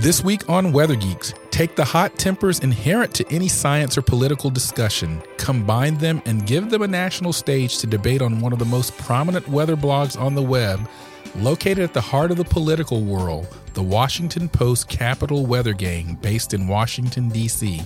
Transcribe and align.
This 0.00 0.22
week 0.22 0.48
on 0.48 0.70
Weather 0.70 0.94
Geeks, 0.94 1.34
take 1.50 1.74
the 1.74 1.84
hot 1.84 2.16
tempers 2.16 2.60
inherent 2.60 3.12
to 3.14 3.26
any 3.34 3.48
science 3.48 3.98
or 3.98 4.02
political 4.02 4.48
discussion, 4.48 5.20
combine 5.38 5.98
them, 5.98 6.22
and 6.24 6.46
give 6.46 6.70
them 6.70 6.82
a 6.82 6.86
national 6.86 7.32
stage 7.32 7.78
to 7.78 7.88
debate 7.88 8.22
on 8.22 8.40
one 8.40 8.52
of 8.52 8.60
the 8.60 8.64
most 8.64 8.96
prominent 8.96 9.48
weather 9.48 9.74
blogs 9.74 10.16
on 10.16 10.36
the 10.36 10.42
web, 10.42 10.88
located 11.34 11.80
at 11.80 11.94
the 11.94 12.00
heart 12.00 12.30
of 12.30 12.36
the 12.36 12.44
political 12.44 13.02
world, 13.02 13.48
the 13.74 13.82
Washington 13.82 14.48
Post 14.48 14.88
Capital 14.88 15.46
Weather 15.46 15.72
Gang, 15.72 16.14
based 16.22 16.54
in 16.54 16.68
Washington, 16.68 17.28
D.C. 17.28 17.82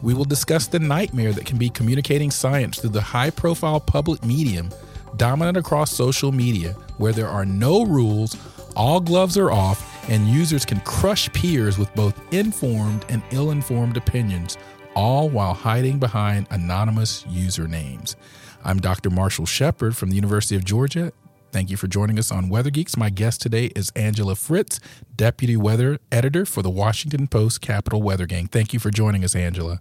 We 0.00 0.14
will 0.14 0.24
discuss 0.24 0.68
the 0.68 0.78
nightmare 0.78 1.32
that 1.32 1.44
can 1.44 1.58
be 1.58 1.70
communicating 1.70 2.30
science 2.30 2.78
through 2.78 2.90
the 2.90 3.00
high 3.00 3.30
profile 3.30 3.80
public 3.80 4.24
medium 4.24 4.70
dominant 5.16 5.56
across 5.56 5.90
social 5.90 6.30
media, 6.30 6.74
where 6.98 7.12
there 7.12 7.28
are 7.28 7.44
no 7.44 7.84
rules, 7.84 8.36
all 8.78 9.00
gloves 9.00 9.36
are 9.36 9.50
off, 9.50 10.08
and 10.08 10.28
users 10.28 10.64
can 10.64 10.80
crush 10.80 11.30
peers 11.32 11.76
with 11.76 11.92
both 11.94 12.18
informed 12.32 13.04
and 13.08 13.22
ill 13.32 13.50
informed 13.50 13.96
opinions, 13.96 14.56
all 14.94 15.28
while 15.28 15.52
hiding 15.52 15.98
behind 15.98 16.46
anonymous 16.50 17.24
usernames. 17.24 18.14
I'm 18.64 18.78
Dr. 18.78 19.10
Marshall 19.10 19.46
Shepard 19.46 19.96
from 19.96 20.10
the 20.10 20.16
University 20.16 20.54
of 20.54 20.64
Georgia. 20.64 21.12
Thank 21.50 21.70
you 21.70 21.76
for 21.76 21.88
joining 21.88 22.18
us 22.18 22.30
on 22.30 22.48
Weather 22.48 22.70
Geeks. 22.70 22.96
My 22.96 23.10
guest 23.10 23.40
today 23.40 23.66
is 23.74 23.90
Angela 23.96 24.36
Fritz, 24.36 24.78
Deputy 25.16 25.56
Weather 25.56 25.98
Editor 26.12 26.46
for 26.46 26.62
the 26.62 26.70
Washington 26.70 27.26
Post 27.26 27.60
Capital 27.60 28.00
Weather 28.00 28.26
Gang. 28.26 28.46
Thank 28.46 28.72
you 28.72 28.78
for 28.78 28.90
joining 28.90 29.24
us, 29.24 29.34
Angela. 29.34 29.80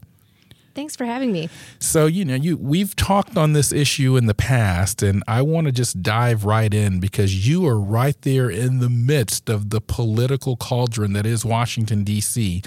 Thanks 0.77 0.95
for 0.95 1.05
having 1.05 1.31
me. 1.31 1.49
So, 1.79 2.05
you 2.05 2.23
know, 2.23 2.35
you 2.35 2.55
we've 2.55 2.95
talked 2.95 3.35
on 3.35 3.53
this 3.53 3.71
issue 3.71 4.15
in 4.15 4.27
the 4.27 4.35
past 4.35 5.01
and 5.01 5.23
I 5.27 5.41
want 5.41 5.65
to 5.65 5.73
just 5.73 6.03
dive 6.03 6.45
right 6.45 6.71
in 6.71 6.99
because 6.99 7.47
you 7.47 7.65
are 7.65 7.79
right 7.79 8.15
there 8.21 8.47
in 8.51 8.77
the 8.77 8.87
midst 8.87 9.49
of 9.49 9.71
the 9.71 9.81
political 9.81 10.55
cauldron 10.55 11.13
that 11.13 11.25
is 11.25 11.43
Washington 11.43 12.05
DC. 12.05 12.63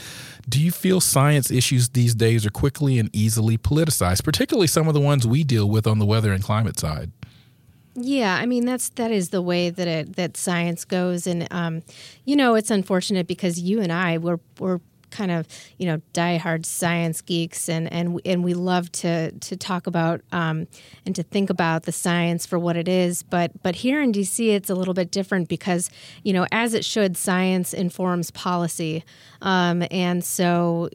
Do 0.49 0.61
you 0.61 0.73
feel 0.73 1.01
science 1.01 1.53
issues 1.53 1.91
these 1.91 2.17
days 2.17 2.45
are 2.45 2.51
quickly 2.51 2.99
and 2.99 3.15
easily 3.15 3.57
politicized, 3.57 4.25
particularly 4.25 4.67
some 4.67 4.89
of 4.89 4.95
the 4.95 5.01
ones 5.01 5.25
we 5.25 5.45
deal 5.45 5.71
with 5.71 5.87
on 5.87 6.01
the 6.01 6.05
weather 6.05 6.33
and 6.33 6.43
climate 6.43 6.81
side? 6.81 7.13
Yeah, 7.95 8.35
I 8.35 8.47
mean 8.47 8.67
that's 8.67 8.89
that 8.91 9.13
is 9.13 9.29
the 9.29 9.43
way 9.43 9.71
that 9.71 9.87
it 9.87 10.17
that 10.17 10.37
science 10.37 10.85
goes, 10.85 11.29
and 11.29 11.47
um, 11.53 11.83
you 12.25 12.35
know 12.35 12.57
it's 12.57 12.73
unfortunate 12.73 13.29
because 13.29 13.61
you 13.61 13.81
and 13.81 13.93
I 13.93 14.19
were 14.19 14.41
were 14.59 14.81
kind 15.11 15.31
of 15.31 15.47
you 15.79 15.87
know 15.87 16.01
diehard 16.13 16.65
science 16.67 17.21
geeks, 17.21 17.69
and 17.69 17.93
and 17.93 18.21
and 18.25 18.45
we 18.45 18.55
love 18.55 18.91
to 18.93 19.33
to 19.33 19.57
talk 19.57 19.87
about 19.87 20.21
um, 20.33 20.67
and 21.05 21.15
to 21.17 21.23
think 21.23 21.51
about 21.51 21.85
the 21.85 21.93
science 21.93 22.47
for 22.47 22.59
what 22.59 22.77
it 22.77 22.89
is. 22.89 23.23
But 23.23 23.63
but 23.63 23.77
here 23.77 24.01
in 24.01 24.13
DC, 24.13 24.49
it's 24.49 24.71
a 24.71 24.75
little 24.75 24.95
bit 24.95 25.11
different 25.11 25.49
because 25.49 25.91
you 26.23 26.33
know 26.33 26.47
as 26.53 26.75
it 26.75 26.85
should, 26.85 27.17
science 27.17 27.73
informs 27.73 28.31
policy, 28.31 29.05
um, 29.43 29.85
and 29.91 30.25
so 30.25 30.89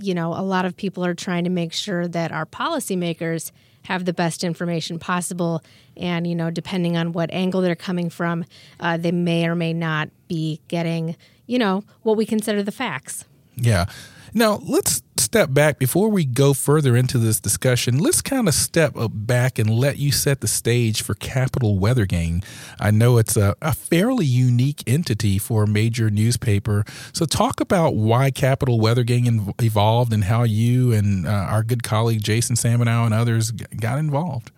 you 0.00 0.14
know 0.14 0.32
a 0.34 0.42
lot 0.42 0.64
of 0.64 0.76
people 0.76 1.04
are 1.04 1.14
trying 1.14 1.44
to 1.44 1.50
make 1.50 1.72
sure 1.72 2.08
that 2.08 2.32
our 2.32 2.46
policymakers 2.46 3.50
have 3.84 4.04
the 4.04 4.12
best 4.12 4.44
information 4.44 4.98
possible. 4.98 5.62
And, 5.96 6.26
you 6.26 6.34
know, 6.34 6.50
depending 6.50 6.96
on 6.96 7.12
what 7.12 7.30
angle 7.32 7.60
they're 7.60 7.74
coming 7.74 8.10
from, 8.10 8.44
uh, 8.80 8.96
they 8.96 9.12
may 9.12 9.46
or 9.46 9.54
may 9.54 9.72
not 9.72 10.08
be 10.28 10.60
getting, 10.68 11.16
you 11.46 11.58
know, 11.58 11.84
what 12.02 12.16
we 12.16 12.26
consider 12.26 12.62
the 12.62 12.72
facts. 12.72 13.24
Yeah. 13.56 13.86
Now, 14.36 14.60
let's 14.64 15.00
step 15.16 15.54
back 15.54 15.78
before 15.78 16.08
we 16.08 16.24
go 16.24 16.54
further 16.54 16.96
into 16.96 17.18
this 17.18 17.38
discussion. 17.38 17.98
Let's 17.98 18.20
kind 18.20 18.48
of 18.48 18.54
step 18.54 18.94
back 19.10 19.60
and 19.60 19.70
let 19.70 19.96
you 19.96 20.10
set 20.10 20.40
the 20.40 20.48
stage 20.48 21.02
for 21.02 21.14
Capital 21.14 21.78
Weather 21.78 22.04
Gang. 22.04 22.42
I 22.80 22.90
know 22.90 23.18
it's 23.18 23.36
a, 23.36 23.54
a 23.62 23.72
fairly 23.72 24.26
unique 24.26 24.82
entity 24.88 25.38
for 25.38 25.62
a 25.62 25.66
major 25.68 26.10
newspaper. 26.10 26.84
So, 27.12 27.26
talk 27.26 27.60
about 27.60 27.94
why 27.94 28.32
Capital 28.32 28.80
Weather 28.80 29.04
Gang 29.04 29.54
evolved 29.62 30.12
and 30.12 30.24
how 30.24 30.42
you 30.42 30.92
and 30.92 31.28
uh, 31.28 31.30
our 31.30 31.62
good 31.62 31.84
colleague 31.84 32.22
Jason 32.22 32.56
Samenow 32.56 33.04
and 33.04 33.14
others 33.14 33.52
got 33.52 33.98
involved. 33.98 34.50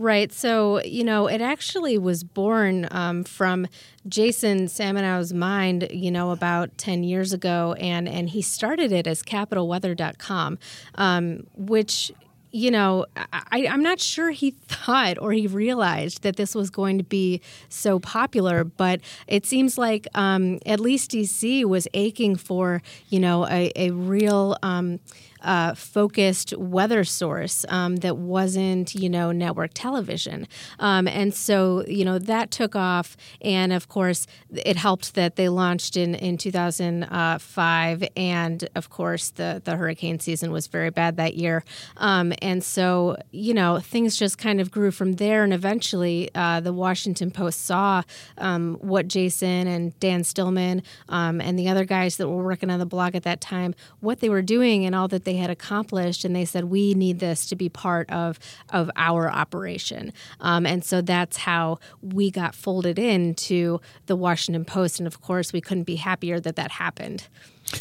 Right. 0.00 0.32
So, 0.32 0.82
you 0.82 1.04
know, 1.04 1.26
it 1.26 1.42
actually 1.42 1.98
was 1.98 2.24
born 2.24 2.88
um, 2.90 3.22
from 3.22 3.66
Jason 4.08 4.66
Samenow's 4.66 5.34
mind, 5.34 5.88
you 5.90 6.10
know, 6.10 6.30
about 6.30 6.78
10 6.78 7.04
years 7.04 7.34
ago. 7.34 7.74
And, 7.78 8.08
and 8.08 8.30
he 8.30 8.40
started 8.40 8.92
it 8.92 9.06
as 9.06 9.22
capitalweather.com, 9.22 10.58
um, 10.94 11.46
which 11.54 12.12
you 12.52 12.70
know, 12.70 13.06
I, 13.16 13.60
am 13.60 13.82
not 13.82 14.00
sure 14.00 14.30
he 14.30 14.50
thought 14.66 15.18
or 15.18 15.32
he 15.32 15.46
realized 15.46 16.22
that 16.22 16.36
this 16.36 16.54
was 16.54 16.70
going 16.70 16.98
to 16.98 17.04
be 17.04 17.40
so 17.68 18.00
popular, 18.00 18.64
but 18.64 19.00
it 19.28 19.46
seems 19.46 19.78
like 19.78 20.08
um, 20.14 20.58
at 20.66 20.80
least 20.80 21.12
DC 21.12 21.64
was 21.64 21.86
aching 21.94 22.34
for, 22.36 22.82
you 23.08 23.20
know, 23.20 23.46
a, 23.46 23.70
a 23.76 23.90
real. 23.90 24.56
Um, 24.62 24.98
uh, 25.42 25.74
focused 25.74 26.56
weather 26.56 27.04
source 27.04 27.64
um, 27.68 27.96
that 27.96 28.16
wasn't, 28.16 28.94
you 28.94 29.08
know, 29.08 29.32
network 29.32 29.70
television. 29.74 30.46
Um, 30.78 31.08
and 31.08 31.34
so, 31.34 31.84
you 31.86 32.04
know, 32.04 32.18
that 32.18 32.50
took 32.50 32.76
off. 32.76 33.16
And 33.40 33.72
of 33.72 33.88
course, 33.88 34.26
it 34.50 34.76
helped 34.76 35.14
that 35.14 35.36
they 35.36 35.48
launched 35.48 35.96
in, 35.96 36.14
in 36.14 36.38
2005. 36.38 38.04
And 38.16 38.68
of 38.74 38.90
course, 38.90 39.30
the, 39.30 39.62
the 39.64 39.76
hurricane 39.76 40.20
season 40.20 40.52
was 40.52 40.66
very 40.66 40.90
bad 40.90 41.16
that 41.16 41.36
year. 41.36 41.64
Um, 41.96 42.32
and 42.42 42.62
so, 42.62 43.16
you 43.30 43.54
know, 43.54 43.78
things 43.78 44.16
just 44.16 44.38
kind 44.38 44.60
of 44.60 44.70
grew 44.70 44.90
from 44.90 45.14
there. 45.14 45.44
And 45.44 45.52
eventually, 45.52 46.30
uh, 46.34 46.60
the 46.60 46.72
Washington 46.72 47.30
Post 47.30 47.64
saw 47.64 48.02
um, 48.38 48.76
what 48.80 49.08
Jason 49.08 49.66
and 49.66 49.98
Dan 50.00 50.24
Stillman 50.24 50.82
um, 51.08 51.40
and 51.40 51.58
the 51.58 51.68
other 51.68 51.84
guys 51.84 52.16
that 52.16 52.28
were 52.28 52.42
working 52.42 52.70
on 52.70 52.78
the 52.78 52.86
blog 52.86 53.14
at 53.14 53.22
that 53.24 53.40
time, 53.40 53.74
what 54.00 54.20
they 54.20 54.28
were 54.28 54.42
doing 54.42 54.84
and 54.84 54.94
all 54.94 55.08
that 55.08 55.24
they 55.24 55.29
they 55.30 55.36
had 55.36 55.50
accomplished, 55.50 56.24
and 56.24 56.34
they 56.34 56.44
said 56.44 56.64
we 56.64 56.92
need 56.92 57.20
this 57.20 57.46
to 57.46 57.54
be 57.54 57.68
part 57.68 58.10
of 58.10 58.40
of 58.70 58.90
our 58.96 59.30
operation. 59.30 60.12
Um, 60.40 60.66
and 60.66 60.84
so 60.84 61.00
that's 61.00 61.36
how 61.36 61.78
we 62.02 62.32
got 62.32 62.52
folded 62.52 62.98
into 62.98 63.80
the 64.06 64.16
Washington 64.16 64.64
Post, 64.64 64.98
and 64.98 65.06
of 65.06 65.20
course 65.20 65.52
we 65.52 65.60
couldn't 65.60 65.84
be 65.84 65.96
happier 65.96 66.40
that 66.40 66.56
that 66.56 66.72
happened. 66.72 67.28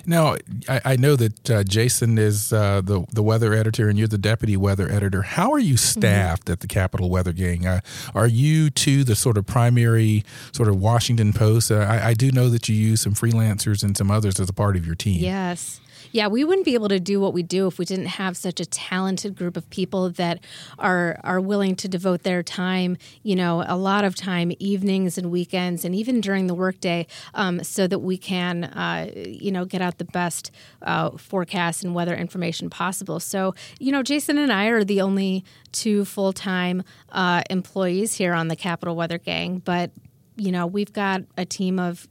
Now, 0.05 0.35
I, 0.67 0.81
I 0.85 0.95
know 0.97 1.15
that 1.15 1.49
uh, 1.49 1.63
Jason 1.63 2.19
is 2.19 2.53
uh, 2.53 2.81
the 2.81 3.03
the 3.11 3.23
weather 3.23 3.55
editor, 3.55 3.89
and 3.89 3.97
you're 3.97 4.07
the 4.07 4.19
deputy 4.19 4.55
weather 4.55 4.87
editor. 4.87 5.23
How 5.23 5.51
are 5.51 5.57
you 5.57 5.73
mm-hmm. 5.73 5.99
staffed 5.99 6.43
mm-hmm. 6.43 6.51
at 6.51 6.59
the 6.59 6.67
Capital 6.67 7.09
Weather 7.09 7.33
Gang? 7.33 7.65
Uh, 7.65 7.79
are 8.13 8.27
you 8.27 8.69
too 8.69 9.03
the 9.03 9.15
sort 9.15 9.39
of 9.39 9.47
primary 9.47 10.23
sort 10.51 10.69
of 10.69 10.79
Washington 10.79 11.33
Post? 11.33 11.71
Uh, 11.71 11.79
I, 11.79 12.09
I, 12.09 12.13
do 12.13 12.31
know 12.31 12.49
that 12.49 12.69
you 12.69 12.75
use 12.75 13.01
some 13.01 13.15
freelancers 13.15 13.81
and 13.81 13.97
some 13.97 14.11
others 14.11 14.39
as 14.39 14.49
a 14.49 14.53
part 14.53 14.75
of 14.77 14.85
your 14.85 14.93
team. 14.93 15.23
Yes. 15.23 15.81
Yeah, 16.11 16.27
we 16.27 16.43
wouldn't 16.43 16.65
be 16.65 16.73
able 16.73 16.89
to 16.89 16.99
do 16.99 17.19
what 17.19 17.33
we 17.33 17.43
do 17.43 17.67
if 17.67 17.77
we 17.77 17.85
didn't 17.85 18.07
have 18.07 18.35
such 18.35 18.59
a 18.59 18.65
talented 18.65 19.35
group 19.35 19.55
of 19.55 19.69
people 19.69 20.09
that 20.11 20.39
are 20.77 21.19
are 21.23 21.39
willing 21.39 21.75
to 21.77 21.87
devote 21.87 22.23
their 22.23 22.41
time, 22.41 22.97
you 23.21 23.35
know, 23.35 23.63
a 23.67 23.77
lot 23.77 24.03
of 24.03 24.15
time, 24.15 24.51
evenings 24.59 25.17
and 25.17 25.31
weekends, 25.31 25.85
and 25.85 25.93
even 25.93 26.19
during 26.21 26.47
the 26.47 26.55
workday, 26.55 27.05
um, 27.33 27.63
so 27.63 27.87
that 27.87 27.99
we 27.99 28.17
can, 28.17 28.63
uh, 28.65 29.11
you 29.15 29.51
know, 29.51 29.65
get 29.65 29.81
out 29.81 29.97
the 29.97 30.05
best 30.05 30.51
uh, 30.81 31.11
forecast 31.11 31.83
and 31.83 31.93
weather 31.93 32.15
information 32.15 32.69
possible. 32.69 33.19
So, 33.19 33.53
you 33.79 33.91
know, 33.91 34.01
Jason 34.01 34.37
and 34.37 34.51
I 34.51 34.65
are 34.67 34.83
the 34.83 35.01
only 35.01 35.43
two 35.71 36.05
full 36.05 36.33
time 36.33 36.83
uh, 37.11 37.43
employees 37.49 38.15
here 38.15 38.33
on 38.33 38.47
the 38.47 38.55
Capital 38.55 38.95
Weather 38.95 39.17
Gang, 39.17 39.59
but 39.59 39.91
you 40.35 40.51
know, 40.51 40.65
we've 40.65 40.93
got 40.93 41.21
a 41.37 41.45
team 41.45 41.79
of 41.79 42.07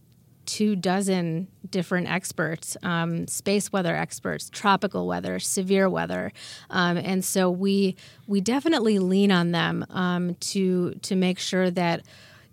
two 0.49 0.75
dozen 0.75 1.47
different 1.69 2.09
experts 2.09 2.75
um, 2.83 3.29
space 3.29 3.71
weather 3.71 3.95
experts 3.95 4.49
tropical 4.49 5.07
weather 5.07 5.39
severe 5.39 5.91
weather. 5.91 6.33
Um, 6.71 6.97
and 6.97 7.23
so 7.23 7.51
we 7.51 7.97
we 8.27 8.41
definitely 8.41 8.99
lean 8.99 9.31
on 9.31 9.53
them 9.53 9.85
um, 9.91 10.35
to 10.37 10.95
to 11.03 11.15
make 11.15 11.39
sure 11.39 11.71
that 11.71 12.03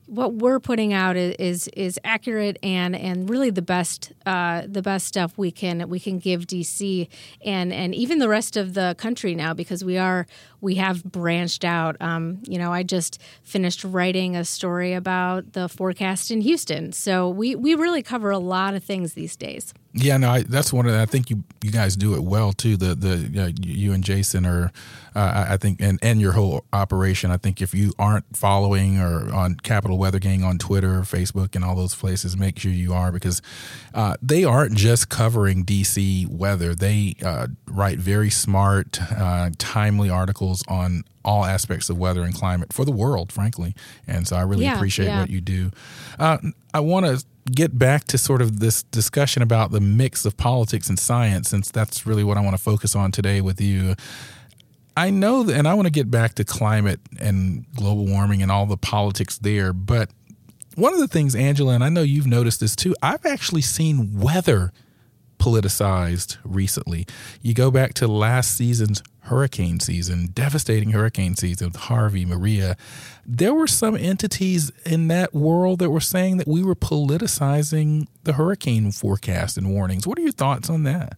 what 0.08 0.36
we're 0.36 0.60
putting 0.60 0.94
out 0.94 1.16
is 1.16 1.68
is, 1.70 2.00
accurate 2.04 2.58
and 2.62 2.96
and 2.96 3.30
really 3.30 3.50
the 3.50 3.62
best 3.62 4.14
uh, 4.26 4.64
the 4.68 4.82
best 4.82 5.08
stuff 5.08 5.38
we 5.38 5.52
can 5.52 5.90
we 5.90 6.00
can 6.00 6.20
give 6.20 6.42
DC 6.42 7.08
and 7.44 7.74
and 7.74 7.96
even 7.96 8.20
the 8.20 8.30
rest 8.30 8.58
of 8.58 8.74
the 8.74 8.96
country 8.98 9.34
now 9.34 9.54
because 9.54 9.84
we 9.84 9.98
are 9.98 10.28
we 10.62 10.76
have 10.76 11.04
branched 11.04 11.66
out. 11.66 11.96
Um, 12.02 12.40
you 12.48 12.58
know, 12.58 12.72
I 12.72 12.84
just 12.84 13.22
finished 13.44 13.84
writing 13.84 14.36
a 14.36 14.46
story 14.46 14.94
about 14.94 15.54
the 15.54 15.68
forecast 15.68 16.32
in 16.32 16.42
Houston, 16.42 16.92
so 16.92 17.30
we 17.30 17.56
we 17.56 17.76
really 17.76 18.04
cover 18.04 18.30
a 18.30 18.40
lot 18.40 18.76
of 18.76 18.84
things 18.84 19.14
these 19.14 19.36
days. 19.36 19.74
Yeah, 19.98 20.18
no, 20.18 20.30
I, 20.30 20.44
that's 20.44 20.74
one 20.74 20.86
of 20.88 20.92
the, 20.92 21.02
I 21.02 21.06
think 21.06 21.30
you 21.30 21.46
you 21.64 21.72
guys 21.72 21.96
do 21.96 22.16
it 22.16 22.24
well 22.24 22.52
too. 22.52 22.76
The 22.76 22.96
the 22.96 23.54
you, 23.62 23.94
and 23.94 24.04
Jason 24.04 24.46
are, 24.46 24.74
uh, 25.16 25.46
I 25.50 25.56
think, 25.56 25.80
and 25.80 25.98
and 26.02 26.20
your 26.20 26.34
whole 26.34 26.66
operation. 26.74 27.32
I 27.32 27.38
think 27.38 27.62
if 27.62 27.74
you 27.74 27.94
aren't 27.98 28.36
following 28.36 29.00
or 29.00 29.34
on 29.34 29.56
Capital 29.56 29.98
Weather 29.98 30.20
Gang 30.20 30.44
on 30.44 30.58
Twitter, 30.58 31.00
Facebook, 31.04 31.56
and 31.56 31.64
all 31.64 31.76
those 31.78 31.96
places, 31.96 32.36
make 32.36 32.60
sure 32.60 32.72
you 32.72 32.94
are 32.94 33.10
because 33.10 33.42
uh, 33.94 34.16
they 34.22 34.44
aren't 34.44 34.76
just 34.76 35.08
covering 35.08 35.64
DC 35.64 36.28
weather. 36.28 36.76
They 36.76 37.16
uh, 37.24 37.48
write 37.66 37.98
very 37.98 38.30
smart, 38.30 39.00
uh, 39.18 39.52
timely 39.58 40.10
articles 40.10 40.62
on 40.68 41.06
all 41.24 41.46
aspects 41.46 41.90
of 41.90 41.98
weather 41.98 42.22
and 42.24 42.36
climate 42.36 42.74
for 42.74 42.84
the 42.84 42.92
world, 42.92 43.32
frankly. 43.32 43.74
And 44.08 44.28
so 44.28 44.36
I 44.36 44.42
really 44.42 44.66
Yeah, 44.66 44.76
appreciate 44.76 45.06
yeah. 45.08 45.22
what 45.22 45.30
you 45.30 45.40
do. 45.40 45.72
Uh, 46.20 46.38
I 46.74 46.82
want 46.82 47.06
to 47.06 47.24
get 47.52 47.78
back 47.78 48.06
to 48.06 48.18
sort 48.18 48.42
of 48.42 48.60
this 48.60 48.84
discussion 48.84 49.44
about 49.44 49.72
the 49.72 49.80
mix 49.80 50.26
of 50.26 50.36
politics 50.38 50.90
and 50.90 50.98
science, 50.98 51.50
since 51.50 51.70
that's 51.70 52.06
really 52.06 52.24
what 52.24 52.38
I 52.38 52.42
want 52.42 52.56
to 52.56 52.62
focus 52.62 52.96
on 52.96 53.12
today 53.12 53.42
with 53.42 53.62
you. 53.62 53.96
I 54.98 55.10
know 55.10 55.44
that, 55.44 55.56
and 55.58 55.68
I 55.68 55.74
want 55.74 55.86
to 55.88 55.92
get 55.92 56.10
back 56.10 56.36
to 56.36 56.44
climate 56.44 57.00
and 57.20 57.66
global 57.76 58.06
warming 58.06 58.42
and 58.42 58.52
all 58.52 58.66
the 58.66 58.78
politics 58.78 59.38
there, 59.38 59.74
but 59.74 60.10
one 60.76 60.94
of 60.94 61.00
the 61.00 61.08
things, 61.08 61.36
Angela, 61.36 61.74
and 61.74 61.84
I 61.84 61.90
know 61.90 62.02
you've 62.02 62.28
noticed 62.28 62.60
this 62.60 62.76
too, 62.76 62.96
I've 63.02 63.26
actually 63.26 63.62
seen 63.62 64.20
weather 64.20 64.74
politicized 65.40 66.38
recently. 66.44 67.06
You 67.42 67.54
go 67.54 67.72
back 67.72 67.94
to 67.96 68.08
last 68.08 68.56
season's 68.58 69.04
hurricane 69.26 69.80
season, 69.80 70.28
devastating 70.34 70.92
hurricane 70.92 71.36
season 71.36 71.68
with 71.68 71.76
Harvey, 71.76 72.26
Maria. 72.26 72.78
There 73.26 73.54
were 73.54 73.68
some 73.68 73.96
entities 73.96 74.72
in 74.86 75.08
that 75.08 75.34
world 75.34 75.80
that 75.80 75.90
were 75.90 76.00
saying 76.00 76.38
that 76.38 76.48
we 76.48 76.64
were 76.64 76.76
politicizing 76.76 78.08
the 78.24 78.34
hurricane 78.34 78.92
forecast 78.92 79.58
and 79.58 79.72
warnings. 79.72 80.06
What 80.06 80.20
are 80.20 80.22
your 80.22 80.32
thoughts 80.32 80.70
on 80.70 80.84
that? 80.84 81.18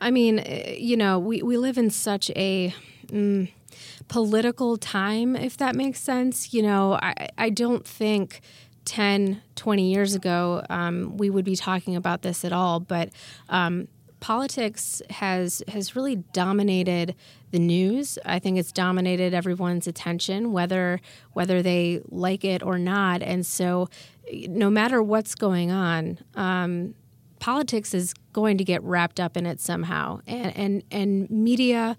I 0.00 0.10
mean, 0.10 0.38
eh, 0.38 0.76
you 0.78 0.96
know, 0.96 1.18
we, 1.18 1.42
we 1.42 1.56
live 1.56 1.76
in 1.76 1.90
such 1.90 2.30
a 2.30 2.74
mm, 3.06 3.50
political 4.08 4.76
time, 4.76 5.36
if 5.36 5.56
that 5.58 5.74
makes 5.74 6.00
sense. 6.00 6.54
You 6.54 6.62
know, 6.62 6.94
I, 6.94 7.28
I 7.36 7.50
don't 7.50 7.86
think 7.86 8.40
10, 8.86 9.42
20 9.56 9.92
years 9.92 10.14
ago 10.14 10.64
um, 10.70 11.18
we 11.18 11.28
would 11.28 11.44
be 11.44 11.56
talking 11.56 11.96
about 11.96 12.22
this 12.22 12.44
at 12.44 12.52
all, 12.52 12.80
but 12.80 13.10
um, 13.50 13.88
politics 14.20 15.00
has 15.10 15.62
has 15.68 15.94
really 15.94 16.16
dominated 16.16 17.14
the 17.50 17.58
news. 17.58 18.18
I 18.24 18.38
think 18.38 18.58
it's 18.58 18.72
dominated 18.72 19.34
everyone's 19.34 19.86
attention, 19.86 20.52
whether 20.52 21.00
whether 21.32 21.62
they 21.62 22.02
like 22.08 22.44
it 22.44 22.62
or 22.62 22.78
not. 22.78 23.22
And 23.22 23.46
so, 23.46 23.88
no 24.32 24.70
matter 24.70 25.02
what's 25.02 25.34
going 25.34 25.70
on, 25.70 26.18
um, 26.34 26.94
politics 27.38 27.94
is 27.94 28.14
going 28.32 28.58
to 28.58 28.64
get 28.64 28.82
wrapped 28.82 29.20
up 29.20 29.36
in 29.36 29.46
it 29.46 29.60
somehow. 29.60 30.20
And 30.26 30.56
and 30.56 30.82
and 30.90 31.30
media, 31.30 31.96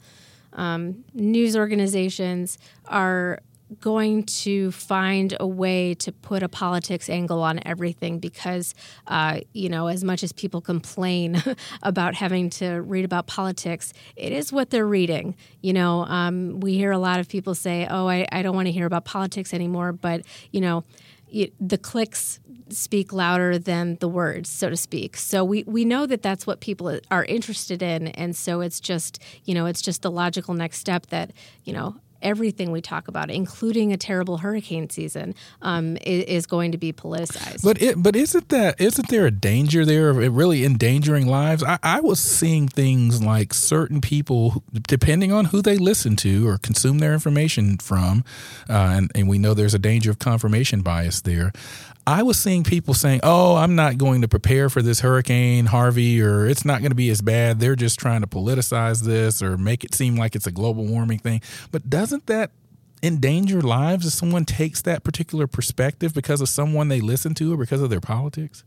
um, 0.53 1.03
news 1.13 1.55
organizations 1.55 2.57
are 2.85 3.39
going 3.79 4.23
to 4.23 4.71
find 4.71 5.35
a 5.39 5.47
way 5.47 5.93
to 5.93 6.11
put 6.11 6.41
a 6.43 6.49
politics 6.49 7.09
angle 7.09 7.43
on 7.43 7.59
everything 7.65 8.19
because 8.19 8.73
uh, 9.07 9.39
you 9.53 9.69
know 9.69 9.87
as 9.87 10.03
much 10.03 10.23
as 10.23 10.31
people 10.31 10.61
complain 10.61 11.41
about 11.83 12.15
having 12.15 12.49
to 12.49 12.81
read 12.81 13.05
about 13.05 13.27
politics 13.27 13.93
it 14.15 14.31
is 14.31 14.51
what 14.51 14.69
they're 14.69 14.87
reading 14.87 15.35
you 15.61 15.73
know 15.73 16.05
um, 16.05 16.59
we 16.59 16.73
hear 16.73 16.91
a 16.91 16.97
lot 16.97 17.19
of 17.19 17.29
people 17.29 17.53
say 17.53 17.87
oh 17.89 18.07
i, 18.07 18.27
I 18.31 18.41
don't 18.41 18.55
want 18.55 18.67
to 18.67 18.71
hear 18.71 18.85
about 18.85 19.05
politics 19.05 19.53
anymore 19.53 19.91
but 19.91 20.23
you 20.51 20.61
know 20.61 20.83
it, 21.31 21.53
the 21.59 21.77
clicks 21.77 22.39
speak 22.69 23.11
louder 23.13 23.57
than 23.57 23.97
the 23.99 24.07
words, 24.07 24.49
so 24.49 24.69
to 24.69 24.77
speak. 24.77 25.17
So 25.17 25.43
we, 25.43 25.63
we 25.63 25.85
know 25.85 26.05
that 26.05 26.21
that's 26.21 26.45
what 26.45 26.59
people 26.59 26.99
are 27.09 27.25
interested 27.25 27.81
in, 27.81 28.07
and 28.09 28.35
so 28.35 28.61
it's 28.61 28.79
just 28.79 29.21
you 29.45 29.53
know 29.53 29.65
it's 29.65 29.81
just 29.81 30.01
the 30.01 30.11
logical 30.11 30.53
next 30.53 30.79
step 30.79 31.07
that 31.07 31.31
you 31.63 31.73
know 31.73 31.95
everything 32.21 32.71
we 32.71 32.81
talk 32.81 33.07
about, 33.07 33.29
including 33.29 33.93
a 33.93 33.97
terrible 33.97 34.37
hurricane 34.37 34.89
season, 34.89 35.35
um, 35.61 35.97
is, 35.97 36.23
is 36.25 36.45
going 36.45 36.71
to 36.71 36.77
be 36.77 36.93
politicized. 36.93 37.63
But 37.63 37.81
it, 37.81 38.01
but 38.01 38.15
isn't 38.15 38.49
that 38.49 38.79
isn't 38.79 39.09
there 39.09 39.25
a 39.25 39.31
danger 39.31 39.85
there 39.85 40.09
of 40.09 40.17
really 40.35 40.65
endangering 40.65 41.27
lives? 41.27 41.63
I, 41.63 41.79
I 41.83 42.01
was 42.01 42.19
seeing 42.19 42.67
things 42.67 43.21
like 43.21 43.53
certain 43.53 44.01
people, 44.01 44.63
depending 44.87 45.31
on 45.31 45.45
who 45.45 45.61
they 45.61 45.77
listen 45.77 46.15
to 46.17 46.47
or 46.47 46.57
consume 46.57 46.99
their 46.99 47.13
information 47.13 47.77
from, 47.77 48.23
uh, 48.69 48.73
and 48.73 49.11
and 49.15 49.27
we 49.27 49.37
know 49.37 49.53
there's 49.53 49.73
a 49.73 49.79
danger 49.79 50.11
of 50.11 50.19
confirmation 50.19 50.81
bias 50.81 51.21
there. 51.21 51.51
I 52.09 52.23
was 52.23 52.39
seeing 52.39 52.63
people 52.63 52.95
saying, 52.95 53.19
"Oh, 53.21 53.55
I'm 53.55 53.75
not 53.75 53.99
going 53.99 54.21
to 54.21 54.27
prepare 54.27 54.67
for 54.67 54.81
this 54.81 55.01
hurricane, 55.01 55.67
Harvey, 55.67 56.19
or 56.19 56.47
it's 56.47 56.65
not 56.65 56.79
going 56.79 56.89
to 56.89 56.95
be 56.95 57.11
as 57.11 57.21
bad. 57.21 57.59
They're 57.59 57.75
just 57.75 57.99
trying 57.99 58.21
to 58.21 58.27
politicize 58.27 59.03
this 59.03 59.43
or 59.43 59.59
make 59.59 59.83
it 59.83 59.93
seem 59.93 60.15
like 60.15 60.35
it's 60.35 60.47
a 60.47 60.51
global 60.51 60.87
warming 60.87 61.19
thing." 61.19 61.39
But 61.71 61.87
doesn't 61.87 62.25
that 62.25 62.49
endanger 63.03 63.61
lives 63.61 64.07
if 64.07 64.13
someone 64.13 64.43
takes 64.43 64.81
that 64.81 65.03
particular 65.03 65.45
perspective 65.45 66.15
because 66.15 66.41
of 66.41 66.49
someone 66.49 66.87
they 66.87 66.99
listen 66.99 67.35
to 67.35 67.53
or 67.53 67.57
because 67.57 67.79
of 67.79 67.91
their 67.91 68.01
politics? 68.01 68.63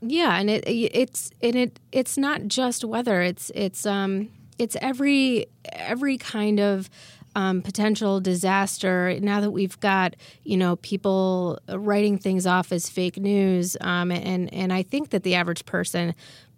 Yeah, 0.00 0.36
and 0.36 0.50
it 0.50 0.64
it's 0.66 1.30
and 1.40 1.54
it 1.54 1.78
it's 1.92 2.18
not 2.18 2.48
just 2.48 2.84
weather. 2.84 3.22
It's 3.22 3.52
it's 3.54 3.86
um 3.86 4.30
it's 4.58 4.76
every 4.80 5.46
every 5.72 6.18
kind 6.18 6.58
of 6.58 6.90
um, 7.34 7.62
potential 7.62 8.20
disaster. 8.20 9.18
Now 9.20 9.40
that 9.40 9.50
we've 9.50 9.78
got 9.80 10.16
you 10.42 10.56
know 10.56 10.76
people 10.76 11.58
writing 11.68 12.18
things 12.18 12.46
off 12.46 12.72
as 12.72 12.88
fake 12.88 13.18
news, 13.18 13.76
um, 13.80 14.10
and 14.10 14.52
and 14.52 14.72
I 14.72 14.82
think 14.82 15.10
that 15.10 15.22
the 15.22 15.34
average 15.34 15.64
person 15.66 16.14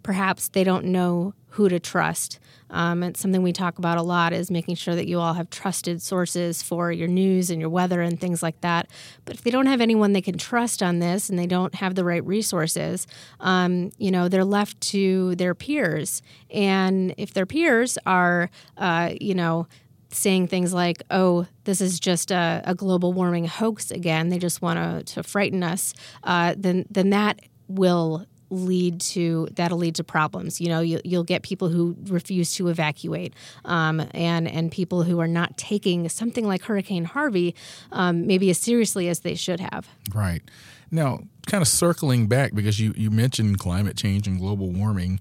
perhaps 0.07 0.47
they 0.47 0.63
don't 0.63 0.85
know 0.85 1.33
who 1.49 1.67
to 1.67 1.81
trust. 1.81 2.39
Um, 2.69 3.03
it's 3.03 3.19
something 3.19 3.41
we 3.41 3.51
talk 3.51 3.77
about 3.77 3.97
a 3.97 4.01
lot 4.01 4.31
is 4.31 4.49
making 4.49 4.75
sure 4.75 4.95
that 4.95 5.05
you 5.05 5.19
all 5.19 5.33
have 5.33 5.49
trusted 5.49 6.01
sources 6.01 6.61
for 6.63 6.93
your 6.93 7.09
news 7.09 7.49
and 7.49 7.59
your 7.59 7.69
weather 7.69 7.99
and 7.99 8.17
things 8.17 8.41
like 8.41 8.61
that. 8.61 8.87
But 9.25 9.35
if 9.35 9.41
they 9.41 9.51
don't 9.51 9.65
have 9.65 9.81
anyone 9.81 10.13
they 10.13 10.21
can 10.21 10.37
trust 10.37 10.81
on 10.81 10.99
this 10.99 11.29
and 11.29 11.37
they 11.37 11.45
don't 11.45 11.75
have 11.75 11.95
the 11.95 12.05
right 12.05 12.25
resources, 12.25 13.05
um, 13.41 13.91
you 13.97 14.09
know, 14.09 14.29
they're 14.29 14.45
left 14.45 14.79
to 14.91 15.35
their 15.35 15.53
peers. 15.53 16.21
And 16.51 17.13
if 17.17 17.33
their 17.33 17.45
peers 17.45 17.97
are, 18.05 18.49
uh, 18.77 19.11
you 19.19 19.33
know, 19.33 19.67
saying 20.11 20.47
things 20.47 20.73
like, 20.73 21.03
"Oh, 21.11 21.47
this 21.63 21.81
is 21.81 21.99
just 21.99 22.31
a, 22.31 22.61
a 22.65 22.75
global 22.75 23.13
warming 23.13 23.45
hoax 23.45 23.91
again. 23.91 24.29
They 24.29 24.39
just 24.39 24.61
want 24.61 24.77
to 24.77 25.13
to 25.15 25.23
frighten 25.23 25.63
us," 25.63 25.93
uh, 26.23 26.55
then 26.57 26.85
then 26.89 27.09
that 27.11 27.39
will 27.67 28.25
lead 28.49 29.01
to 29.01 29.47
that'll 29.53 29.77
lead 29.77 29.95
to 29.95 30.03
problems. 30.03 30.61
You 30.61 30.69
know, 30.69 30.79
you, 30.79 31.01
you'll 31.03 31.23
get 31.23 31.43
people 31.43 31.69
who 31.69 31.95
refuse 32.03 32.53
to 32.55 32.69
evacuate, 32.69 33.33
um, 33.65 34.07
and 34.11 34.47
and 34.47 34.71
people 34.71 35.03
who 35.03 35.19
are 35.19 35.27
not 35.27 35.57
taking 35.57 36.07
something 36.09 36.47
like 36.47 36.63
Hurricane 36.63 37.05
Harvey 37.05 37.55
um, 37.91 38.27
maybe 38.27 38.49
as 38.49 38.57
seriously 38.57 39.09
as 39.09 39.21
they 39.21 39.35
should 39.35 39.59
have. 39.59 39.87
Right. 40.13 40.41
Now, 40.89 41.19
kind 41.47 41.61
of 41.61 41.67
circling 41.67 42.27
back 42.27 42.53
because 42.53 42.79
you, 42.79 42.93
you 42.95 43.11
mentioned 43.11 43.59
climate 43.59 43.97
change 43.97 44.27
and 44.27 44.39
global 44.39 44.71
warming. 44.71 45.19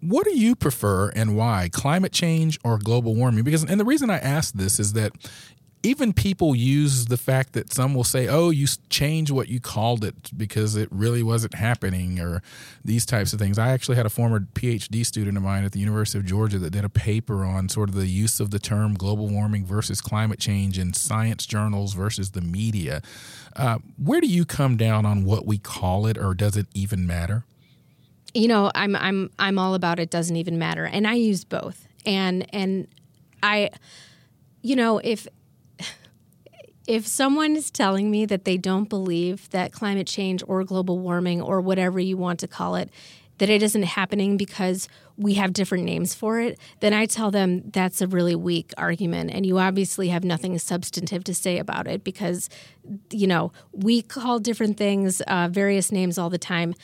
What 0.00 0.24
do 0.24 0.36
you 0.36 0.54
prefer 0.54 1.08
and 1.10 1.36
why, 1.36 1.70
climate 1.72 2.12
change 2.12 2.58
or 2.62 2.78
global 2.78 3.14
warming? 3.14 3.44
Because, 3.44 3.64
and 3.64 3.80
the 3.80 3.84
reason 3.84 4.10
I 4.10 4.18
ask 4.18 4.54
this 4.54 4.78
is 4.78 4.92
that 4.92 5.12
even 5.82 6.12
people 6.12 6.56
use 6.56 7.06
the 7.06 7.16
fact 7.16 7.52
that 7.52 7.72
some 7.72 7.94
will 7.94 8.04
say, 8.04 8.26
"Oh, 8.26 8.50
you 8.50 8.66
change 8.90 9.30
what 9.30 9.48
you 9.48 9.60
called 9.60 10.04
it 10.04 10.36
because 10.36 10.74
it 10.74 10.88
really 10.90 11.22
wasn't 11.22 11.54
happening," 11.54 12.18
or 12.18 12.42
these 12.84 13.06
types 13.06 13.32
of 13.32 13.38
things. 13.38 13.56
I 13.56 13.68
actually 13.68 13.96
had 13.96 14.06
a 14.06 14.10
former 14.10 14.40
PhD 14.40 15.06
student 15.06 15.36
of 15.36 15.44
mine 15.44 15.64
at 15.64 15.72
the 15.72 15.78
University 15.78 16.18
of 16.18 16.24
Georgia 16.24 16.58
that 16.58 16.70
did 16.70 16.84
a 16.84 16.88
paper 16.88 17.44
on 17.44 17.68
sort 17.68 17.88
of 17.88 17.94
the 17.94 18.08
use 18.08 18.40
of 18.40 18.50
the 18.50 18.58
term 18.58 18.94
global 18.94 19.28
warming 19.28 19.64
versus 19.64 20.00
climate 20.00 20.40
change 20.40 20.76
in 20.76 20.92
science 20.92 21.46
journals 21.46 21.94
versus 21.94 22.32
the 22.32 22.40
media. 22.40 23.00
Uh, 23.54 23.78
where 23.96 24.20
do 24.20 24.26
you 24.26 24.44
come 24.44 24.76
down 24.76 25.06
on 25.06 25.24
what 25.24 25.46
we 25.46 25.56
call 25.56 26.06
it, 26.06 26.18
or 26.18 26.34
does 26.34 26.56
it 26.56 26.66
even 26.74 27.06
matter? 27.06 27.44
You 28.36 28.48
know 28.48 28.70
i'm 28.74 28.94
i'm 28.96 29.30
i'm 29.38 29.58
all 29.58 29.74
about 29.74 29.98
it 29.98 30.10
doesn't 30.10 30.36
even 30.36 30.58
matter 30.58 30.84
and 30.84 31.06
i 31.06 31.14
use 31.14 31.44
both 31.44 31.86
and 32.04 32.46
and 32.54 32.86
i 33.42 33.70
you 34.62 34.76
know 34.76 34.98
if 34.98 35.26
if 36.86 37.06
someone 37.06 37.56
is 37.56 37.70
telling 37.70 38.10
me 38.10 38.26
that 38.26 38.44
they 38.44 38.56
don't 38.56 38.88
believe 38.88 39.50
that 39.50 39.72
climate 39.72 40.06
change 40.06 40.42
or 40.46 40.62
global 40.64 40.98
warming 40.98 41.40
or 41.40 41.60
whatever 41.60 41.98
you 41.98 42.16
want 42.16 42.38
to 42.38 42.46
call 42.46 42.76
it 42.76 42.90
that 43.38 43.50
it 43.50 43.62
isn't 43.62 43.82
happening 43.82 44.36
because 44.36 44.88
we 45.16 45.34
have 45.34 45.52
different 45.52 45.84
names 45.84 46.14
for 46.14 46.40
it, 46.40 46.58
then 46.80 46.92
I 46.92 47.06
tell 47.06 47.30
them 47.30 47.70
that's 47.70 48.00
a 48.00 48.06
really 48.06 48.34
weak 48.34 48.72
argument. 48.76 49.30
And 49.30 49.44
you 49.44 49.58
obviously 49.58 50.08
have 50.08 50.24
nothing 50.24 50.58
substantive 50.58 51.24
to 51.24 51.34
say 51.34 51.58
about 51.58 51.86
it 51.86 52.04
because, 52.04 52.48
you 53.10 53.26
know, 53.26 53.52
we 53.72 54.02
call 54.02 54.38
different 54.38 54.76
things 54.76 55.20
uh, 55.22 55.48
various 55.50 55.92
names 55.92 56.18
all 56.18 56.30
the 56.30 56.38
time. 56.38 56.74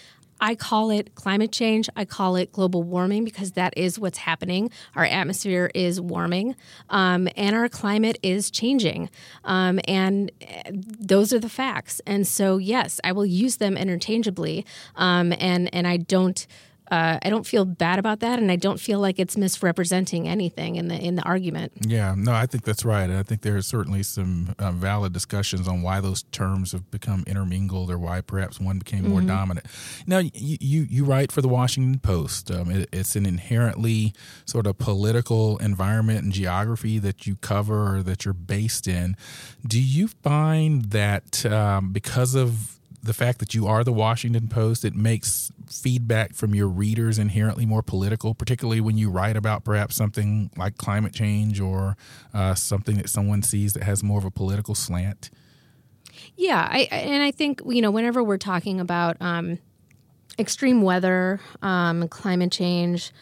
I 0.43 0.57
call 0.57 0.91
it 0.91 1.15
climate 1.15 1.53
change. 1.53 1.89
I 1.95 2.05
call 2.05 2.35
it 2.35 2.51
global 2.51 2.83
warming 2.83 3.25
because 3.25 3.53
that 3.53 3.73
is 3.77 3.97
what's 3.97 4.19
happening. 4.19 4.71
Our 4.97 5.05
atmosphere 5.05 5.71
is 5.73 6.01
warming, 6.01 6.57
um, 6.91 7.29
and 7.37 7.55
our 7.55 7.69
climate 7.69 8.19
is 8.25 8.51
changing. 8.51 9.09
Um, 9.45 9.79
and 9.87 10.33
uh, 10.43 10.73
those 10.73 11.33
are 11.33 11.39
the 11.39 11.49
facts. 11.49 12.01
And 12.09 12.27
so, 12.27 12.59
yes, 12.59 13.01
I 13.05 13.13
will 13.13 13.25
use 13.25 13.59
them 13.59 13.77
interchangeably. 13.77 14.67
Um, 14.97 15.33
and 15.39 15.73
and 15.73 15.87
I 15.87 15.97
don't 15.97 16.45
uh, 16.93 17.19
I 17.23 17.31
don't 17.31 17.47
feel 17.47 17.65
bad 17.65 17.99
about 17.99 18.21
that, 18.21 18.39
and 18.39 18.53
I 18.53 18.57
don't 18.57 18.79
feel 18.79 19.01
like 19.01 19.19
it's 19.19 19.35
misrepresenting 19.35 20.29
anything 20.29 20.77
in 20.77 20.89
the 20.89 20.95
in 20.95 21.15
the 21.15 21.23
argument. 21.23 21.73
Yeah, 21.81 22.15
no, 22.15 22.33
I 22.33 22.45
think 22.45 22.65
that's 22.65 22.85
right. 22.85 23.09
I 23.09 23.23
think 23.23 23.41
there 23.41 23.57
are 23.57 23.63
certainly 23.63 24.03
some 24.03 24.55
uh, 24.59 24.73
valid 24.73 25.15
discussions 25.15 25.67
on 25.67 25.81
why 25.81 26.03
those 26.03 26.25
terms 26.25 26.73
have 26.73 26.91
become 26.91 27.25
intermingled, 27.27 27.91
or 27.91 27.97
why 27.97 28.21
perhaps 28.21 28.61
one 28.61 28.79
became 28.79 29.09
more 29.09 29.21
mm-hmm. 29.21 29.29
dominant. 29.29 29.67
Now, 30.07 30.19
you, 30.19 30.59
you, 30.61 30.83
you 30.83 31.05
write 31.07 31.33
for 31.33 31.41
the 31.41 31.49
Washington 31.49 31.99
Post. 31.99 32.51
Um, 32.51 32.71
it, 32.71 32.91
it's 32.93 33.17
an 33.17 33.25
inherently 33.25 34.13
sort 34.45 34.67
of 34.67 34.77
political 34.77 35.57
environment 35.59 36.25
and 36.25 36.33
geography 36.33 36.99
that 36.99 37.27
you 37.27 37.37
cover 37.37 37.97
or 37.97 38.03
that 38.03 38.27
you're 38.27 38.35
based 38.35 38.87
in. 38.87 39.17
Do 39.67 39.81
you 39.81 40.09
find 40.09 40.85
that 40.91 41.47
um, 41.47 41.91
because 41.91 42.35
of 42.35 42.79
the 43.03 43.13
fact 43.13 43.39
that 43.41 43.55
you 43.55 43.67
are 43.67 43.83
the 43.83 43.93
Washington 43.93 44.49
Post, 44.49 44.85
it 44.85 44.95
makes 44.95 45.51
feedback 45.73 46.35
from 46.35 46.55
your 46.55 46.69
readers 46.69 47.19
inherently 47.19 47.67
more 47.67 47.83
political, 47.83 48.35
particularly 48.35 48.81
when 48.81 48.99
you 48.99 49.11
write 49.11 49.37
about 49.37 49.65
perhaps 49.65 49.97
something 49.97 50.51
like 50.57 50.77
climate 50.77 51.13
change 51.13 51.61
or 51.61 51.97
uh, 52.35 52.55
something 52.55 52.97
that 52.97 53.09
someone 53.09 53.43
sees 53.43 53.73
that 53.73 53.83
has 53.83 54.03
more 54.03 54.19
of 54.19 54.25
a 54.25 54.31
political 54.31 54.75
slant? 54.75 55.31
Yeah, 56.37 56.69
I, 56.71 56.89
and 56.91 57.23
I 57.23 57.31
think 57.31 57.61
you 57.67 57.83
know 57.83 57.91
whenever 57.91 58.23
we're 58.23 58.39
talking 58.39 58.81
about 58.81 59.17
um, 59.21 59.59
extreme 60.39 60.83
weather, 60.83 61.41
um, 61.63 62.09
climate 62.09 62.53
change, 62.53 63.13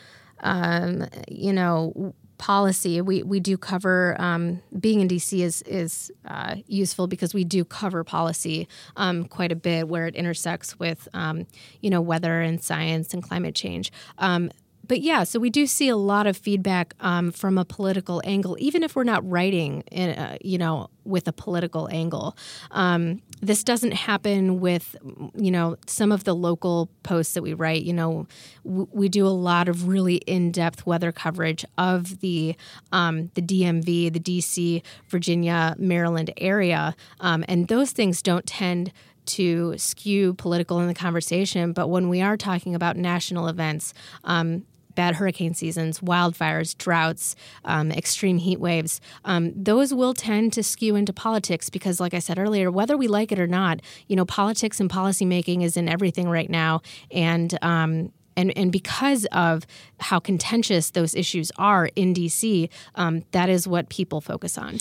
um, 0.40 1.06
you 1.28 1.52
know, 1.52 2.14
policy. 2.40 3.00
We 3.02 3.22
we 3.22 3.38
do 3.38 3.56
cover 3.56 4.16
um, 4.18 4.62
being 4.80 5.00
in 5.00 5.08
DC 5.08 5.40
is 5.40 5.62
is 5.62 6.10
uh, 6.24 6.56
useful 6.66 7.06
because 7.06 7.34
we 7.34 7.44
do 7.44 7.64
cover 7.64 8.02
policy 8.02 8.66
um, 8.96 9.26
quite 9.26 9.52
a 9.52 9.56
bit 9.56 9.86
where 9.88 10.06
it 10.06 10.16
intersects 10.16 10.78
with 10.78 11.06
um, 11.12 11.46
you 11.80 11.90
know 11.90 12.00
weather 12.00 12.40
and 12.40 12.60
science 12.64 13.14
and 13.14 13.22
climate 13.22 13.54
change. 13.54 13.92
Um, 14.18 14.50
but 14.90 15.02
yeah, 15.02 15.22
so 15.22 15.38
we 15.38 15.50
do 15.50 15.68
see 15.68 15.88
a 15.88 15.96
lot 15.96 16.26
of 16.26 16.36
feedback 16.36 16.94
um, 16.98 17.30
from 17.30 17.58
a 17.58 17.64
political 17.64 18.20
angle, 18.24 18.56
even 18.58 18.82
if 18.82 18.96
we're 18.96 19.04
not 19.04 19.22
writing, 19.28 19.84
in, 19.92 20.10
uh, 20.18 20.36
you 20.40 20.58
know, 20.58 20.90
with 21.04 21.28
a 21.28 21.32
political 21.32 21.88
angle. 21.92 22.36
Um, 22.72 23.22
this 23.40 23.64
doesn't 23.64 23.92
happen 23.92 24.60
with, 24.60 24.96
you 25.34 25.50
know, 25.50 25.76
some 25.86 26.12
of 26.12 26.24
the 26.24 26.34
local 26.34 26.90
posts 27.02 27.34
that 27.34 27.42
we 27.42 27.54
write. 27.54 27.82
You 27.82 27.94
know, 27.94 28.26
w- 28.64 28.88
we 28.92 29.08
do 29.08 29.26
a 29.26 29.28
lot 29.28 29.68
of 29.68 29.88
really 29.88 30.16
in-depth 30.16 30.86
weather 30.86 31.12
coverage 31.12 31.64
of 31.78 32.20
the 32.20 32.54
um, 32.92 33.30
the 33.34 33.42
DMV, 33.42 34.12
the 34.12 34.20
DC, 34.20 34.82
Virginia, 35.08 35.74
Maryland 35.78 36.32
area, 36.36 36.94
um, 37.20 37.44
and 37.48 37.68
those 37.68 37.92
things 37.92 38.22
don't 38.22 38.46
tend 38.46 38.92
to 39.26 39.76
skew 39.78 40.34
political 40.34 40.80
in 40.80 40.88
the 40.88 40.94
conversation. 40.94 41.72
But 41.72 41.88
when 41.88 42.08
we 42.08 42.20
are 42.20 42.36
talking 42.36 42.74
about 42.74 42.96
national 42.96 43.48
events, 43.48 43.94
um, 44.24 44.64
bad 45.00 45.14
hurricane 45.14 45.54
seasons, 45.54 46.00
wildfires, 46.00 46.76
droughts, 46.76 47.34
um, 47.64 47.90
extreme 47.90 48.36
heat 48.36 48.60
waves, 48.60 49.00
um, 49.24 49.50
those 49.56 49.94
will 49.94 50.12
tend 50.12 50.52
to 50.52 50.62
skew 50.62 50.94
into 50.94 51.10
politics 51.10 51.70
because, 51.70 52.00
like 52.00 52.12
I 52.12 52.18
said 52.18 52.38
earlier, 52.38 52.70
whether 52.70 52.98
we 52.98 53.08
like 53.08 53.32
it 53.32 53.40
or 53.40 53.46
not, 53.46 53.80
you 54.08 54.14
know, 54.14 54.26
politics 54.26 54.78
and 54.78 54.90
policymaking 54.90 55.62
is 55.62 55.78
in 55.78 55.88
everything 55.88 56.28
right 56.28 56.50
now, 56.50 56.82
and 57.10 57.58
um, 57.62 58.12
and 58.36 58.52
and 58.58 58.70
because 58.70 59.24
of 59.32 59.66
how 60.00 60.18
contentious 60.20 60.90
those 60.90 61.14
issues 61.14 61.50
are 61.56 61.88
in 61.96 62.12
DC, 62.12 62.68
um, 62.94 63.22
that 63.32 63.48
is 63.48 63.66
what 63.66 63.88
people 63.88 64.20
focus 64.20 64.58
on. 64.58 64.80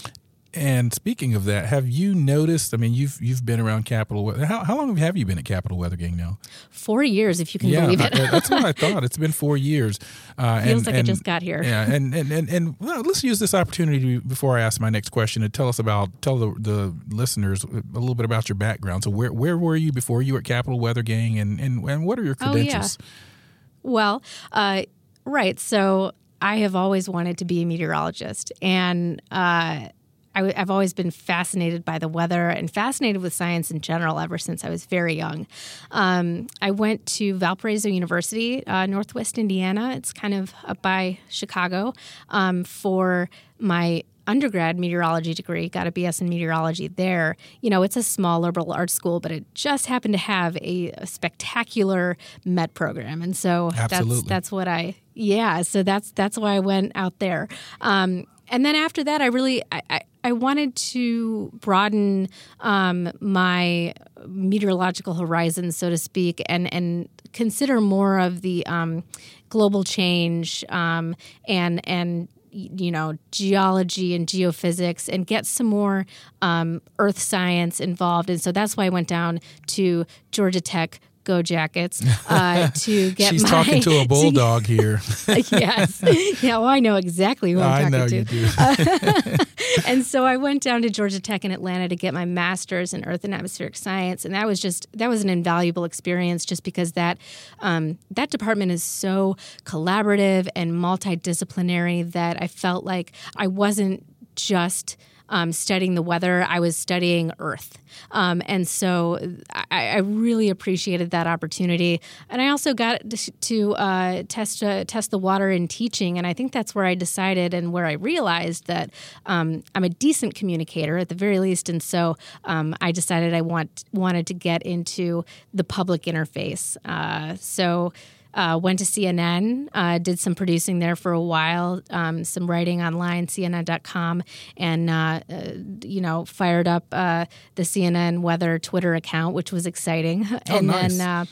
And 0.54 0.92
speaking 0.92 1.36
of 1.36 1.46
that, 1.46 1.68
have 1.68 1.88
you 1.88 2.16
noticed? 2.16 2.74
I 2.74 2.78
mean, 2.78 2.92
you've 2.92 3.22
you've 3.22 3.46
been 3.46 3.60
around 3.60 3.86
Capital. 3.86 4.34
How, 4.46 4.64
how 4.64 4.78
long 4.78 4.96
have 4.98 5.16
you 5.16 5.24
been 5.24 5.38
at 5.38 5.46
Capital 5.46 5.78
Weather 5.78 5.96
Gang 5.96 6.18
now? 6.18 6.40
Four 6.72 7.04
years, 7.04 7.40
if 7.40 7.54
you 7.54 7.60
can 7.60 7.70
yeah, 7.70 7.82
believe 7.82 8.02
it. 8.02 8.14
that's 8.14 8.50
what 8.50 8.66
I 8.66 8.72
thought. 8.94 9.04
It's 9.04 9.18
been 9.18 9.32
four 9.32 9.58
years. 9.58 10.00
Uh, 10.40 10.60
Feels 10.62 10.78
and, 10.78 10.86
like 10.88 10.96
and, 10.96 11.08
I 11.08 11.12
just 11.12 11.24
got 11.24 11.44
here. 11.44 11.62
Yeah, 11.62 11.92
and 11.92 12.16
and 12.16 12.32
and, 12.32 12.50
and 12.50 12.76
well, 12.80 13.02
let's 13.02 13.24
use 13.24 13.38
this 13.38 13.54
opportunity 13.54 14.18
before 14.18 14.58
I 14.58 14.62
ask 14.62 14.82
my 14.82 14.90
next 14.90 15.10
question 15.10 15.44
to 15.44 15.50
tell 15.50 15.68
us 15.68 15.78
about 15.78 16.20
tell 16.24 16.38
the, 16.38 16.56
the 16.58 16.96
listeners 17.10 17.64
a 17.64 18.00
little 18.00 18.16
bit 18.16 18.26
about 18.26 18.50
your 18.50 18.56
background. 18.56 19.04
So 19.04 19.12
where 19.12 19.32
where 19.32 19.58
were 19.58 19.76
you 19.76 19.92
before 19.92 20.24
you 20.24 20.34
were 20.34 20.40
at 20.40 20.46
Capital 20.46 20.80
Weather 20.80 21.04
Gang, 21.04 21.38
and 21.38 21.60
and, 21.60 21.88
and 21.88 22.04
what 22.04 22.18
are 22.18 22.24
your 22.24 22.36
credentials? 22.36 22.98
Oh, 23.00 23.04
yeah. 23.04 23.92
Well, 23.92 24.24
uh, 24.52 24.82
right. 25.26 25.60
So 25.60 26.14
I 26.42 26.58
have 26.58 26.76
always 26.76 27.08
wanted 27.08 27.38
to 27.38 27.46
be 27.46 27.62
a 27.62 27.66
meteorologist, 27.68 28.52
and. 28.64 29.22
Uh, 29.30 29.90
i 30.36 30.40
w- 30.40 30.54
I've 30.56 30.70
always 30.70 30.94
been 30.94 31.12
fascinated 31.12 31.84
by 31.84 32.00
the 32.00 32.08
weather 32.08 32.50
and 32.50 32.70
fascinated 32.72 33.22
with 33.22 33.34
science 33.34 33.72
in 33.72 33.82
general 33.82 34.20
ever 34.20 34.38
since 34.38 34.64
I 34.64 34.70
was 34.70 34.86
very 34.86 35.16
young. 35.16 35.48
Um, 35.92 36.48
I 36.62 36.72
went 36.72 37.06
to 37.18 37.34
Valparaiso 37.36 37.90
University, 37.90 38.66
uh, 38.68 38.86
Northwest 38.86 39.38
Indiana. 39.38 39.94
It's 39.96 40.14
kind 40.14 40.34
of 40.34 40.54
up 40.66 40.82
by 40.82 41.20
Chicago 41.30 41.94
um, 42.30 42.64
for 42.64 43.30
my 43.60 44.04
undergrad 44.30 44.78
meteorology 44.78 45.34
degree, 45.34 45.68
got 45.68 45.88
a 45.88 45.92
BS 45.92 46.22
in 46.22 46.30
meteorology 46.30 46.88
there. 46.88 47.36
You 47.62 47.72
know, 47.72 47.82
it's 47.82 47.98
a 47.98 48.04
small 48.04 48.40
liberal 48.40 48.72
arts 48.72 48.94
school, 48.94 49.20
but 49.20 49.32
it 49.32 49.44
just 49.56 49.88
happened 49.88 50.14
to 50.14 50.20
have 50.20 50.56
a, 50.58 50.92
a 50.92 51.08
spectacular 51.08 52.16
Met 52.46 52.74
program, 52.76 53.22
and 53.22 53.36
so 53.36 53.72
Absolutely. 53.76 54.16
that's 54.18 54.28
that's 54.28 54.52
what 54.52 54.68
I 54.68 54.96
yeah. 55.16 55.64
So 55.64 55.84
that's 55.84 56.12
that's 56.12 56.38
why 56.38 56.54
I 56.54 56.60
went 56.60 56.92
out 56.96 57.18
there. 57.20 57.48
Um, 57.82 58.26
and 58.50 58.66
then 58.66 58.76
after 58.76 59.04
that, 59.04 59.22
I 59.22 59.28
really 59.28 59.64
I, 59.72 59.82
I, 59.90 60.02
I 60.24 60.32
wanted 60.34 60.76
to 60.76 61.52
broaden 61.54 62.28
um, 62.60 63.12
my 63.20 63.94
meteorological 64.28 65.14
horizons, 65.14 65.78
so 65.78 65.90
to 65.90 65.98
speak, 65.98 66.42
and 66.48 66.72
and 66.74 67.10
consider 67.34 67.80
more 67.80 68.20
of 68.20 68.42
the 68.42 68.66
um, 68.66 69.04
global 69.50 69.84
change 69.84 70.66
um, 70.70 71.16
and 71.48 71.88
and 71.88 72.28
you 72.52 72.92
know 72.92 73.16
geology 73.32 74.16
and 74.16 74.28
geophysics 74.28 75.08
and 75.08 75.28
get 75.28 75.46
some 75.46 75.68
more 75.68 76.06
um, 76.42 76.82
earth 76.98 77.20
science 77.20 77.80
involved. 77.80 78.30
And 78.30 78.42
so 78.42 78.52
that's 78.52 78.76
why 78.76 78.86
i 78.86 78.90
went 78.90 79.08
down 79.08 79.40
to 79.68 80.06
georgia 80.32 80.62
tech 80.62 81.00
Go 81.30 81.44
Jackets 81.44 82.02
uh, 82.28 82.72
to 82.72 83.12
get 83.12 83.30
She's 83.30 83.44
my, 83.44 83.50
talking 83.50 83.84
to 83.84 84.00
a 84.00 84.08
bulldog 84.08 84.66
here. 84.66 85.00
yes. 85.28 86.02
Yeah, 86.42 86.58
well, 86.58 86.66
I 86.66 86.80
know 86.80 86.96
exactly 86.96 87.52
who 87.52 87.62
I'm 87.62 87.94
I 87.94 88.00
talking 88.00 88.26
to. 88.26 88.50
Uh, 88.58 89.46
and 89.86 90.04
so 90.04 90.26
I 90.26 90.38
went 90.38 90.64
down 90.64 90.82
to 90.82 90.90
Georgia 90.90 91.20
Tech 91.20 91.46
in 91.46 91.52
Atlanta 91.52 91.88
to 91.88 91.96
get 91.96 92.16
my 92.16 92.26
master's 92.26 92.96
in 92.96 93.06
Earth 93.06 93.24
and 93.24 93.36
Atmospheric 93.36 93.78
Science, 93.78 94.26
and 94.26 94.34
that 94.34 94.48
was 94.48 94.60
just 94.60 94.88
that 94.94 95.08
was 95.08 95.24
an 95.24 95.30
invaluable 95.30 95.84
experience, 95.84 96.46
just 96.46 96.64
because 96.64 96.94
that 96.94 97.20
um, 97.60 98.00
that 98.10 98.32
department 98.32 98.72
is 98.72 98.84
so 98.84 99.38
collaborative 99.66 100.48
and 100.56 100.72
multidisciplinary 100.72 102.12
that 102.12 102.42
I 102.42 102.48
felt 102.48 102.86
like 102.86 103.12
I 103.38 103.46
wasn't 103.46 104.04
just 104.36 104.98
um, 105.30 105.52
studying 105.52 105.96
the 105.96 106.02
weather, 106.02 106.46
I 106.48 106.60
was 106.60 106.76
studying 106.76 107.32
Earth. 107.40 107.78
Um, 108.12 108.42
and 108.46 108.68
so 108.68 109.20
I, 109.54 109.90
I, 109.90 109.98
really 109.98 110.50
appreciated 110.50 111.12
that 111.12 111.28
opportunity. 111.28 112.02
And 112.30 112.42
I 112.42 112.50
also 112.50 112.74
got 112.74 113.02
to 113.42 113.74
uh, 113.76 114.24
test 114.28 114.64
uh, 114.64 114.84
test 114.86 115.12
the 115.12 115.18
water 115.18 115.50
in 115.50 115.68
teaching, 115.68 116.18
and 116.18 116.26
I 116.26 116.34
think 116.34 116.52
that's 116.52 116.76
where 116.76 116.86
I 116.86 116.96
decided 116.96 117.54
and 117.54 117.72
where 117.72 117.86
I 117.86 117.94
realized 117.94 118.68
that 118.68 118.92
um, 119.26 119.64
I'm 119.76 119.84
a 119.84 119.90
decent 119.90 120.36
communicator 120.36 120.98
at 120.98 121.10
the 121.10 121.16
very 121.16 121.40
least. 121.40 121.70
And 121.70 121.82
so 121.82 122.16
um, 122.44 122.76
I 122.82 122.92
decided 122.92 123.34
I 123.34 123.42
want 123.42 123.86
wanted 123.92 124.28
to 124.28 124.34
get 124.34 124.64
into 124.64 125.26
the 125.54 125.64
public 125.64 126.04
interface. 126.04 126.78
Uh, 126.86 127.36
so 127.36 127.94
uh, 128.40 128.58
went 128.58 128.80
to 128.80 128.86
CNN, 128.86 129.68
uh, 129.74 129.98
did 129.98 130.18
some 130.18 130.34
producing 130.34 130.80
there 130.80 130.96
for 130.96 131.12
a 131.12 131.20
while, 131.22 131.82
um, 131.90 132.24
some 132.24 132.50
writing 132.50 132.82
online, 132.82 133.28
CNN.com, 133.28 134.24
and 134.56 134.90
uh, 134.90 135.20
uh, 135.30 135.52
you 135.84 136.00
know 136.00 136.24
fired 136.24 136.66
up 136.66 136.86
uh, 136.94 137.26
the 137.56 137.64
CNN 137.64 138.22
weather 138.22 138.58
Twitter 138.58 138.96
account, 138.96 139.36
which 139.36 139.52
was 139.52 139.66
exciting. 139.66 140.26
Oh, 140.50 140.58
and 140.58 140.68
nice. 140.68 140.98
then 140.98 141.08
uh, 141.08 141.26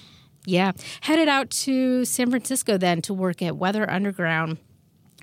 yeah, 0.46 0.74
headed 1.02 1.28
out 1.28 1.50
to 1.50 2.04
San 2.04 2.30
Francisco 2.30 2.78
then 2.78 3.02
to 3.04 3.14
work 3.14 3.42
at 3.42 3.56
Weather 3.56 3.90
Underground 3.90 4.58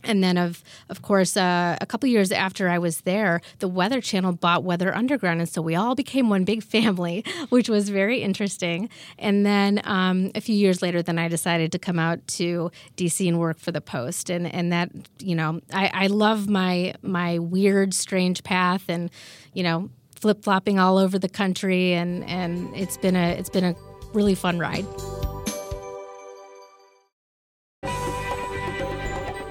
and 0.05 0.23
then, 0.23 0.37
of 0.37 0.63
of 0.89 1.03
course, 1.03 1.37
uh, 1.37 1.77
a 1.81 1.87
couple 1.87 2.09
years 2.09 2.33
after 2.33 2.69
I 2.69 2.79
was 2.79 3.03
there, 3.03 3.41
the 3.59 3.69
Weather 3.69 4.01
Channel 4.01 4.33
bought 4.33 4.65
Weather 4.65 4.95
Underground, 4.95 5.41
and 5.41 5.49
so 5.49 5.63
we 5.63 5.75
all 5.75 5.95
became 5.95 6.29
one 6.29 6.45
big 6.45 6.63
family, 6.75 7.25
which 7.49 7.69
was 7.69 7.89
very 7.89 8.23
interesting. 8.23 8.89
And 9.19 9.45
then 9.45 9.81
um, 9.85 10.31
a 10.35 10.41
few 10.41 10.55
years 10.55 10.83
later, 10.83 11.03
then 11.03 11.19
I 11.19 11.29
decided 11.29 11.73
to 11.73 11.79
come 11.79 11.99
out 11.99 12.27
to 12.29 12.71
DC 12.97 13.27
and 13.27 13.39
work 13.39 13.59
for 13.59 13.73
the 13.73 13.81
Post, 13.81 14.31
and 14.31 14.53
and 14.53 14.73
that 14.73 14.91
you 15.19 15.35
know 15.35 15.61
I, 15.73 15.91
I 15.93 16.07
love 16.09 16.49
my 16.49 16.95
my 17.03 17.39
weird, 17.39 17.95
strange 17.95 18.43
path, 18.43 18.85
and 18.89 19.11
you 19.53 19.63
know 19.63 19.91
flip 20.21 20.43
flopping 20.43 20.79
all 20.79 20.99
over 20.99 21.19
the 21.19 21.29
country, 21.29 21.93
and 21.93 22.25
and 22.25 22.75
it's 22.75 22.97
been 22.97 23.17
a 23.17 23.33
it's 23.33 23.51
been 23.51 23.65
a 23.65 23.75
really 24.13 24.35
fun 24.35 24.59
ride. 24.59 24.87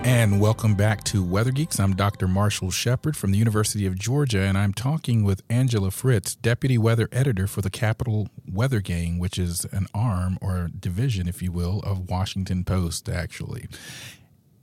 And 0.05 0.41
welcome 0.41 0.75
back 0.75 1.05
to 1.05 1.23
Weather 1.23 1.51
Geeks. 1.51 1.79
I'm 1.79 1.95
Dr. 1.95 2.27
Marshall 2.27 2.71
Shepard 2.71 3.15
from 3.15 3.31
the 3.31 3.37
University 3.37 3.85
of 3.85 3.97
Georgia, 3.97 4.41
and 4.41 4.57
I'm 4.57 4.73
talking 4.73 5.23
with 5.23 5.41
Angela 5.49 5.91
Fritz, 5.91 6.35
Deputy 6.35 6.77
Weather 6.77 7.07
Editor 7.13 7.47
for 7.47 7.61
the 7.61 7.69
Capital 7.69 8.27
Weather 8.45 8.81
Gang, 8.81 9.17
which 9.17 9.39
is 9.39 9.65
an 9.71 9.87
arm 9.93 10.37
or 10.41 10.69
division, 10.77 11.29
if 11.29 11.41
you 11.41 11.53
will, 11.53 11.79
of 11.85 12.09
Washington 12.09 12.65
Post, 12.65 13.07
actually. 13.07 13.69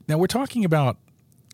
Now, 0.06 0.18
we're 0.18 0.26
talking 0.26 0.62
about 0.62 0.98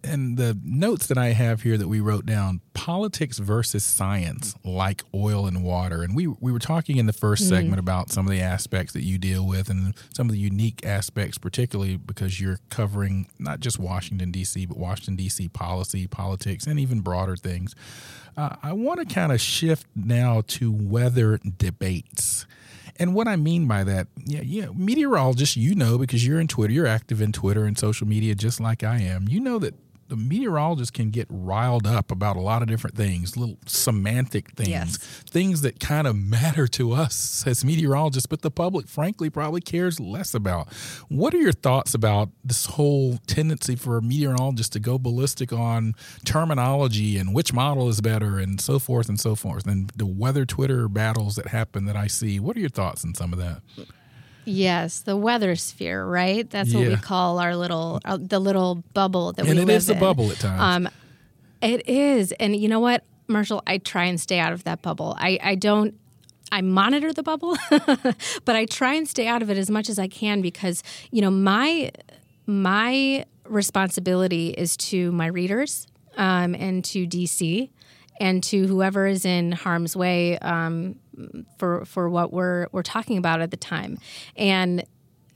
and 0.06 0.36
the 0.36 0.58
notes 0.62 1.06
that 1.08 1.18
I 1.18 1.28
have 1.28 1.62
here 1.62 1.76
that 1.76 1.88
we 1.88 2.00
wrote 2.00 2.26
down 2.26 2.60
politics 2.75 3.38
versus 3.38 3.84
science, 3.84 4.54
like 4.64 5.02
oil 5.14 5.46
and 5.46 5.64
water. 5.64 6.02
And 6.02 6.14
we, 6.14 6.26
we 6.26 6.52
were 6.52 6.58
talking 6.58 6.96
in 6.96 7.06
the 7.06 7.12
1st 7.12 7.20
mm-hmm. 7.20 7.48
segment 7.48 7.80
about 7.80 8.10
some 8.10 8.26
of 8.26 8.30
the 8.30 8.40
aspects 8.40 8.92
that 8.92 9.02
you 9.02 9.18
deal 9.18 9.46
with 9.46 9.68
and 9.68 9.94
some 10.14 10.28
of 10.28 10.32
the 10.32 10.38
unique 10.38 10.84
aspects, 10.86 11.38
particularly 11.38 11.96
because 11.96 12.40
you're 12.40 12.60
covering 12.70 13.28
not 13.38 13.60
just 13.60 13.78
Washington, 13.78 14.30
D.C., 14.30 14.66
but 14.66 14.76
Washington, 14.76 15.16
D.C. 15.16 15.48
policy, 15.48 16.06
politics, 16.06 16.66
and 16.66 16.78
even 16.78 17.00
broader 17.00 17.36
things. 17.36 17.75
Uh, 18.36 18.56
I 18.62 18.72
want 18.72 19.00
to 19.00 19.14
kind 19.14 19.32
of 19.32 19.40
shift 19.40 19.86
now 19.94 20.42
to 20.48 20.70
weather 20.70 21.38
debates. 21.38 22.46
And 22.98 23.14
what 23.14 23.28
I 23.28 23.36
mean 23.36 23.66
by 23.66 23.84
that, 23.84 24.08
yeah, 24.25 24.40
yeah, 24.42 24.66
meteorologists, 24.75 25.56
you 25.56 25.75
know, 25.75 25.98
because 25.98 26.26
you're 26.26 26.40
in 26.40 26.48
Twitter, 26.48 26.72
you're 26.72 26.86
active 26.86 27.20
in 27.20 27.32
Twitter 27.32 27.64
and 27.64 27.76
social 27.76 28.06
media 28.06 28.34
just 28.34 28.60
like 28.60 28.82
I 28.82 28.98
am. 28.98 29.28
You 29.28 29.40
know 29.40 29.58
that 29.58 29.75
the 30.08 30.16
meteorologist 30.16 30.92
can 30.92 31.10
get 31.10 31.26
riled 31.30 31.86
up 31.86 32.10
about 32.10 32.36
a 32.36 32.40
lot 32.40 32.62
of 32.62 32.68
different 32.68 32.96
things, 32.96 33.36
little 33.36 33.58
semantic 33.66 34.52
things, 34.52 34.68
yes. 34.68 34.96
things 35.30 35.62
that 35.62 35.80
kind 35.80 36.06
of 36.06 36.16
matter 36.16 36.66
to 36.68 36.92
us 36.92 37.44
as 37.46 37.64
meteorologists, 37.64 38.26
but 38.26 38.42
the 38.42 38.50
public, 38.50 38.88
frankly, 38.88 39.30
probably 39.30 39.60
cares 39.60 39.98
less 40.00 40.34
about. 40.34 40.72
What 41.08 41.34
are 41.34 41.38
your 41.38 41.52
thoughts 41.52 41.94
about 41.94 42.30
this 42.44 42.66
whole 42.66 43.18
tendency 43.26 43.76
for 43.76 43.96
a 43.96 44.02
meteorologist 44.02 44.72
to 44.72 44.80
go 44.80 44.98
ballistic 44.98 45.52
on 45.52 45.94
terminology 46.25 47.18
and 47.18 47.34
which 47.34 47.52
model 47.52 47.88
is 47.88 48.00
better 48.00 48.38
and 48.38 48.60
so 48.60 48.78
forth 48.78 49.08
and 49.08 49.18
so 49.18 49.34
forth, 49.34 49.66
and 49.66 49.90
the 49.96 50.06
weather 50.06 50.44
Twitter 50.44 50.88
battles 50.88 51.36
that 51.36 51.48
happen 51.48 51.84
that 51.86 51.96
I 51.96 52.06
see? 52.06 52.40
What 52.40 52.56
are 52.56 52.60
your 52.60 52.68
thoughts 52.68 53.04
on 53.04 53.14
some 53.14 53.32
of 53.32 53.38
that? 53.38 53.62
Yes, 54.46 55.00
the 55.00 55.16
weather 55.16 55.56
sphere, 55.56 56.04
right? 56.04 56.48
That's 56.48 56.72
yeah. 56.72 56.80
what 56.80 56.88
we 56.88 56.96
call 56.96 57.40
our 57.40 57.56
little 57.56 58.00
uh, 58.04 58.16
the 58.20 58.38
little 58.38 58.76
bubble 58.94 59.32
that 59.32 59.42
and 59.42 59.48
we 59.48 59.54
live 59.54 59.64
in. 59.64 59.70
And 59.70 59.70
it 59.70 59.76
is 59.76 59.90
a 59.90 59.94
bubble 59.96 60.30
at 60.30 60.38
times. 60.38 60.86
Um, 60.86 60.92
it 61.60 61.88
is, 61.88 62.32
and 62.32 62.54
you 62.54 62.68
know 62.68 62.80
what, 62.80 63.04
Marshall? 63.26 63.62
I 63.66 63.78
try 63.78 64.04
and 64.04 64.20
stay 64.20 64.38
out 64.38 64.52
of 64.52 64.64
that 64.64 64.82
bubble. 64.82 65.16
I 65.18 65.38
I 65.42 65.54
don't. 65.56 65.94
I 66.52 66.60
monitor 66.60 67.12
the 67.12 67.24
bubble, 67.24 67.56
but 67.70 68.54
I 68.54 68.66
try 68.66 68.94
and 68.94 69.08
stay 69.08 69.26
out 69.26 69.42
of 69.42 69.50
it 69.50 69.58
as 69.58 69.68
much 69.68 69.88
as 69.88 69.98
I 69.98 70.06
can 70.06 70.42
because 70.42 70.84
you 71.10 71.20
know 71.20 71.30
my 71.30 71.90
my 72.46 73.24
responsibility 73.44 74.50
is 74.50 74.76
to 74.76 75.10
my 75.10 75.26
readers 75.26 75.88
um, 76.16 76.54
and 76.54 76.84
to 76.84 77.06
DC 77.06 77.68
and 78.20 78.42
to 78.44 78.66
whoever 78.66 79.06
is 79.06 79.24
in 79.24 79.52
harm's 79.52 79.96
way 79.96 80.38
um, 80.38 80.96
for 81.58 81.85
for 81.85 82.08
what 82.08 82.32
we're 82.32 82.66
we're 82.73 82.82
talking 82.82 83.18
about 83.18 83.40
at 83.40 83.50
the 83.50 83.56
time. 83.56 83.99
And 84.37 84.85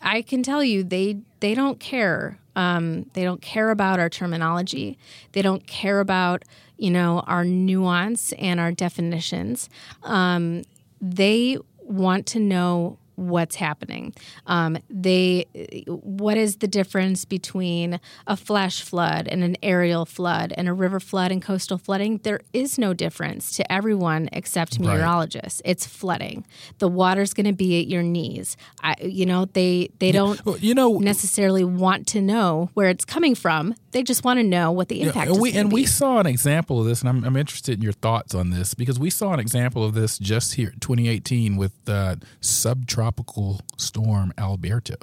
I 0.03 0.23
can 0.23 0.43
tell 0.43 0.65
you 0.65 0.83
they 0.83 1.19
they 1.41 1.55
don't 1.55 1.79
care. 1.81 2.39
Um, 2.57 3.07
they 3.13 3.23
don't 3.23 3.41
care 3.41 3.71
about 3.71 4.01
our 4.01 4.09
terminology. 4.09 4.99
They 5.33 5.43
don't 5.43 5.67
care 5.67 6.01
about 6.01 6.45
you 6.77 6.91
know 6.91 7.21
our 7.27 7.45
nuance 7.45 8.33
and 8.33 8.61
our 8.61 8.73
definitions. 8.73 9.69
Um, 10.03 10.63
they 11.01 11.59
want 11.81 12.27
to 12.27 12.41
know 12.41 12.99
what's 13.21 13.57
happening. 13.57 14.15
Um, 14.47 14.79
they, 14.89 15.47
what 15.87 16.37
is 16.37 16.57
the 16.57 16.69
difference 16.69 17.25
between 17.25 18.01
a 18.27 18.37
flash 18.37 18.83
flood 18.83 19.29
and 19.29 19.45
an 19.45 19.57
areal 19.63 20.09
flood 20.09 20.53
and 20.57 20.69
a 20.69 20.73
river 20.73 20.99
flood 21.01 21.31
and 21.31 21.43
coastal 21.43 21.79
flooding? 21.79 22.19
There 22.19 22.41
is 22.53 22.79
no 22.79 22.95
difference 22.95 23.53
to 23.57 23.73
everyone 23.73 24.29
except 24.33 24.81
meteorologists. 24.81 25.61
Right. 25.65 25.71
It's 25.71 25.87
flooding. 25.87 26.47
The 26.79 26.89
water's 26.89 27.35
going 27.35 27.47
to 27.47 27.53
be 27.53 27.81
at 27.81 27.87
your 27.87 28.03
knees. 28.03 28.57
I, 28.83 28.95
you 29.03 29.27
know, 29.27 29.45
they 29.45 29.91
they 29.99 30.13
don't 30.13 30.45
well, 30.45 30.57
you 30.57 30.75
know 30.75 30.99
necessarily 30.99 31.65
want 31.65 32.07
to 32.09 32.23
know 32.23 32.71
where 32.75 32.89
it's 32.89 33.05
coming 33.05 33.35
from. 33.35 33.75
They 33.93 34.03
just 34.03 34.25
want 34.25 34.39
to 34.39 34.45
know 34.45 34.71
what 34.71 34.89
the 34.89 35.03
impact. 35.03 35.27
Yeah, 35.27 35.33
and 35.33 35.43
we 35.43 35.53
and 35.53 35.69
be. 35.69 35.75
we 35.75 35.87
saw 35.87 36.19
an 36.19 36.27
example 36.27 36.81
of 36.81 36.87
this, 36.87 37.01
and 37.01 37.09
I'm, 37.09 37.25
I'm 37.25 37.37
interested 37.37 37.79
in 37.79 37.83
your 37.83 37.93
thoughts 37.93 38.35
on 38.35 38.51
this 38.51 38.75
because 38.75 38.99
we 38.99 39.11
saw 39.11 39.33
an 39.33 39.41
example 39.41 39.85
of 39.85 39.95
this 39.95 40.19
just 40.19 40.55
here, 40.55 40.73
2018, 40.81 41.57
with 41.57 41.73
uh, 41.89 42.17
subtropical 42.41 43.61
storm 43.77 44.33
Alberto. 44.39 44.97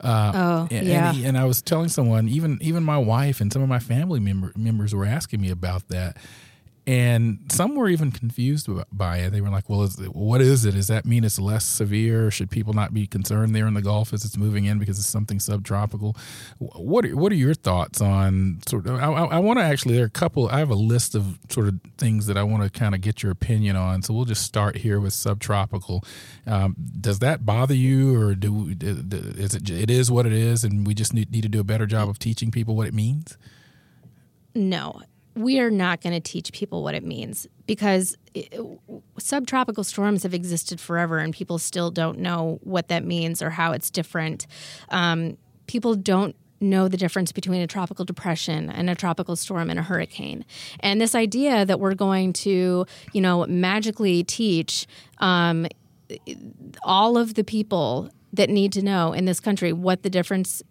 Uh, 0.00 0.32
oh, 0.34 0.68
and, 0.70 0.86
yeah. 0.86 1.08
And, 1.08 1.16
he, 1.16 1.24
and, 1.24 1.38
I 1.38 1.44
was 1.44 1.62
telling 1.62 1.88
someone, 1.88 2.28
even 2.28 2.58
even 2.60 2.82
my 2.82 2.98
wife 2.98 3.40
and 3.40 3.52
some 3.52 3.62
of 3.62 3.68
my 3.68 3.78
family 3.78 4.20
member, 4.20 4.52
members 4.56 4.94
were 4.94 5.04
asking 5.04 5.40
me 5.40 5.50
about 5.50 5.88
that, 5.88 6.16
and 6.86 7.40
some 7.50 7.74
were 7.74 7.88
even 7.88 8.10
confused 8.10 8.68
by 8.90 9.18
it. 9.18 9.30
They 9.30 9.40
were 9.40 9.50
like, 9.50 9.68
"Well, 9.68 9.82
is 9.82 9.98
it, 10.00 10.14
what 10.14 10.40
is 10.40 10.64
it? 10.64 10.72
Does 10.72 10.88
that 10.88 11.04
mean 11.04 11.24
it's 11.24 11.38
less 11.38 11.64
severe? 11.64 12.30
Should 12.30 12.50
people 12.50 12.72
not 12.72 12.94
be 12.94 13.06
concerned 13.06 13.54
there 13.54 13.66
in 13.66 13.74
the 13.74 13.82
Gulf 13.82 14.12
as 14.12 14.24
it's 14.24 14.36
moving 14.36 14.64
in 14.64 14.78
because 14.78 14.98
it's 14.98 15.08
something 15.08 15.38
subtropical?" 15.40 16.16
What 16.58 17.04
are, 17.04 17.16
What 17.16 17.32
are 17.32 17.36
your 17.36 17.54
thoughts 17.54 18.00
on 18.00 18.60
sort 18.66 18.86
of? 18.86 18.96
I, 18.96 19.06
I 19.06 19.38
want 19.38 19.58
to 19.58 19.64
actually. 19.64 19.94
There 19.94 20.04
are 20.04 20.06
a 20.06 20.10
couple. 20.10 20.48
I 20.48 20.58
have 20.58 20.70
a 20.70 20.74
list 20.74 21.14
of 21.14 21.38
sort 21.48 21.68
of 21.68 21.80
things 21.98 22.26
that 22.26 22.36
I 22.36 22.42
want 22.42 22.62
to 22.62 22.70
kind 22.70 22.94
of 22.94 23.00
get 23.00 23.22
your 23.22 23.30
opinion 23.30 23.76
on. 23.76 24.02
So 24.02 24.14
we'll 24.14 24.24
just 24.24 24.42
start 24.42 24.78
here 24.78 24.98
with 24.98 25.12
subtropical. 25.12 26.04
Um, 26.46 26.76
does 27.00 27.18
that 27.20 27.44
bother 27.44 27.74
you, 27.74 28.18
or 28.20 28.34
do 28.34 28.74
is 28.80 29.54
it? 29.54 29.70
It 29.70 29.90
is 29.90 30.10
what 30.10 30.26
it 30.26 30.32
is, 30.32 30.64
and 30.64 30.86
we 30.86 30.94
just 30.94 31.12
need, 31.12 31.30
need 31.30 31.42
to 31.42 31.48
do 31.48 31.60
a 31.60 31.64
better 31.64 31.86
job 31.86 32.08
of 32.08 32.18
teaching 32.18 32.50
people 32.50 32.74
what 32.74 32.86
it 32.86 32.94
means. 32.94 33.36
No, 34.54 35.02
we 35.42 35.60
are 35.60 35.70
not 35.70 36.00
going 36.00 36.12
to 36.12 36.20
teach 36.20 36.52
people 36.52 36.82
what 36.82 36.94
it 36.94 37.04
means 37.04 37.46
because 37.66 38.16
it, 38.34 38.54
subtropical 39.18 39.84
storms 39.84 40.22
have 40.22 40.34
existed 40.34 40.80
forever 40.80 41.18
and 41.18 41.34
people 41.34 41.58
still 41.58 41.90
don't 41.90 42.18
know 42.18 42.58
what 42.62 42.88
that 42.88 43.04
means 43.04 43.42
or 43.42 43.50
how 43.50 43.72
it's 43.72 43.90
different. 43.90 44.46
Um, 44.88 45.36
people 45.66 45.94
don't 45.94 46.34
know 46.60 46.88
the 46.88 46.96
difference 46.96 47.32
between 47.32 47.62
a 47.62 47.66
tropical 47.66 48.04
depression 48.04 48.68
and 48.70 48.90
a 48.90 48.94
tropical 48.94 49.34
storm 49.34 49.70
and 49.70 49.78
a 49.78 49.82
hurricane. 49.82 50.44
And 50.80 51.00
this 51.00 51.14
idea 51.14 51.64
that 51.64 51.80
we're 51.80 51.94
going 51.94 52.32
to, 52.34 52.86
you 53.12 53.20
know, 53.20 53.46
magically 53.46 54.22
teach 54.22 54.86
um, 55.18 55.66
all 56.82 57.16
of 57.16 57.34
the 57.34 57.44
people 57.44 58.10
that 58.32 58.50
need 58.50 58.72
to 58.74 58.82
know 58.82 59.12
in 59.12 59.24
this 59.24 59.40
country 59.40 59.72
what 59.72 60.02
the 60.02 60.10
difference 60.10 60.62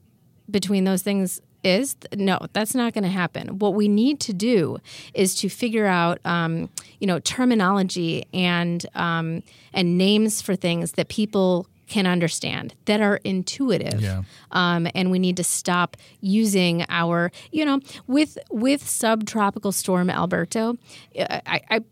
between 0.50 0.84
those 0.84 1.02
things 1.02 1.42
is 1.64 1.96
no 2.16 2.40
that's 2.54 2.74
not 2.74 2.94
going 2.94 3.04
to 3.04 3.10
happen 3.10 3.60
what 3.60 3.74
we 3.74 3.88
need 3.88 4.20
to 4.20 4.34
do 4.34 4.78
is 5.14 5.36
to 5.36 5.50
figure 5.50 5.86
out 5.86 6.20
um, 6.26 6.70
you 7.00 7.08
know 7.08 7.20
terminology 7.20 8.26
and 8.34 8.86
um, 8.96 9.44
and 9.74 9.98
names 9.98 10.42
for 10.42 10.56
things 10.56 10.94
that 10.94 11.10
people 11.10 11.68
can 11.88 12.06
understand 12.06 12.76
that 12.86 13.02
are 13.02 13.18
intuitive 13.24 14.00
yeah. 14.00 14.22
um, 14.52 14.88
and 14.94 15.10
we 15.12 15.20
need 15.20 15.36
to 15.36 15.44
stop 15.44 15.98
using 16.22 16.86
our 16.90 17.32
you 17.52 17.66
know 17.66 17.80
with 18.08 18.38
with 18.52 18.88
subtropical 18.88 19.72
storm 19.72 20.10
alberto 20.10 20.78
I, 21.18 21.62
I 21.70 21.84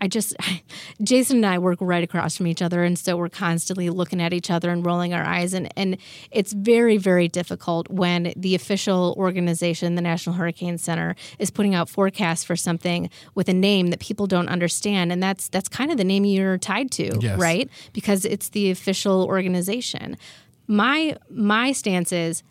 I 0.00 0.08
just, 0.08 0.34
Jason 1.02 1.38
and 1.38 1.46
I 1.46 1.58
work 1.58 1.78
right 1.80 2.02
across 2.02 2.36
from 2.36 2.46
each 2.46 2.62
other. 2.62 2.82
And 2.84 2.98
so 2.98 3.16
we're 3.16 3.28
constantly 3.28 3.90
looking 3.90 4.20
at 4.20 4.32
each 4.32 4.50
other 4.50 4.70
and 4.70 4.84
rolling 4.84 5.14
our 5.14 5.24
eyes. 5.24 5.54
And, 5.54 5.72
and 5.76 5.96
it's 6.30 6.52
very, 6.52 6.96
very 6.96 7.28
difficult 7.28 7.88
when 7.88 8.32
the 8.36 8.54
official 8.54 9.14
organization, 9.16 9.94
the 9.94 10.02
National 10.02 10.34
Hurricane 10.34 10.78
Center, 10.78 11.14
is 11.38 11.50
putting 11.50 11.74
out 11.74 11.88
forecasts 11.88 12.44
for 12.44 12.56
something 12.56 13.10
with 13.34 13.48
a 13.48 13.54
name 13.54 13.88
that 13.88 14.00
people 14.00 14.26
don't 14.26 14.48
understand. 14.48 15.12
And 15.12 15.22
that's, 15.22 15.48
that's 15.48 15.68
kind 15.68 15.90
of 15.90 15.96
the 15.96 16.04
name 16.04 16.24
you're 16.24 16.58
tied 16.58 16.90
to, 16.92 17.18
yes. 17.20 17.38
right? 17.38 17.68
Because 17.92 18.24
it's 18.24 18.50
the 18.50 18.70
official 18.70 19.24
organization. 19.24 20.16
My, 20.66 21.16
my 21.28 21.72
stance 21.72 22.12
is, 22.12 22.42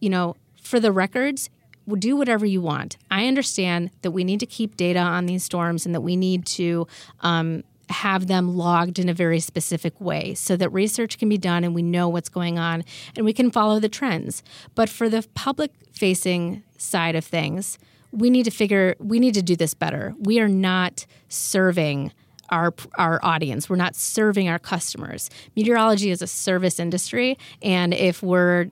you 0.00 0.10
know, 0.10 0.36
for 0.62 0.80
the 0.80 0.92
records, 0.92 1.50
do 1.96 2.16
whatever 2.16 2.46
you 2.46 2.60
want. 2.60 2.96
I 3.10 3.26
understand 3.26 3.90
that 4.02 4.10
we 4.10 4.24
need 4.24 4.40
to 4.40 4.46
keep 4.46 4.76
data 4.76 5.00
on 5.00 5.26
these 5.26 5.44
storms 5.44 5.86
and 5.86 5.94
that 5.94 6.00
we 6.00 6.16
need 6.16 6.46
to 6.46 6.86
um, 7.20 7.64
have 7.90 8.26
them 8.26 8.56
logged 8.56 8.98
in 8.98 9.08
a 9.08 9.14
very 9.14 9.40
specific 9.40 10.00
way 10.00 10.34
so 10.34 10.56
that 10.56 10.70
research 10.70 11.18
can 11.18 11.28
be 11.28 11.38
done 11.38 11.64
and 11.64 11.74
we 11.74 11.82
know 11.82 12.08
what's 12.08 12.28
going 12.28 12.58
on 12.58 12.84
and 13.16 13.24
we 13.24 13.32
can 13.32 13.50
follow 13.50 13.80
the 13.80 13.88
trends. 13.88 14.42
But 14.74 14.88
for 14.88 15.08
the 15.08 15.26
public 15.34 15.72
facing 15.92 16.62
side 16.78 17.16
of 17.16 17.24
things, 17.24 17.78
we 18.12 18.30
need 18.30 18.44
to 18.44 18.50
figure 18.50 18.96
we 18.98 19.18
need 19.18 19.34
to 19.34 19.42
do 19.42 19.56
this 19.56 19.74
better. 19.74 20.14
We 20.18 20.40
are 20.40 20.48
not 20.48 21.06
serving 21.28 22.12
our 22.50 22.74
our 22.96 23.20
audience. 23.22 23.70
We're 23.70 23.76
not 23.76 23.94
serving 23.94 24.48
our 24.48 24.58
customers. 24.58 25.30
Meteorology 25.56 26.10
is 26.10 26.22
a 26.22 26.26
service 26.26 26.80
industry, 26.80 27.38
and 27.62 27.94
if 27.94 28.22
we're 28.22 28.68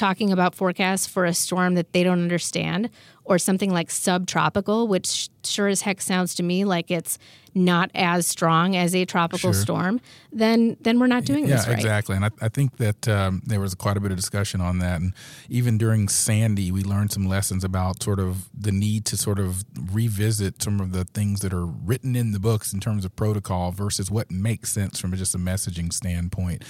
talking 0.00 0.32
about 0.32 0.54
forecasts 0.54 1.06
for 1.06 1.26
a 1.26 1.34
storm 1.34 1.74
that 1.74 1.92
they 1.92 2.02
don't 2.02 2.22
understand 2.22 2.88
or 3.24 3.38
something 3.38 3.70
like 3.70 3.90
subtropical, 3.90 4.88
which 4.88 5.28
sure 5.44 5.68
as 5.68 5.82
heck 5.82 6.00
sounds 6.00 6.34
to 6.34 6.42
me 6.42 6.64
like 6.64 6.90
it's 6.90 7.18
not 7.54 7.90
as 7.94 8.26
strong 8.26 8.76
as 8.76 8.94
a 8.94 9.04
tropical 9.04 9.52
sure. 9.52 9.62
storm, 9.62 10.00
then 10.32 10.76
then 10.80 10.98
we're 10.98 11.06
not 11.06 11.24
doing 11.24 11.46
yeah, 11.46 11.56
this 11.56 11.68
right. 11.68 11.76
exactly. 11.76 12.16
And 12.16 12.24
I, 12.24 12.30
I 12.40 12.48
think 12.48 12.78
that 12.78 13.06
um, 13.08 13.42
there 13.44 13.60
was 13.60 13.74
quite 13.74 13.96
a 13.96 14.00
bit 14.00 14.10
of 14.10 14.16
discussion 14.16 14.60
on 14.60 14.78
that. 14.78 15.00
And 15.00 15.12
even 15.48 15.76
during 15.76 16.08
Sandy, 16.08 16.72
we 16.72 16.82
learned 16.82 17.12
some 17.12 17.28
lessons 17.28 17.62
about 17.62 18.02
sort 18.02 18.20
of 18.20 18.48
the 18.58 18.72
need 18.72 19.04
to 19.06 19.16
sort 19.16 19.38
of 19.38 19.64
revisit 19.92 20.62
some 20.62 20.80
of 20.80 20.92
the 20.92 21.04
things 21.04 21.40
that 21.40 21.52
are 21.52 21.66
written 21.66 22.16
in 22.16 22.32
the 22.32 22.40
books 22.40 22.72
in 22.72 22.80
terms 22.80 23.04
of 23.04 23.14
protocol 23.16 23.70
versus 23.70 24.10
what 24.10 24.30
makes 24.30 24.72
sense 24.72 24.98
from 24.98 25.14
just 25.14 25.34
a 25.34 25.38
messaging 25.38 25.92
standpoint. 25.92 26.64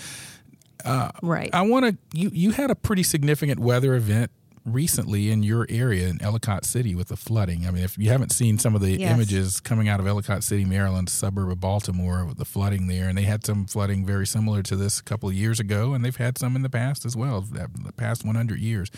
Uh, 0.84 1.10
right. 1.22 1.50
I 1.52 1.62
want 1.62 1.86
to. 1.86 2.18
You 2.18 2.30
you 2.32 2.50
had 2.52 2.70
a 2.70 2.74
pretty 2.74 3.02
significant 3.02 3.60
weather 3.60 3.94
event 3.94 4.30
recently 4.64 5.30
in 5.30 5.42
your 5.42 5.66
area 5.70 6.08
in 6.08 6.20
Ellicott 6.22 6.64
City 6.64 6.94
with 6.94 7.08
the 7.08 7.16
flooding. 7.16 7.66
I 7.66 7.70
mean, 7.70 7.82
if 7.82 7.96
you 7.96 8.10
haven't 8.10 8.30
seen 8.30 8.58
some 8.58 8.74
of 8.74 8.80
the 8.80 8.98
yes. 8.98 9.12
images 9.12 9.60
coming 9.60 9.88
out 9.88 10.00
of 10.00 10.06
Ellicott 10.06 10.44
City, 10.44 10.64
Maryland, 10.64 11.08
suburb 11.08 11.50
of 11.50 11.60
Baltimore, 11.60 12.24
with 12.24 12.38
the 12.38 12.44
flooding 12.44 12.86
there, 12.86 13.08
and 13.08 13.16
they 13.16 13.22
had 13.22 13.44
some 13.44 13.66
flooding 13.66 14.04
very 14.04 14.26
similar 14.26 14.62
to 14.62 14.76
this 14.76 15.00
a 15.00 15.02
couple 15.02 15.28
of 15.28 15.34
years 15.34 15.60
ago, 15.60 15.94
and 15.94 16.04
they've 16.04 16.16
had 16.16 16.38
some 16.38 16.56
in 16.56 16.62
the 16.62 16.70
past 16.70 17.04
as 17.04 17.16
well, 17.16 17.40
the 17.40 17.92
past 17.96 18.24
100 18.24 18.58
years. 18.58 18.90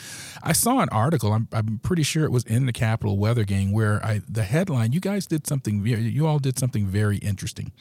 I 0.42 0.52
saw 0.52 0.80
an 0.80 0.88
article. 0.90 1.32
I'm, 1.32 1.48
I'm 1.52 1.80
pretty 1.82 2.02
sure 2.02 2.24
it 2.24 2.32
was 2.32 2.44
in 2.44 2.66
the 2.66 2.72
Capital 2.72 3.18
Weather 3.18 3.44
Gang 3.44 3.72
where 3.72 4.04
I 4.04 4.22
the 4.28 4.44
headline. 4.44 4.92
You 4.92 5.00
guys 5.00 5.26
did 5.26 5.46
something. 5.46 5.86
You 5.86 6.26
all 6.26 6.38
did 6.38 6.58
something 6.58 6.86
very 6.86 7.18
interesting 7.18 7.72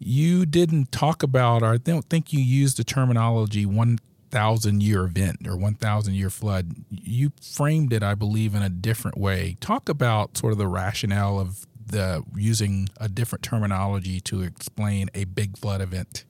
you 0.00 0.46
didn't 0.46 0.90
talk 0.90 1.22
about, 1.22 1.62
or 1.62 1.74
I 1.74 1.76
don't 1.76 2.08
think 2.08 2.32
you 2.32 2.40
used 2.40 2.78
the 2.78 2.84
terminology 2.84 3.66
1,000 3.66 4.82
year 4.82 5.04
event 5.04 5.46
or 5.46 5.56
1,000 5.56 6.14
year 6.14 6.30
flood. 6.30 6.74
You 6.90 7.32
framed 7.42 7.92
it, 7.92 8.02
I 8.02 8.14
believe, 8.14 8.54
in 8.54 8.62
a 8.62 8.70
different 8.70 9.18
way. 9.18 9.56
Talk 9.60 9.90
about 9.90 10.38
sort 10.38 10.52
of 10.52 10.58
the 10.58 10.66
rationale 10.66 11.38
of 11.38 11.66
the 11.86 12.24
using 12.34 12.88
a 12.96 13.08
different 13.08 13.42
terminology 13.42 14.20
to 14.20 14.40
explain 14.40 15.10
a 15.14 15.24
big 15.24 15.58
flood 15.58 15.82
event. 15.82 16.24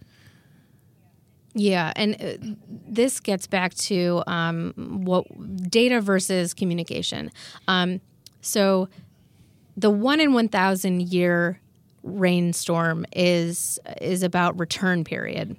Yeah, 1.55 1.93
and 1.95 2.17
uh, 2.21 2.55
this 2.89 3.21
gets 3.21 3.47
back 3.47 3.75
to 3.75 4.23
um, 4.27 4.73
what 5.05 5.27
data 5.71 6.01
versus 6.01 6.55
communication. 6.55 7.31
Um, 7.69 8.01
so, 8.41 8.89
the 9.77 9.91
one 9.91 10.21
in 10.21 10.33
one 10.33 10.49
thousand 10.49 11.13
year 11.13 11.61
rainstorm 12.03 13.05
is 13.13 13.79
is 14.01 14.23
about 14.23 14.59
return 14.59 15.05
period, 15.05 15.57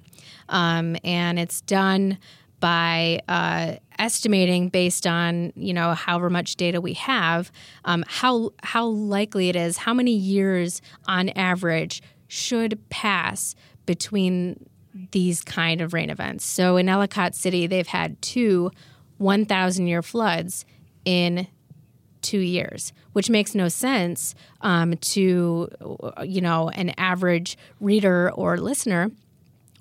um, 0.48 0.96
and 1.04 1.38
it's 1.38 1.60
done 1.62 2.18
by 2.60 3.20
uh, 3.28 3.74
estimating 3.98 4.68
based 4.68 5.06
on 5.06 5.52
you 5.56 5.74
know 5.74 5.94
however 5.94 6.30
much 6.30 6.56
data 6.56 6.80
we 6.80 6.94
have, 6.94 7.50
um, 7.84 8.04
how 8.06 8.50
how 8.62 8.86
likely 8.86 9.48
it 9.48 9.56
is, 9.56 9.78
how 9.78 9.94
many 9.94 10.12
years 10.12 10.80
on 11.06 11.28
average 11.30 12.02
should 12.28 12.80
pass 12.88 13.54
between 13.84 14.68
these 15.10 15.42
kind 15.42 15.80
of 15.80 15.92
rain 15.92 16.10
events. 16.10 16.44
So 16.44 16.76
in 16.76 16.88
Ellicott 16.88 17.34
City, 17.34 17.66
they've 17.66 17.86
had 17.86 18.20
two 18.22 18.70
1,000 19.18 19.86
year 19.86 20.02
floods 20.02 20.64
in 21.04 21.46
two 22.22 22.38
years, 22.38 22.92
which 23.12 23.28
makes 23.28 23.54
no 23.54 23.68
sense 23.68 24.34
um, 24.60 24.94
to 24.98 25.68
you 26.24 26.40
know 26.40 26.68
an 26.70 26.90
average 26.96 27.58
reader 27.80 28.30
or 28.32 28.58
listener 28.58 29.10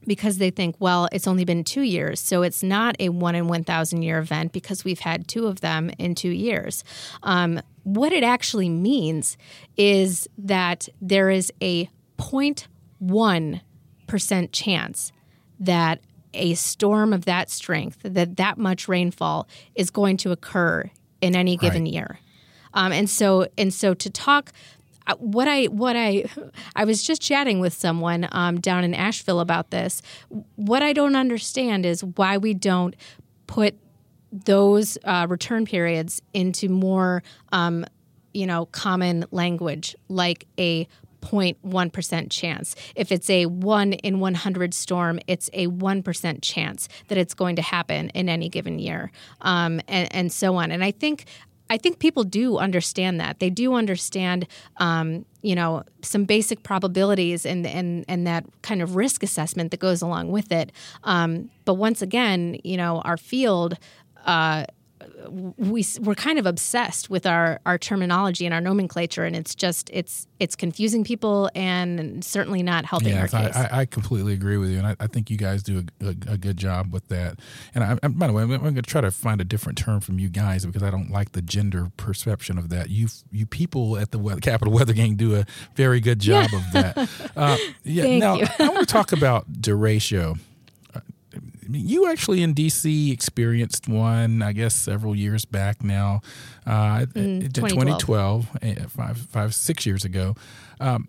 because 0.07 0.39
they 0.39 0.49
think, 0.49 0.75
well, 0.79 1.07
it's 1.11 1.27
only 1.27 1.45
been 1.45 1.63
two 1.63 1.83
years, 1.83 2.19
so 2.19 2.41
it's 2.41 2.63
not 2.63 2.95
a 2.99 3.09
one 3.09 3.35
in 3.35 3.47
one 3.47 3.63
thousand 3.63 4.01
year 4.01 4.19
event 4.19 4.51
because 4.51 4.83
we've 4.83 4.99
had 4.99 5.27
two 5.27 5.47
of 5.47 5.61
them 5.61 5.91
in 5.97 6.15
two 6.15 6.29
years. 6.29 6.83
Um, 7.23 7.61
what 7.83 8.11
it 8.11 8.23
actually 8.23 8.69
means 8.69 9.37
is 9.77 10.27
that 10.37 10.87
there 11.01 11.29
is 11.29 11.51
a 11.61 11.89
0.1 12.17 13.61
percent 14.07 14.51
chance 14.51 15.11
that 15.59 16.01
a 16.33 16.53
storm 16.55 17.13
of 17.13 17.25
that 17.25 17.49
strength, 17.49 17.99
that 18.03 18.37
that 18.37 18.57
much 18.57 18.87
rainfall, 18.87 19.47
is 19.75 19.89
going 19.89 20.17
to 20.17 20.31
occur 20.31 20.89
in 21.21 21.35
any 21.35 21.57
given 21.57 21.83
right. 21.83 21.93
year. 21.93 22.19
Um, 22.73 22.91
and 22.91 23.09
so 23.09 23.47
and 23.57 23.73
so 23.73 23.93
to 23.93 24.09
talk 24.09 24.51
uh, 25.07 25.15
what 25.15 25.47
I 25.47 25.65
what 25.65 25.95
I 25.95 26.25
I 26.75 26.85
was 26.85 27.03
just 27.03 27.21
chatting 27.21 27.59
with 27.59 27.73
someone 27.73 28.27
um, 28.31 28.59
down 28.59 28.83
in 28.83 28.93
Asheville 28.93 29.39
about 29.39 29.71
this. 29.71 30.01
What 30.55 30.83
I 30.83 30.93
don't 30.93 31.15
understand 31.15 31.85
is 31.85 32.03
why 32.03 32.37
we 32.37 32.53
don't 32.53 32.95
put 33.47 33.75
those 34.31 34.97
uh, 35.03 35.27
return 35.29 35.65
periods 35.65 36.21
into 36.33 36.69
more 36.69 37.23
um, 37.51 37.85
you 38.33 38.45
know 38.45 38.65
common 38.67 39.25
language 39.31 39.95
like 40.07 40.47
a 40.57 40.87
0.1% 41.21 42.31
chance. 42.31 42.75
If 42.95 43.11
it's 43.11 43.29
a 43.29 43.45
1 43.45 43.93
in 43.93 44.19
100 44.19 44.73
storm, 44.73 45.19
it's 45.27 45.49
a 45.53 45.67
1% 45.67 46.39
chance 46.41 46.89
that 47.07 47.17
it's 47.17 47.33
going 47.33 47.55
to 47.57 47.61
happen 47.61 48.09
in 48.09 48.27
any 48.27 48.49
given 48.49 48.79
year, 48.79 49.11
um, 49.41 49.81
and, 49.87 50.13
and, 50.13 50.31
so 50.31 50.55
on. 50.55 50.71
And 50.71 50.83
I 50.83 50.91
think 50.91 51.25
I 51.71 51.77
think 51.77 51.99
people 51.99 52.25
do 52.25 52.57
understand 52.57 53.21
that. 53.21 53.39
They 53.39 53.49
do 53.49 53.75
understand, 53.75 54.45
um, 54.77 55.25
you 55.41 55.55
know, 55.55 55.83
some 56.01 56.25
basic 56.25 56.63
probabilities 56.63 57.45
and, 57.45 57.65
and, 57.65 58.03
and 58.09 58.27
that 58.27 58.43
kind 58.61 58.81
of 58.81 58.97
risk 58.97 59.23
assessment 59.23 59.71
that 59.71 59.79
goes 59.79 60.01
along 60.01 60.31
with 60.31 60.51
it. 60.51 60.73
Um, 61.05 61.49
but 61.63 61.75
once 61.75 62.01
again, 62.01 62.59
you 62.65 62.75
know, 62.75 62.99
our 63.05 63.15
field. 63.17 63.77
Uh, 64.25 64.65
we 65.29 65.85
we're 66.01 66.15
kind 66.15 66.39
of 66.39 66.45
obsessed 66.45 67.09
with 67.09 67.25
our 67.25 67.59
our 67.65 67.77
terminology 67.77 68.45
and 68.45 68.53
our 68.53 68.61
nomenclature, 68.61 69.23
and 69.23 69.35
it's 69.35 69.55
just 69.55 69.89
it's 69.91 70.27
it's 70.39 70.55
confusing 70.55 71.03
people 71.03 71.49
and 71.55 72.23
certainly 72.23 72.63
not 72.63 72.85
helping 72.85 73.09
yeah, 73.09 73.21
our 73.21 73.27
case. 73.27 73.55
I, 73.55 73.69
I, 73.71 73.85
completely 73.85 74.33
agree 74.33 74.57
with 74.57 74.71
you, 74.71 74.77
and 74.77 74.87
I, 74.87 74.95
I 74.99 75.07
think 75.07 75.29
you 75.29 75.37
guys 75.37 75.61
do 75.61 75.83
a, 76.01 76.05
a, 76.05 76.09
a, 76.09 76.37
good 76.37 76.57
job 76.57 76.91
with 76.91 77.07
that. 77.09 77.39
And 77.75 77.83
I, 77.83 78.07
by 78.07 78.27
the 78.27 78.33
way, 78.33 78.43
I'm, 78.43 78.51
I'm 78.51 78.59
going 78.59 78.75
to 78.75 78.81
try 78.81 79.01
to 79.01 79.11
find 79.11 79.39
a 79.39 79.43
different 79.43 79.77
term 79.77 80.01
from 80.01 80.17
you 80.17 80.29
guys 80.29 80.65
because 80.65 80.83
I 80.83 80.89
don't 80.89 81.11
like 81.11 81.33
the 81.33 81.41
gender 81.41 81.91
perception 81.97 82.57
of 82.57 82.69
that. 82.69 82.89
You 82.89 83.07
you 83.31 83.45
people 83.45 83.97
at 83.97 84.11
the 84.11 84.19
weather, 84.19 84.41
Capital 84.41 84.73
Weather 84.73 84.93
Gang 84.93 85.15
do 85.15 85.35
a 85.35 85.45
very 85.75 85.99
good 85.99 86.19
job 86.19 86.49
yeah. 86.51 86.57
of 86.57 86.71
that. 86.73 87.09
Uh, 87.35 87.57
yeah. 87.83 88.03
Thank 88.03 88.19
now 88.21 88.35
you. 88.35 88.47
I 88.59 88.69
want 88.69 88.79
to 88.79 88.91
talk 88.91 89.11
about 89.11 89.51
derecho 89.51 90.39
you 91.73 92.09
actually 92.09 92.41
in 92.41 92.53
DC 92.53 93.11
experienced 93.11 93.87
one, 93.87 94.41
I 94.41 94.53
guess, 94.53 94.75
several 94.75 95.15
years 95.15 95.45
back 95.45 95.83
now, 95.83 96.21
uh, 96.65 97.05
in 97.15 97.51
2012, 97.51 98.51
2012 98.51 98.57
eh, 98.61 98.75
five, 98.87 99.17
five, 99.17 99.55
six 99.55 99.85
years 99.85 100.05
ago. 100.05 100.35
Um, 100.79 101.07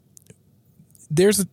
there's 1.11 1.41
a 1.41 1.47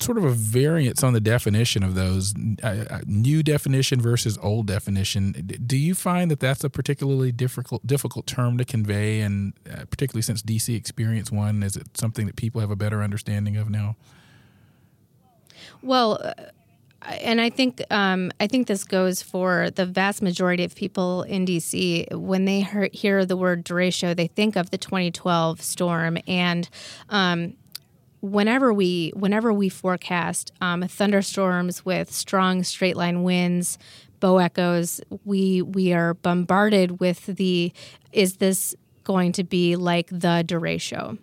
sort 0.00 0.18
of 0.18 0.24
a 0.24 0.30
variance 0.30 1.04
on 1.04 1.12
the 1.12 1.20
definition 1.20 1.84
of 1.84 1.94
those 1.94 2.34
uh, 2.64 2.84
uh 2.90 3.00
new 3.06 3.42
definition 3.44 4.00
versus 4.00 4.36
old 4.42 4.66
definition. 4.66 5.32
Do 5.32 5.76
you 5.76 5.94
find 5.94 6.30
that 6.30 6.40
that's 6.40 6.64
a 6.64 6.70
particularly 6.70 7.30
difficult 7.30 7.86
difficult 7.86 8.26
term 8.26 8.58
to 8.58 8.64
convey, 8.64 9.20
and 9.20 9.52
uh, 9.70 9.84
particularly 9.90 10.22
since 10.22 10.42
DC 10.42 10.74
experienced 10.74 11.32
one, 11.32 11.62
is 11.62 11.76
it 11.76 11.96
something 11.96 12.26
that 12.26 12.36
people 12.36 12.60
have 12.60 12.70
a 12.70 12.76
better 12.76 13.02
understanding 13.02 13.56
of 13.56 13.70
now? 13.70 13.96
Well. 15.82 16.34
And 17.06 17.40
I 17.40 17.50
think 17.50 17.82
um, 17.90 18.32
I 18.40 18.46
think 18.46 18.66
this 18.66 18.84
goes 18.84 19.22
for 19.22 19.70
the 19.70 19.86
vast 19.86 20.22
majority 20.22 20.64
of 20.64 20.74
people 20.74 21.22
in 21.22 21.44
DC. 21.44 22.12
When 22.12 22.44
they 22.44 22.62
hear, 22.62 22.88
hear 22.92 23.26
the 23.26 23.36
word 23.36 23.64
derecho, 23.64 24.16
they 24.16 24.28
think 24.28 24.56
of 24.56 24.70
the 24.70 24.78
2012 24.78 25.60
storm, 25.60 26.18
and 26.26 26.68
um, 27.10 27.54
whenever 28.20 28.72
we 28.72 29.12
whenever 29.14 29.52
we 29.52 29.68
forecast 29.68 30.52
um, 30.60 30.82
thunderstorms 30.82 31.84
with 31.84 32.10
strong 32.10 32.62
straight 32.62 32.96
line 32.96 33.22
winds, 33.22 33.78
bow 34.20 34.38
echoes, 34.38 35.00
we 35.24 35.60
we 35.60 35.92
are 35.92 36.14
bombarded 36.14 37.00
with 37.00 37.26
the 37.26 37.72
is 38.12 38.36
this 38.36 38.74
going 39.04 39.32
to 39.32 39.44
be 39.44 39.76
like 39.76 40.08
the 40.08 40.42
derecho? 40.46 41.18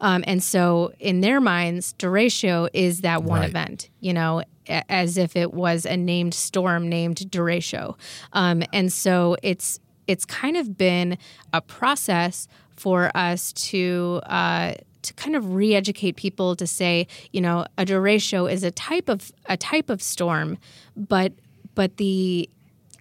Um, 0.00 0.24
and 0.26 0.42
so, 0.42 0.92
in 0.98 1.20
their 1.20 1.40
minds, 1.40 1.94
derecho 1.98 2.68
is 2.72 3.02
that 3.02 3.22
one 3.22 3.40
right. 3.40 3.50
event, 3.50 3.90
you 4.00 4.14
know, 4.14 4.42
as 4.68 5.16
if 5.16 5.36
it 5.36 5.52
was 5.54 5.84
a 5.84 5.96
named 5.96 6.34
storm 6.34 6.88
named 6.88 7.16
derecho. 7.16 7.96
Um, 8.32 8.62
and 8.72 8.92
so, 8.92 9.36
it's 9.42 9.80
it's 10.06 10.24
kind 10.24 10.56
of 10.56 10.78
been 10.78 11.18
a 11.52 11.60
process 11.60 12.48
for 12.76 13.10
us 13.14 13.52
to 13.52 14.20
uh, 14.26 14.74
to 15.02 15.14
kind 15.14 15.36
of 15.36 15.54
re-educate 15.54 16.16
people 16.16 16.56
to 16.56 16.66
say, 16.66 17.06
you 17.32 17.40
know, 17.40 17.64
a 17.78 17.84
derecho 17.84 18.50
is 18.50 18.62
a 18.64 18.70
type 18.70 19.08
of 19.08 19.32
a 19.46 19.56
type 19.56 19.88
of 19.90 20.02
storm, 20.02 20.58
but 20.96 21.32
but 21.74 21.96
the 21.96 22.48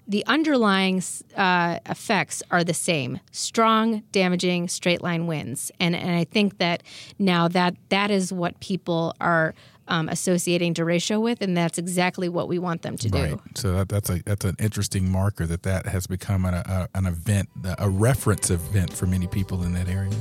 the 0.07 0.23
underlying 0.27 1.01
uh, 1.35 1.79
effects 1.87 2.43
are 2.51 2.63
the 2.63 2.73
same 2.73 3.19
strong 3.31 4.03
damaging 4.11 4.67
straight 4.67 5.01
line 5.01 5.25
winds 5.25 5.71
and 5.79 5.95
and 5.95 6.11
i 6.11 6.23
think 6.23 6.59
that 6.59 6.83
now 7.17 7.47
that 7.47 7.75
that 7.89 8.11
is 8.11 8.31
what 8.31 8.59
people 8.59 9.15
are 9.19 9.55
um, 9.87 10.09
associating 10.09 10.73
derecho 10.73 11.21
with, 11.21 11.41
and 11.41 11.55
that's 11.55 11.77
exactly 11.77 12.29
what 12.29 12.47
we 12.47 12.59
want 12.59 12.81
them 12.81 12.97
to 12.97 13.09
do. 13.09 13.17
right. 13.17 13.31
do. 13.31 13.41
So 13.55 13.73
that, 13.73 13.89
that's 13.89 14.09
a 14.09 14.21
that's 14.23 14.45
an 14.45 14.55
interesting 14.59 15.09
marker 15.09 15.45
that 15.45 15.63
that 15.63 15.85
has 15.85 16.07
become 16.07 16.45
an, 16.45 16.53
a, 16.53 16.89
an 16.95 17.05
event, 17.05 17.49
a 17.77 17.89
reference 17.89 18.49
event 18.49 18.93
for 18.93 19.05
many 19.05 19.27
people 19.27 19.63
in 19.63 19.73
that 19.73 19.87
area. 19.87 20.11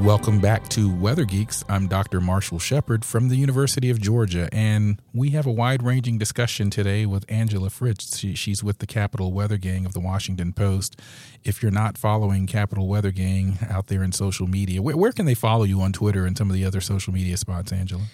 Welcome 0.00 0.40
back 0.40 0.66
to 0.70 0.92
Weather 0.92 1.24
Geeks. 1.24 1.62
I'm 1.68 1.86
Dr. 1.86 2.20
Marshall 2.20 2.58
Shepard 2.58 3.04
from 3.04 3.28
the 3.28 3.36
University 3.36 3.90
of 3.90 4.00
Georgia, 4.00 4.48
and 4.52 5.00
we 5.14 5.30
have 5.30 5.46
a 5.46 5.52
wide 5.52 5.84
ranging 5.84 6.18
discussion 6.18 6.68
today 6.68 7.06
with 7.06 7.24
Angela 7.28 7.70
Fritz. 7.70 8.18
She, 8.18 8.34
she's 8.34 8.64
with 8.64 8.78
the 8.78 8.86
Capital 8.86 9.32
Weather 9.32 9.56
Gang 9.56 9.86
of 9.86 9.92
the 9.92 10.00
Washington 10.00 10.52
Post. 10.52 11.00
If 11.44 11.62
you're 11.62 11.70
not 11.70 11.96
following 11.96 12.48
Capital 12.48 12.88
Weather 12.88 13.12
Gang 13.12 13.58
out 13.70 13.86
there 13.86 14.02
in 14.02 14.10
social 14.10 14.48
media, 14.48 14.82
where, 14.82 14.96
where 14.96 15.12
can 15.12 15.26
they 15.26 15.34
follow 15.34 15.62
you 15.62 15.80
on 15.80 15.92
Twitter 15.92 16.26
and 16.26 16.36
some 16.36 16.50
of 16.50 16.54
the 16.54 16.64
other 16.64 16.80
social 16.80 17.14
media 17.14 17.36
spots, 17.36 17.70
Angela? 17.72 18.06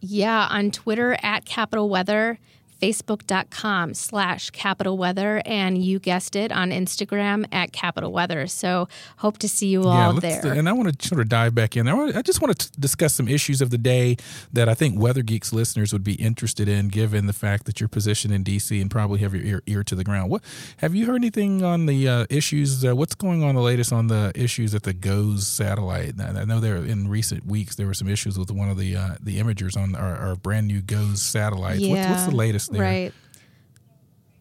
Yeah, 0.00 0.48
on 0.50 0.70
Twitter 0.70 1.18
at 1.22 1.44
Capital 1.44 1.90
Weather 1.90 2.38
facebook.com 2.84 3.94
slash 3.94 4.50
capital 4.50 4.98
weather 4.98 5.40
and 5.46 5.82
you 5.82 5.98
guessed 5.98 6.36
it 6.36 6.52
on 6.52 6.70
instagram 6.70 7.46
at 7.50 7.72
capital 7.72 8.12
weather. 8.12 8.46
So 8.46 8.88
hope 9.18 9.38
to 9.38 9.48
see 9.48 9.68
you 9.68 9.84
all 9.84 10.12
there. 10.20 10.52
and 10.52 10.68
i 10.68 10.72
want 10.72 11.00
to 11.00 11.08
sort 11.08 11.20
of 11.22 11.30
dive 11.30 11.54
back 11.54 11.76
in. 11.76 11.86
There 11.86 11.94
i 11.94 12.20
just 12.20 12.42
want 12.42 12.58
to 12.58 12.70
discuss 12.78 13.14
some 13.14 13.26
issues 13.26 13.62
of 13.62 13.70
the 13.70 13.78
day 13.78 14.16
that 14.52 14.68
i 14.68 14.74
think 14.74 15.00
weather 15.00 15.22
geeks 15.22 15.52
listeners 15.52 15.92
would 15.94 16.04
be 16.04 16.14
interested 16.14 16.68
in 16.68 16.88
given 16.88 17.26
the 17.26 17.32
fact 17.32 17.64
that 17.64 17.80
you're 17.80 17.88
positioned 17.88 18.34
in 18.34 18.44
dc 18.44 18.80
and 18.80 18.90
probably 18.90 19.20
have 19.20 19.34
your 19.34 19.44
ear, 19.44 19.62
ear 19.66 19.84
to 19.84 19.94
the 19.94 20.04
ground. 20.04 20.30
What 20.30 20.42
have 20.78 20.94
you 20.94 21.06
heard 21.06 21.16
anything 21.16 21.62
on 21.62 21.86
the 21.86 22.06
uh, 22.06 22.26
issues 22.28 22.84
uh, 22.84 22.94
what's 22.94 23.14
going 23.14 23.42
on 23.42 23.54
the 23.54 23.62
latest 23.62 23.92
on 23.92 24.08
the 24.08 24.30
issues 24.34 24.74
at 24.74 24.82
the 24.82 24.92
GOES 24.92 25.46
satellite? 25.46 26.20
I 26.20 26.44
know 26.44 26.60
there 26.60 26.76
in 26.76 27.08
recent 27.08 27.46
weeks 27.46 27.76
there 27.76 27.86
were 27.86 27.94
some 27.94 28.08
issues 28.08 28.38
with 28.38 28.50
one 28.50 28.68
of 28.68 28.76
the 28.76 28.94
uh, 28.94 29.14
the 29.22 29.38
imagers 29.38 29.74
on 29.74 29.94
our, 29.94 30.16
our 30.16 30.36
brand 30.36 30.66
new 30.66 30.82
GOES 30.82 31.22
satellites. 31.22 31.80
Yeah. 31.80 32.10
what's 32.10 32.24
the 32.24 32.36
latest 32.36 32.73
there. 32.74 32.82
Right. 32.82 33.12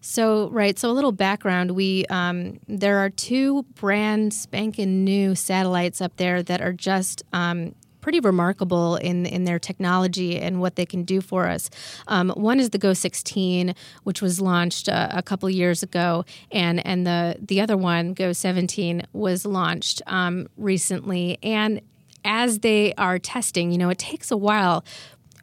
So 0.02 0.50
right, 0.50 0.78
so 0.78 0.92
a 0.92 0.94
little 0.94 1.14
background: 1.14 1.72
we 1.72 2.06
um, 2.08 2.60
there 2.68 3.00
are 3.00 3.10
two 3.10 3.64
brand 3.76 4.34
spanking 4.34 5.06
new 5.06 5.34
satellites 5.34 6.02
up 6.02 6.18
there 6.18 6.44
that 6.44 6.62
are 6.62 6.74
just 6.74 7.24
um, 7.32 7.74
pretty 8.04 8.20
remarkable 8.20 8.98
in 8.98 9.26
in 9.26 9.46
their 9.46 9.58
technology 9.58 10.38
and 10.38 10.60
what 10.60 10.76
they 10.76 10.86
can 10.86 11.04
do 11.04 11.22
for 11.22 11.48
us. 11.48 11.70
Um, 12.10 12.32
one 12.32 12.60
is 12.60 12.72
the 12.72 12.78
GOES 12.78 13.00
16, 13.00 13.74
which 14.04 14.22
was 14.22 14.42
launched 14.42 14.90
uh, 14.90 15.08
a 15.12 15.24
couple 15.24 15.50
years 15.50 15.82
ago, 15.82 16.26
and 16.52 16.86
and 16.86 17.08
the 17.08 17.38
the 17.40 17.62
other 17.62 17.78
one, 17.78 18.14
GOES 18.14 18.38
17, 18.38 19.08
was 19.14 19.46
launched 19.46 20.02
um, 20.06 20.48
recently. 20.58 21.38
And 21.42 21.82
as 22.26 22.60
they 22.60 22.94
are 22.96 23.20
testing, 23.20 23.72
you 23.72 23.78
know, 23.78 23.90
it 23.90 23.98
takes 23.98 24.32
a 24.32 24.38
while 24.38 24.84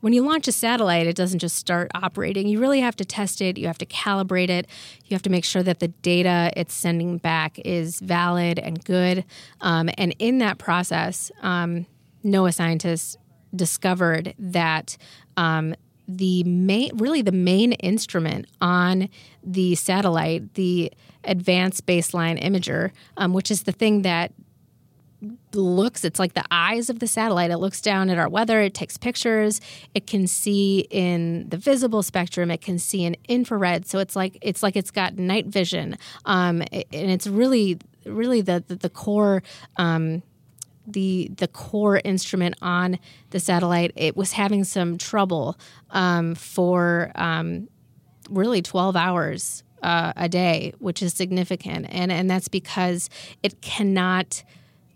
when 0.00 0.12
you 0.12 0.22
launch 0.22 0.48
a 0.48 0.52
satellite, 0.52 1.06
it 1.06 1.16
doesn't 1.16 1.38
just 1.38 1.56
start 1.56 1.90
operating. 1.94 2.48
You 2.48 2.60
really 2.60 2.80
have 2.80 2.96
to 2.96 3.04
test 3.04 3.40
it, 3.40 3.58
you 3.58 3.66
have 3.66 3.78
to 3.78 3.86
calibrate 3.86 4.50
it, 4.50 4.66
you 5.04 5.14
have 5.14 5.22
to 5.22 5.30
make 5.30 5.44
sure 5.44 5.62
that 5.62 5.80
the 5.80 5.88
data 5.88 6.50
it's 6.56 6.74
sending 6.74 7.18
back 7.18 7.58
is 7.60 8.00
valid 8.00 8.58
and 8.58 8.82
good. 8.84 9.24
Um, 9.60 9.90
and 9.98 10.14
in 10.18 10.38
that 10.38 10.58
process, 10.58 11.30
um, 11.42 11.86
NOAA 12.24 12.54
scientists 12.54 13.16
discovered 13.54 14.34
that. 14.38 14.96
Um, 15.36 15.74
the 16.16 16.42
main, 16.42 16.90
really 16.96 17.22
the 17.22 17.30
main 17.30 17.72
instrument 17.74 18.46
on 18.60 19.08
the 19.44 19.76
satellite, 19.76 20.54
the 20.54 20.92
Advanced 21.24 21.86
Baseline 21.86 22.42
Imager, 22.42 22.90
um, 23.16 23.32
which 23.32 23.50
is 23.50 23.62
the 23.62 23.72
thing 23.72 24.02
that 24.02 24.32
looks 25.52 26.04
it's 26.04 26.18
like 26.18 26.35
the 26.35 26.44
eyes 26.50 26.88
of 26.88 26.98
the 26.98 27.06
satellite. 27.06 27.50
It 27.50 27.59
looks 27.59 27.80
down 27.80 28.11
at 28.11 28.18
our 28.18 28.28
weather 28.28 28.61
it 28.61 28.74
takes 28.74 28.96
pictures 28.96 29.61
it 29.94 30.06
can 30.06 30.26
see 30.26 30.87
in 30.90 31.48
the 31.48 31.56
visible 31.56 32.02
spectrum 32.02 32.50
it 32.50 32.61
can 32.61 32.78
see 32.78 33.04
in 33.04 33.16
infrared. 33.28 33.87
So 33.87 33.98
it's 33.98 34.16
like 34.16 34.38
it's 34.40 34.62
like 34.62 34.76
it's 34.76 34.90
got 34.90 35.16
night 35.16 35.46
vision. 35.46 35.96
Um, 36.24 36.62
and 36.72 36.87
it's 37.11 37.26
really 37.26 37.78
really 38.04 38.40
the 38.40 38.64
the, 38.66 38.76
the 38.76 38.90
core 38.90 39.42
um, 39.76 40.22
the 40.87 41.30
the 41.37 41.48
core 41.48 42.00
instrument 42.04 42.56
on 42.62 42.98
the 43.30 43.40
satellite. 43.40 43.92
It 43.96 44.16
was 44.16 44.33
having 44.33 44.64
some 44.64 44.98
trouble 44.98 45.59
um, 45.90 46.35
for 46.35 47.12
um, 47.14 47.68
really 48.28 48.62
12 48.62 48.96
hours 48.96 49.62
uh, 49.83 50.12
a 50.16 50.28
day 50.28 50.72
which 50.78 51.02
is 51.02 51.14
significant. 51.14 51.87
And 51.90 52.11
and 52.11 52.30
that's 52.30 52.48
because 52.48 53.09
it 53.42 53.61
cannot 53.61 54.42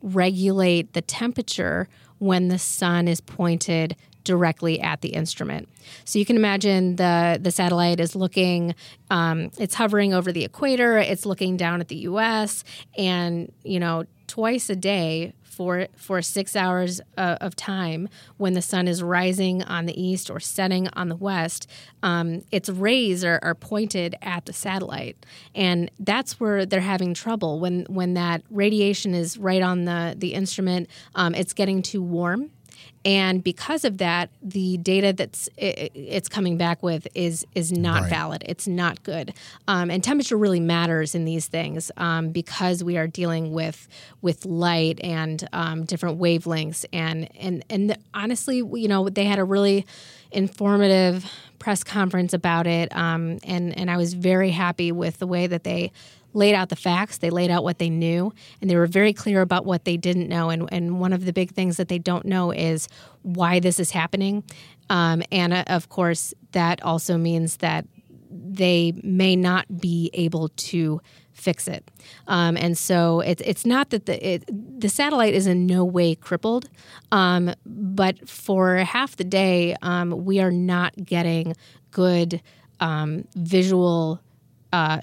regulate 0.05 0.93
the 0.93 1.03
temperature 1.03 1.88
when 2.19 2.49
the 2.49 2.59
sun 2.59 3.09
is 3.09 3.21
pointed 3.21 3.97
directly 4.23 4.81
at 4.81 5.01
the 5.03 5.11
instrument. 5.11 5.69
So 6.05 6.19
you 6.19 6.25
can 6.25 6.37
imagine 6.37 6.97
the 6.97 7.38
the 7.40 7.51
satellite 7.51 8.01
is 8.01 8.14
looking, 8.14 8.75
um, 9.11 9.51
it's 9.59 9.75
hovering 9.75 10.14
over 10.14 10.33
the 10.33 10.45
equator, 10.45 10.99
it's 10.99 11.27
looking 11.27 11.57
down 11.57 11.81
at 11.81 11.88
the 11.88 11.97
U.S. 11.97 12.64
and 12.97 13.53
you 13.64 13.81
know 13.81 14.05
twice 14.27 14.71
a 14.71 14.77
day 14.77 15.35
for 15.55 15.87
for 15.97 16.21
six 16.23 16.57
hours 16.57 17.01
uh, 17.17 17.37
of 17.40 17.57
time 17.57 18.09
when 18.37 18.55
the 18.55 18.62
sun 18.62 18.88
is 18.88 19.03
rising 19.03 19.62
on 19.62 19.87
the 19.87 20.01
east 20.01 20.31
or 20.31 20.40
setting 20.40 20.88
on 20.95 21.09
the 21.09 21.17
west. 21.17 21.71
Um, 22.03 22.43
its 22.51 22.69
rays 22.69 23.25
are, 23.25 23.38
are 23.43 23.55
pointed 23.55 24.17
at 24.21 24.47
the 24.47 24.53
satellite, 24.53 25.25
and 25.55 25.90
that's 25.99 26.38
where 26.40 26.67
they're 26.67 26.81
having 26.81 27.14
trouble 27.14 27.61
when 27.61 27.87
when 27.88 28.14
that 28.14 28.43
radiation 28.51 29.14
is 29.14 29.38
right 29.38 29.62
on 29.62 29.85
the 29.85 30.14
the 30.19 30.35
instrument. 30.35 30.88
Um, 31.14 31.35
it's 31.35 31.53
getting 31.53 31.83
too 31.83 32.03
warm 32.03 32.51
and 33.05 33.45
because 33.45 33.85
of 33.85 33.99
that 33.99 34.31
the 34.43 34.79
data 34.79 35.12
that's 35.12 35.49
it's 35.57 36.29
coming 36.29 36.57
back 36.57 36.83
with 36.83 37.07
is 37.14 37.47
is 37.55 37.71
not 37.71 38.03
right. 38.03 38.11
valid. 38.11 38.45
It's 38.47 38.67
not 38.67 39.03
good. 39.03 39.35
Um, 39.69 39.90
and 39.90 40.03
temperature 40.03 40.37
really 40.37 40.61
matters 40.61 41.14
in 41.14 41.25
these 41.25 41.47
things 41.47 41.90
um, 41.97 42.31
because 42.31 42.83
we 42.83 42.97
are 42.97 43.07
dealing 43.07 43.53
with 43.53 43.88
with 44.23 44.47
light 44.47 45.01
and 45.03 45.47
um, 45.53 45.85
different 45.85 46.19
wavelengths. 46.19 46.85
And 46.93 47.29
and 47.38 47.64
and 47.69 47.99
honestly 48.14 48.59
you 48.59 48.88
know 48.88 49.09
they 49.09 49.25
had 49.25 49.38
a 49.38 49.45
really 49.45 49.87
informative 50.31 51.31
press 51.59 51.85
conference 51.85 52.33
about 52.33 52.67
it 52.67 52.95
um, 52.97 53.38
and 53.45 53.77
and 53.77 53.90
I 53.90 53.97
was 53.97 54.14
very 54.14 54.51
happy 54.51 54.93
with 54.93 55.19
the 55.19 55.27
way 55.27 55.47
that 55.47 55.64
they 55.64 55.93
laid 56.35 56.55
out 56.55 56.68
the 56.68 56.77
facts, 56.77 57.18
they 57.18 57.31
laid 57.31 57.51
out 57.51 57.64
what 57.64 57.79
they 57.79 57.88
knew, 57.88 58.33
and 58.61 58.68
they 58.68 58.77
were 58.77 58.87
very 58.87 59.12
clear 59.12 59.40
about 59.40 59.64
what 59.64 59.85
they 59.85 59.97
didn't 59.97 60.29
know. 60.29 60.51
And, 60.51 60.68
and 60.73 61.01
one 61.01 61.12
of 61.12 61.25
the 61.25 61.33
big 61.33 61.53
things 61.53 61.77
that 61.79 61.88
they 61.88 61.99
don't 61.99 62.27
know 62.27 62.51
is 62.51 62.88
why 63.23 63.61
this 63.61 63.81
is 63.81 63.92
happening. 63.92 64.44
Um, 64.90 65.23
and 65.33 65.53
uh, 65.53 65.64
of 65.68 65.88
course, 65.88 66.35
that 66.53 66.83
also 66.83 67.16
means 67.16 67.59
that 67.59 67.87
they 68.31 68.92
may 69.03 69.37
not 69.37 69.81
be 69.81 70.11
able 70.12 70.49
to 70.49 71.01
fix 71.33 71.68
it. 71.68 71.90
Um, 72.27 72.57
and 72.57 72.77
so 72.77 73.20
it's 73.20 73.42
it's 73.44 73.66
not 73.66 73.90
that 73.90 74.07
the 74.07 74.35
it, 74.35 74.81
the 74.81 74.88
satellite 74.88 75.35
is 75.35 75.47
in 75.47 75.66
no 75.66 75.85
way 75.85 76.14
crippled, 76.14 76.68
um, 77.12 77.53
but 77.66 78.29
for 78.29 78.77
half 78.79 79.16
the 79.16 79.25
day 79.25 79.77
um, 79.83 80.25
we 80.25 80.40
are 80.40 80.51
not 80.51 80.94
getting 81.05 81.55
good 81.90 82.40
um, 82.81 83.25
visual 83.35 84.20
uh, 84.73 85.01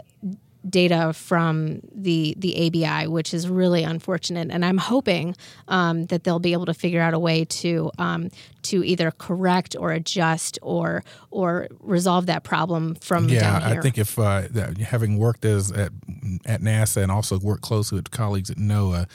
data 0.69 1.13
from 1.13 1.81
the 1.93 2.35
the 2.37 2.67
ABI, 2.67 3.07
which 3.07 3.33
is 3.33 3.49
really 3.49 3.83
unfortunate. 3.83 4.49
And 4.51 4.63
I'm 4.63 4.77
hoping 4.77 5.35
um, 5.67 6.05
that 6.05 6.23
they'll 6.23 6.39
be 6.39 6.53
able 6.53 6.67
to 6.67 6.73
figure 6.73 7.01
out 7.01 7.13
a 7.13 7.19
way 7.19 7.45
to 7.45 7.91
um, 7.97 8.29
to 8.63 8.83
either 8.83 9.11
correct 9.11 9.75
or 9.77 9.91
adjust 9.91 10.59
or 10.61 11.03
or 11.31 11.67
resolve 11.79 12.27
that 12.27 12.43
problem 12.43 12.95
from 12.95 13.27
yeah. 13.29 13.59
I 13.63 13.81
think 13.81 13.97
if 13.97 14.19
uh, 14.19 14.43
having 14.85 15.17
worked 15.17 15.45
as 15.45 15.71
at 15.71 15.91
at 16.45 16.61
NASA 16.61 17.01
and 17.01 17.11
also 17.11 17.39
worked 17.39 17.61
closely 17.61 17.97
with 17.97 18.11
colleagues 18.11 18.49
at 18.49 18.57
NOAA. 18.57 19.07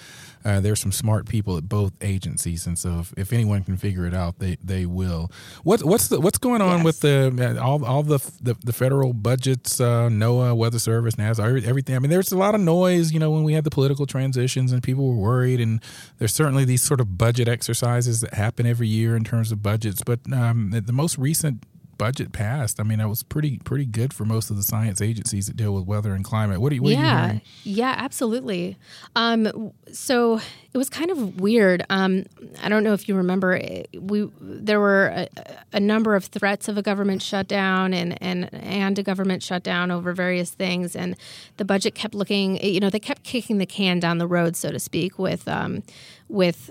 Uh, 0.46 0.60
there's 0.60 0.78
some 0.78 0.92
smart 0.92 1.28
people 1.28 1.56
at 1.56 1.68
both 1.68 1.92
agencies, 2.00 2.68
and 2.68 2.78
so 2.78 3.00
if, 3.00 3.12
if 3.16 3.32
anyone 3.32 3.64
can 3.64 3.76
figure 3.76 4.06
it 4.06 4.14
out, 4.14 4.38
they, 4.38 4.56
they 4.62 4.86
will. 4.86 5.28
What 5.64 5.82
what's 5.82 6.06
the, 6.06 6.20
what's 6.20 6.38
going 6.38 6.62
on 6.62 6.78
yes. 6.78 6.84
with 6.84 7.00
the 7.00 7.56
uh, 7.58 7.60
all 7.60 7.84
all 7.84 8.04
the 8.04 8.18
the, 8.40 8.54
the 8.64 8.72
federal 8.72 9.12
budgets, 9.12 9.80
uh, 9.80 10.08
NOAA, 10.08 10.56
Weather 10.56 10.78
Service, 10.78 11.16
NASA, 11.16 11.64
everything? 11.66 11.96
I 11.96 11.98
mean, 11.98 12.10
there's 12.10 12.30
a 12.30 12.38
lot 12.38 12.54
of 12.54 12.60
noise, 12.60 13.10
you 13.10 13.18
know, 13.18 13.32
when 13.32 13.42
we 13.42 13.54
had 13.54 13.64
the 13.64 13.70
political 13.70 14.06
transitions, 14.06 14.70
and 14.70 14.84
people 14.84 15.08
were 15.08 15.16
worried, 15.16 15.60
and 15.60 15.82
there's 16.18 16.32
certainly 16.32 16.64
these 16.64 16.82
sort 16.82 17.00
of 17.00 17.18
budget 17.18 17.48
exercises 17.48 18.20
that 18.20 18.34
happen 18.34 18.66
every 18.66 18.86
year 18.86 19.16
in 19.16 19.24
terms 19.24 19.50
of 19.50 19.64
budgets. 19.64 20.02
But 20.06 20.20
um, 20.32 20.70
the 20.70 20.92
most 20.92 21.18
recent 21.18 21.64
budget 21.98 22.32
passed. 22.32 22.80
I 22.80 22.82
mean, 22.82 22.98
that 22.98 23.08
was 23.08 23.22
pretty 23.22 23.58
pretty 23.58 23.86
good 23.86 24.12
for 24.12 24.24
most 24.24 24.50
of 24.50 24.56
the 24.56 24.62
science 24.62 25.00
agencies 25.00 25.46
that 25.46 25.56
deal 25.56 25.74
with 25.74 25.86
weather 25.86 26.14
and 26.14 26.24
climate. 26.24 26.60
What, 26.60 26.70
do 26.70 26.76
you, 26.76 26.82
what 26.82 26.92
yeah, 26.92 27.30
are 27.30 27.34
you? 27.34 27.40
Yeah, 27.64 27.94
absolutely. 27.96 28.76
Um, 29.14 29.72
so 29.92 30.40
it 30.72 30.78
was 30.78 30.90
kind 30.90 31.10
of 31.10 31.40
weird. 31.40 31.84
Um, 31.90 32.24
I 32.62 32.68
don't 32.68 32.84
know 32.84 32.92
if 32.92 33.08
you 33.08 33.14
remember, 33.14 33.60
we 33.98 34.28
there 34.40 34.80
were 34.80 35.06
a, 35.06 35.28
a, 35.72 35.80
number 35.80 36.14
of 36.14 36.26
threats 36.26 36.68
of 36.68 36.76
a 36.76 36.82
government 36.82 37.22
shutdown 37.22 37.94
and, 37.94 38.20
and 38.22 38.52
and 38.52 38.98
a 38.98 39.02
government 39.02 39.42
shutdown 39.42 39.90
over 39.90 40.12
various 40.12 40.50
things, 40.50 40.94
and 40.94 41.16
the 41.56 41.64
budget 41.64 41.94
kept 41.94 42.14
looking. 42.14 42.62
You 42.62 42.80
know, 42.80 42.90
they 42.90 43.00
kept 43.00 43.22
kicking 43.22 43.58
the 43.58 43.66
can 43.66 44.00
down 44.00 44.18
the 44.18 44.26
road, 44.26 44.56
so 44.56 44.70
to 44.70 44.78
speak, 44.78 45.18
with 45.18 45.48
um, 45.48 45.82
with 46.28 46.70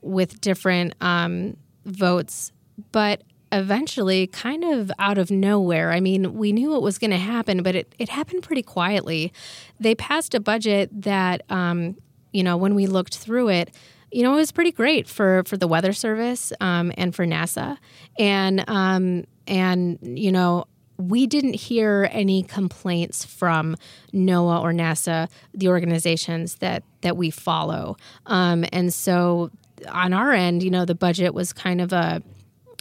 with 0.00 0.40
different 0.40 0.94
um, 1.00 1.56
votes, 1.84 2.52
but 2.90 3.22
eventually, 3.52 4.26
kind 4.26 4.64
of 4.64 4.90
out 4.98 5.18
of 5.18 5.30
nowhere. 5.30 5.92
I 5.92 6.00
mean, 6.00 6.34
we 6.34 6.52
knew 6.52 6.74
it 6.74 6.82
was 6.82 6.98
going 6.98 7.10
to 7.10 7.18
happen, 7.18 7.62
but 7.62 7.74
it, 7.74 7.94
it 7.98 8.08
happened 8.08 8.42
pretty 8.42 8.62
quietly. 8.62 9.32
They 9.78 9.94
passed 9.94 10.34
a 10.34 10.40
budget 10.40 10.90
that, 11.02 11.42
um, 11.50 11.96
you 12.32 12.42
know, 12.42 12.56
when 12.56 12.74
we 12.74 12.86
looked 12.86 13.16
through 13.16 13.50
it, 13.50 13.74
you 14.10 14.22
know, 14.22 14.32
it 14.32 14.36
was 14.36 14.52
pretty 14.52 14.72
great 14.72 15.08
for 15.08 15.42
for 15.44 15.56
the 15.56 15.66
Weather 15.66 15.92
Service 15.92 16.52
um, 16.60 16.92
and 16.98 17.14
for 17.14 17.26
NASA, 17.26 17.78
and 18.18 18.62
um, 18.68 19.24
and 19.46 19.98
you 20.02 20.30
know, 20.30 20.66
we 20.98 21.26
didn't 21.26 21.54
hear 21.54 22.08
any 22.12 22.42
complaints 22.42 23.24
from 23.24 23.74
NOAA 24.12 24.62
or 24.62 24.72
NASA, 24.72 25.30
the 25.54 25.68
organizations 25.68 26.56
that 26.56 26.82
that 27.00 27.16
we 27.16 27.30
follow, 27.30 27.96
um, 28.26 28.66
and 28.70 28.92
so 28.92 29.50
on 29.88 30.12
our 30.12 30.32
end, 30.32 30.62
you 30.62 30.70
know, 30.70 30.84
the 30.84 30.94
budget 30.94 31.34
was 31.34 31.52
kind 31.52 31.80
of 31.80 31.92
a, 31.92 32.22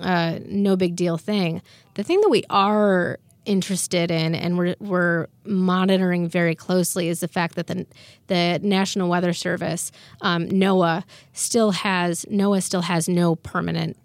a 0.01 0.39
no 0.45 0.75
big 0.75 0.95
deal 0.95 1.17
thing. 1.17 1.61
The 1.95 2.03
thing 2.03 2.21
that 2.21 2.29
we 2.29 2.43
are 2.49 3.19
interested 3.45 4.11
in 4.11 4.35
and 4.35 4.57
we're, 4.57 4.75
we're 4.79 5.27
monitoring 5.45 6.27
very 6.27 6.53
closely 6.53 7.07
is 7.07 7.21
the 7.21 7.27
fact 7.27 7.55
that 7.55 7.67
the, 7.67 7.85
the 8.27 8.59
National 8.61 9.09
Weather 9.09 9.33
Service, 9.33 9.91
um, 10.21 10.47
NOAA, 10.47 11.03
still 11.33 11.71
has 11.71 12.25
NOAA 12.25 12.61
still 12.61 12.81
has 12.81 13.09
no 13.09 13.35
permanent 13.35 13.97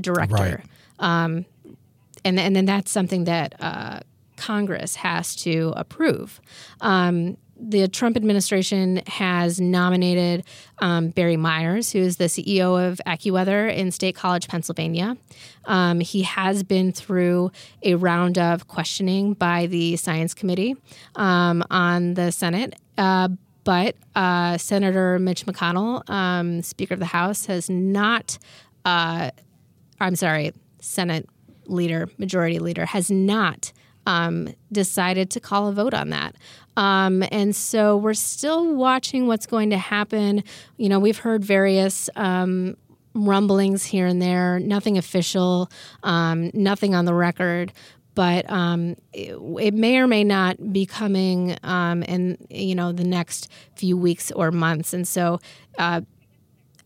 director. 0.00 0.34
Right. 0.34 0.60
Um, 0.98 1.46
and, 2.24 2.38
and 2.38 2.54
then 2.54 2.66
that's 2.66 2.90
something 2.90 3.24
that 3.24 3.54
uh, 3.60 4.00
Congress 4.36 4.96
has 4.96 5.34
to 5.36 5.72
approve. 5.76 6.40
Um, 6.80 7.36
the 7.62 7.86
Trump 7.86 8.16
administration 8.16 9.02
has 9.06 9.60
nominated 9.60 10.44
um, 10.78 11.10
Barry 11.10 11.36
Myers, 11.36 11.92
who 11.92 12.00
is 12.00 12.16
the 12.16 12.24
CEO 12.24 12.90
of 12.90 13.00
AccuWeather 13.06 13.72
in 13.74 13.92
State 13.92 14.16
College, 14.16 14.48
Pennsylvania. 14.48 15.16
Um, 15.66 16.00
he 16.00 16.22
has 16.22 16.64
been 16.64 16.92
through 16.92 17.52
a 17.82 17.94
round 17.94 18.36
of 18.36 18.66
questioning 18.66 19.34
by 19.34 19.66
the 19.66 19.96
Science 19.96 20.34
Committee 20.34 20.76
um, 21.14 21.62
on 21.70 22.14
the 22.14 22.32
Senate. 22.32 22.74
Uh, 22.98 23.28
but 23.64 23.94
uh, 24.16 24.58
Senator 24.58 25.20
Mitch 25.20 25.46
McConnell, 25.46 26.08
um, 26.10 26.62
Speaker 26.62 26.94
of 26.94 27.00
the 27.00 27.06
House, 27.06 27.46
has 27.46 27.70
not, 27.70 28.38
uh, 28.84 29.30
I'm 30.00 30.16
sorry, 30.16 30.52
Senate 30.80 31.28
leader, 31.66 32.08
majority 32.18 32.58
leader, 32.58 32.86
has 32.86 33.08
not 33.08 33.72
um, 34.06 34.48
decided 34.70 35.30
to 35.30 35.40
call 35.40 35.68
a 35.68 35.72
vote 35.72 35.94
on 35.94 36.10
that. 36.10 36.36
Um, 36.76 37.22
and 37.30 37.54
so 37.54 37.96
we're 37.96 38.14
still 38.14 38.74
watching 38.74 39.26
what's 39.26 39.46
going 39.46 39.70
to 39.70 39.78
happen. 39.78 40.42
You 40.76 40.88
know, 40.88 40.98
we've 40.98 41.18
heard 41.18 41.44
various 41.44 42.08
um, 42.16 42.76
rumblings 43.14 43.84
here 43.84 44.06
and 44.06 44.20
there, 44.20 44.58
nothing 44.58 44.98
official, 44.98 45.70
um, 46.02 46.50
nothing 46.54 46.94
on 46.94 47.04
the 47.04 47.14
record. 47.14 47.72
But 48.14 48.50
um, 48.50 48.96
it, 49.14 49.36
it, 49.60 49.74
may 49.74 49.96
or 49.98 50.06
may 50.06 50.22
not 50.22 50.72
be 50.72 50.84
coming 50.84 51.56
um, 51.62 52.02
in 52.02 52.36
you 52.50 52.74
know 52.74 52.92
the 52.92 53.04
next 53.04 53.50
few 53.74 53.96
weeks 53.96 54.30
or 54.30 54.50
months, 54.50 54.92
and 54.92 55.08
so 55.08 55.40
uh, 55.78 56.02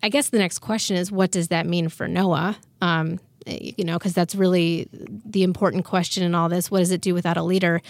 I 0.05 0.09
guess 0.09 0.29
the 0.29 0.39
next 0.39 0.61
question 0.61 0.97
is, 0.97 1.11
what 1.11 1.33
does 1.33 1.49
that 1.49 1.67
mean 1.67 1.89
for 1.89 2.07
NOAA? 2.07 2.57
Um, 2.81 3.19
you 3.47 3.85
know, 3.85 3.99
because 3.99 4.13
that's 4.13 4.35
really 4.35 4.89
the 4.93 5.43
important 5.43 5.85
question 5.85 6.23
in 6.23 6.35
all 6.35 6.49
this. 6.49 6.71
What 6.71 6.81
does 6.81 6.91
it 6.91 7.01
do 7.01 7.15
without 7.15 7.37
a 7.37 7.43
leader? 7.43 7.81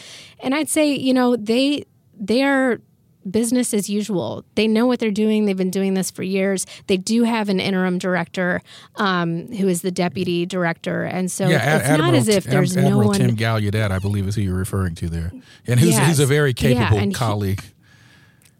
And 0.41 0.55
I'd 0.55 0.69
say, 0.69 0.93
you 0.95 1.15
know, 1.15 1.37
they 1.37 1.85
they 2.19 2.43
are 2.43 2.81
business 3.29 3.75
as 3.75 3.91
usual. 3.91 4.45
They 4.55 4.69
know 4.69 4.87
what 4.87 5.01
they're 5.01 5.11
doing. 5.11 5.47
They've 5.47 5.57
been 5.57 5.71
doing 5.71 5.95
this 5.95 6.11
for 6.11 6.23
years. 6.23 6.65
They 6.87 6.97
do 6.97 7.25
have 7.25 7.49
an 7.49 7.59
interim 7.59 7.99
director 7.99 8.63
um, 8.97 9.49
who 9.49 9.67
is 9.69 9.83
the 9.83 9.91
deputy 9.91 10.47
director, 10.47 11.05
and 11.05 11.31
so 11.31 11.49
yeah, 11.49 11.77
it's 11.77 11.87
Admiral, 11.87 12.13
not 12.13 12.19
as 12.19 12.29
if 12.29 12.45
there's 12.45 12.77
Admiral 12.77 13.01
no 13.01 13.07
one. 13.09 13.19
Tim 13.19 13.37
Gallaudet, 13.37 13.91
I 13.91 13.99
believe, 13.99 14.29
is 14.29 14.37
who 14.37 14.43
you're 14.43 14.55
referring 14.55 14.95
to 14.97 15.09
there, 15.09 15.33
and 15.67 15.81
who's 15.81 15.91
yes. 15.91 16.07
he's 16.07 16.21
a 16.21 16.27
very 16.27 16.55
capable 16.55 17.01
yeah, 17.01 17.11
colleague. 17.13 17.63
He, 17.63 17.71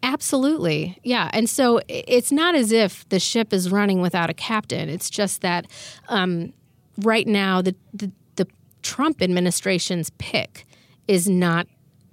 Absolutely. 0.03 1.01
Yeah. 1.03 1.31
And 1.33 1.51
so 1.51 1.81
it's 1.89 2.31
not 2.31 2.55
as 2.55 2.71
if 2.71 3.09
the 3.09 3.19
ship 3.19 3.53
is 3.53 3.73
running 3.73 4.01
without 4.01 4.31
a 4.31 4.35
captain. 4.35 4.89
It's 4.89 5.11
just 5.11 5.41
that 5.41 5.67
um, 6.09 6.53
right 6.99 7.27
now 7.27 7.63
the, 7.63 7.75
the, 7.93 8.11
the 8.37 8.47
Trump 8.83 9.23
administration's 9.23 10.11
pick 10.19 10.67
is 11.09 11.29
not 11.29 11.67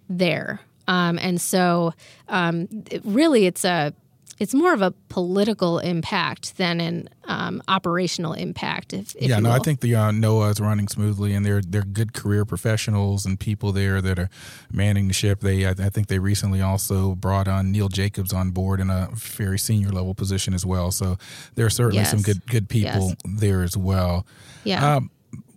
there. 0.10 0.60
Um, 0.88 1.18
and 1.20 1.40
so, 1.40 1.94
um, 2.28 2.68
it, 2.92 3.02
really, 3.06 3.46
it's 3.46 3.64
a 3.64 3.94
it's 4.40 4.54
more 4.54 4.74
of 4.74 4.82
a 4.82 4.92
political 5.10 5.80
impact 5.80 6.58
than 6.58 6.82
an 6.82 7.10
um, 7.26 7.62
operational 7.68 8.34
impact. 8.34 8.94
If, 8.94 9.16
if 9.16 9.30
yeah, 9.30 9.40
no, 9.40 9.52
I 9.52 9.60
think 9.60 9.82
the 9.82 9.96
uh, 9.96 10.12
NOAA 10.12 10.52
is 10.52 10.60
running 10.60 10.88
smoothly, 10.88 11.34
and 11.34 11.46
they're 11.46 11.62
they're 11.62 11.84
good 11.84 12.14
career 12.14 12.44
professionals 12.46 13.26
and 13.26 13.40
people 13.40 13.72
there 13.72 14.02
that 14.02 14.18
are 14.18 14.30
manning 14.72 15.08
the 15.08 15.14
ship. 15.14 15.42
They, 15.42 15.66
I, 15.66 15.72
I 15.72 15.90
think, 15.90 16.08
they 16.08 16.20
recently 16.20 16.62
also 16.62 17.16
brought 17.16 17.48
on 17.48 17.72
Neil 17.72 17.90
Jacobs 17.90 18.34
on 18.34 18.52
board 18.52 18.80
in 18.80 18.90
a 18.90 19.10
very 19.14 19.60
senior 19.60 19.90
level 19.90 20.16
position 20.16 20.54
as 20.54 20.66
well. 20.66 20.92
So 20.92 21.18
there 21.56 21.66
are 21.66 21.72
certainly 21.72 21.98
yes. 21.98 22.12
some 22.12 22.22
good 22.22 22.46
good 22.48 22.70
people 22.70 23.10
yes. 23.10 23.16
there 23.26 23.64
as 23.64 23.78
well. 23.78 24.26
Yeah. 24.64 24.96
Um, 24.96 25.10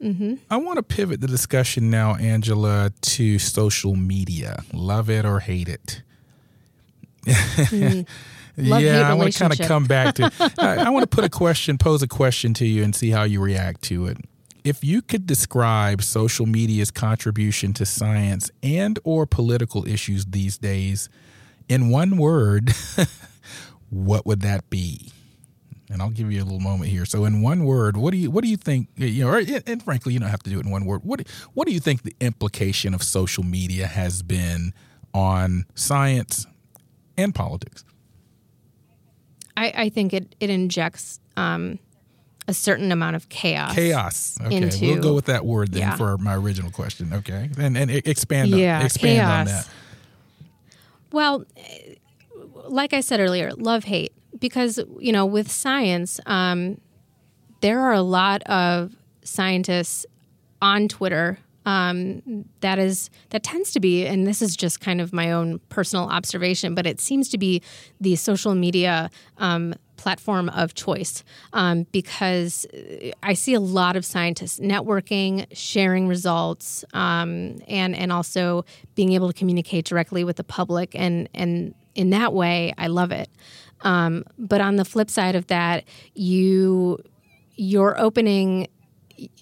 Mm-hmm. 0.03 0.35
I 0.51 0.59
want 0.59 0.77
to 0.77 0.83
pivot 0.83 1.23
the 1.23 1.27
discussion 1.27 1.89
now, 1.91 2.17
Angela, 2.17 2.93
to 3.01 3.39
social 3.39 3.97
media. 3.97 4.62
Love 4.75 5.09
it 5.09 5.25
or 5.25 5.41
hate 5.41 5.69
it. 5.69 6.03
Mm. 7.27 8.07
Yeah, 8.57 9.09
I 9.09 9.14
want 9.14 9.33
to 9.33 9.38
kind 9.38 9.53
of 9.53 9.66
come 9.66 9.85
back 9.85 10.14
to. 10.16 10.33
I, 10.59 10.87
I 10.87 10.90
want 10.90 11.03
to 11.03 11.14
put 11.14 11.25
a 11.25 11.29
question, 11.29 11.79
pose 11.79 12.03
a 12.03 12.09
question 12.09 12.55
to 12.55 12.66
you, 12.66 12.83
and 12.83 12.95
see 12.95 13.11
how 13.11 13.25
you 13.25 13.40
react 13.40 13.83
to 13.83 14.07
it. 14.07 14.19
If 14.64 14.83
you 14.83 15.03
could 15.03 15.27
describe 15.27 16.03
social 16.03 16.47
media's 16.47 16.90
contribution 16.90 17.73
to 17.75 17.87
science 17.87 18.51
and 18.62 18.99
or 19.05 19.27
political 19.27 19.87
issues 19.87 20.27
these 20.27 20.59
days 20.59 21.09
in 21.69 21.88
one 21.90 22.16
word, 22.16 22.73
what 23.90 24.27
would 24.27 24.40
that 24.40 24.69
be? 24.71 25.12
and 25.90 26.03
I'll 26.03 26.11
give 26.11 26.33
you 26.33 26.42
a 26.42 26.45
little 26.45 26.61
moment 26.61 26.90
here. 26.90 27.05
So, 27.05 27.25
in 27.25 27.42
one 27.42 27.64
word, 27.64 27.97
what 27.97 28.12
do 28.12 28.19
you 28.19 28.31
what 28.31 28.42
do 28.42 28.51
you 28.51 28.57
think? 28.57 28.88
You 28.97 29.25
know, 29.25 29.31
or, 29.31 29.42
and 29.66 29.83
frankly, 29.83 30.12
you 30.12 30.19
don't 30.19 30.29
have 30.29 30.42
to 30.42 30.51
do 30.51 30.59
it 30.59 30.66
in 30.66 30.71
one 30.71 30.85
word. 30.85 31.03
What 31.05 31.29
what 31.55 31.66
do 31.66 31.73
you 31.73 31.81
think 31.81 32.03
the 32.03 32.16
implication 32.21 32.95
of 32.95 33.03
social 33.03 33.45
media 33.45 33.87
has 33.87 34.23
been 34.23 34.75
on 35.14 35.66
science 35.75 36.47
and 37.16 37.35
politics? 37.35 37.85
I, 39.57 39.73
I 39.75 39.88
think 39.88 40.12
it 40.12 40.35
it 40.40 40.51
injects 40.51 41.21
um, 41.37 41.79
a 42.49 42.55
certain 42.55 42.92
amount 42.92 43.16
of 43.16 43.29
chaos. 43.29 43.75
Chaos. 43.75 44.38
Okay, 44.40 44.57
into, 44.57 44.87
we'll 44.87 45.03
go 45.03 45.14
with 45.14 45.27
that 45.27 45.45
word 45.45 45.73
then 45.73 45.83
yeah. 45.83 45.97
for 45.97 46.16
my 46.19 46.35
original 46.35 46.71
question. 46.71 47.12
Okay, 47.12 47.51
and 47.59 47.77
and 47.77 47.90
expand 47.90 48.51
yeah, 48.51 48.79
on, 48.79 48.87
expand 48.87 49.19
chaos. 49.19 49.38
on 49.38 49.47
that. 49.47 49.69
Well, 51.12 51.45
like 52.69 52.92
I 52.92 53.01
said 53.01 53.21
earlier, 53.21 53.53
love 53.53 53.85
hate 53.85 54.12
because 54.38 54.79
you 54.99 55.12
know 55.12 55.27
with 55.27 55.51
science, 55.51 56.21
um, 56.27 56.81
there 57.61 57.81
are 57.81 57.95
a 57.95 58.03
lot 58.03 58.42
of 58.45 58.95
scientists 59.23 60.07
on 60.61 60.88
Twitter. 60.88 61.38
Um, 61.67 62.45
that 62.61 62.79
is 62.79 63.11
that 63.31 63.43
tends 63.43 63.73
to 63.73 63.81
be, 63.81 64.07
and 64.07 64.27
this 64.27 64.41
is 64.41 64.57
just 64.57 64.81
kind 64.81 65.01
of 65.01 65.13
my 65.13 65.33
own 65.33 65.59
personal 65.69 66.09
observation, 66.09 66.75
but 66.75 66.87
it 66.87 67.01
seems 67.01 67.29
to 67.31 67.39
be 67.39 67.61
the 68.01 68.17
social 68.17 68.55
media 68.55 69.11
um, 69.39 69.75
platform 69.97 70.49
of 70.51 70.75
choice 70.75 71.25
um, 71.53 71.87
because 71.91 72.67
I 73.23 73.35
see 73.35 73.55
a 73.55 73.61
lot 73.61 73.97
of 73.97 74.05
scientists 74.05 74.61
networking, 74.61 75.47
sharing 75.53 76.07
results, 76.07 76.85
um, 76.95 77.59
and 77.67 77.97
and 77.97 78.13
also 78.13 78.65
being 78.95 79.13
able 79.13 79.27
to 79.27 79.35
communicate 79.35 79.85
directly 79.85 80.23
with 80.23 80.37
the 80.37 80.45
public, 80.45 80.95
and 80.95 81.29
and 81.35 81.75
in 81.97 82.11
that 82.11 82.33
way, 82.33 82.73
I 82.79 82.87
love 82.87 83.11
it. 83.11 83.29
Um, 83.81 84.25
but 84.39 84.61
on 84.61 84.77
the 84.77 84.85
flip 84.85 85.11
side 85.11 85.35
of 85.35 85.49
that, 85.49 85.85
you 86.15 86.99
you're 87.57 87.99
opening 87.99 88.69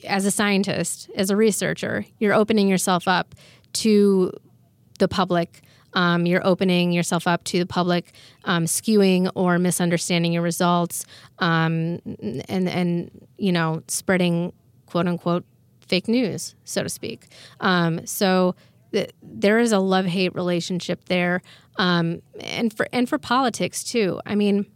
as 0.05 0.25
a 0.25 0.31
scientist, 0.31 1.11
as 1.17 1.31
a 1.31 1.37
researcher, 1.37 2.05
you're 2.19 2.35
opening 2.35 2.69
yourself 2.69 3.09
up 3.09 3.35
to 3.75 4.33
the 4.99 5.09
public. 5.09 5.63
Um, 5.95 6.27
you're 6.27 6.45
opening 6.45 6.93
yourself 6.93 7.27
up 7.27 7.45
to 7.45 7.59
the 7.59 7.67
public 7.67 8.13
um, 8.45 8.65
skewing 8.65 9.31
or 9.35 9.59
misunderstanding 9.59 10.33
your 10.33 10.43
results, 10.43 11.07
um, 11.39 12.01
and 12.49 12.69
and 12.69 13.27
you 13.39 13.53
know 13.53 13.83
spreading 13.87 14.53
quote 14.87 15.07
unquote 15.07 15.45
fake 15.87 16.09
news, 16.09 16.55
so 16.65 16.83
to 16.83 16.89
speak. 16.89 17.29
Um, 17.61 18.05
so 18.07 18.57
th- 18.93 19.11
there 19.23 19.59
is 19.59 19.73
a 19.73 19.79
love 19.79 20.07
hate 20.07 20.35
relationship 20.35 21.05
there, 21.07 21.43
um, 21.77 22.23
and 22.41 22.73
for 22.73 22.89
and 22.93 23.09
for 23.09 23.19
politics 23.19 23.85
too. 23.85 24.21
I 24.27 24.35
mean, 24.35 24.67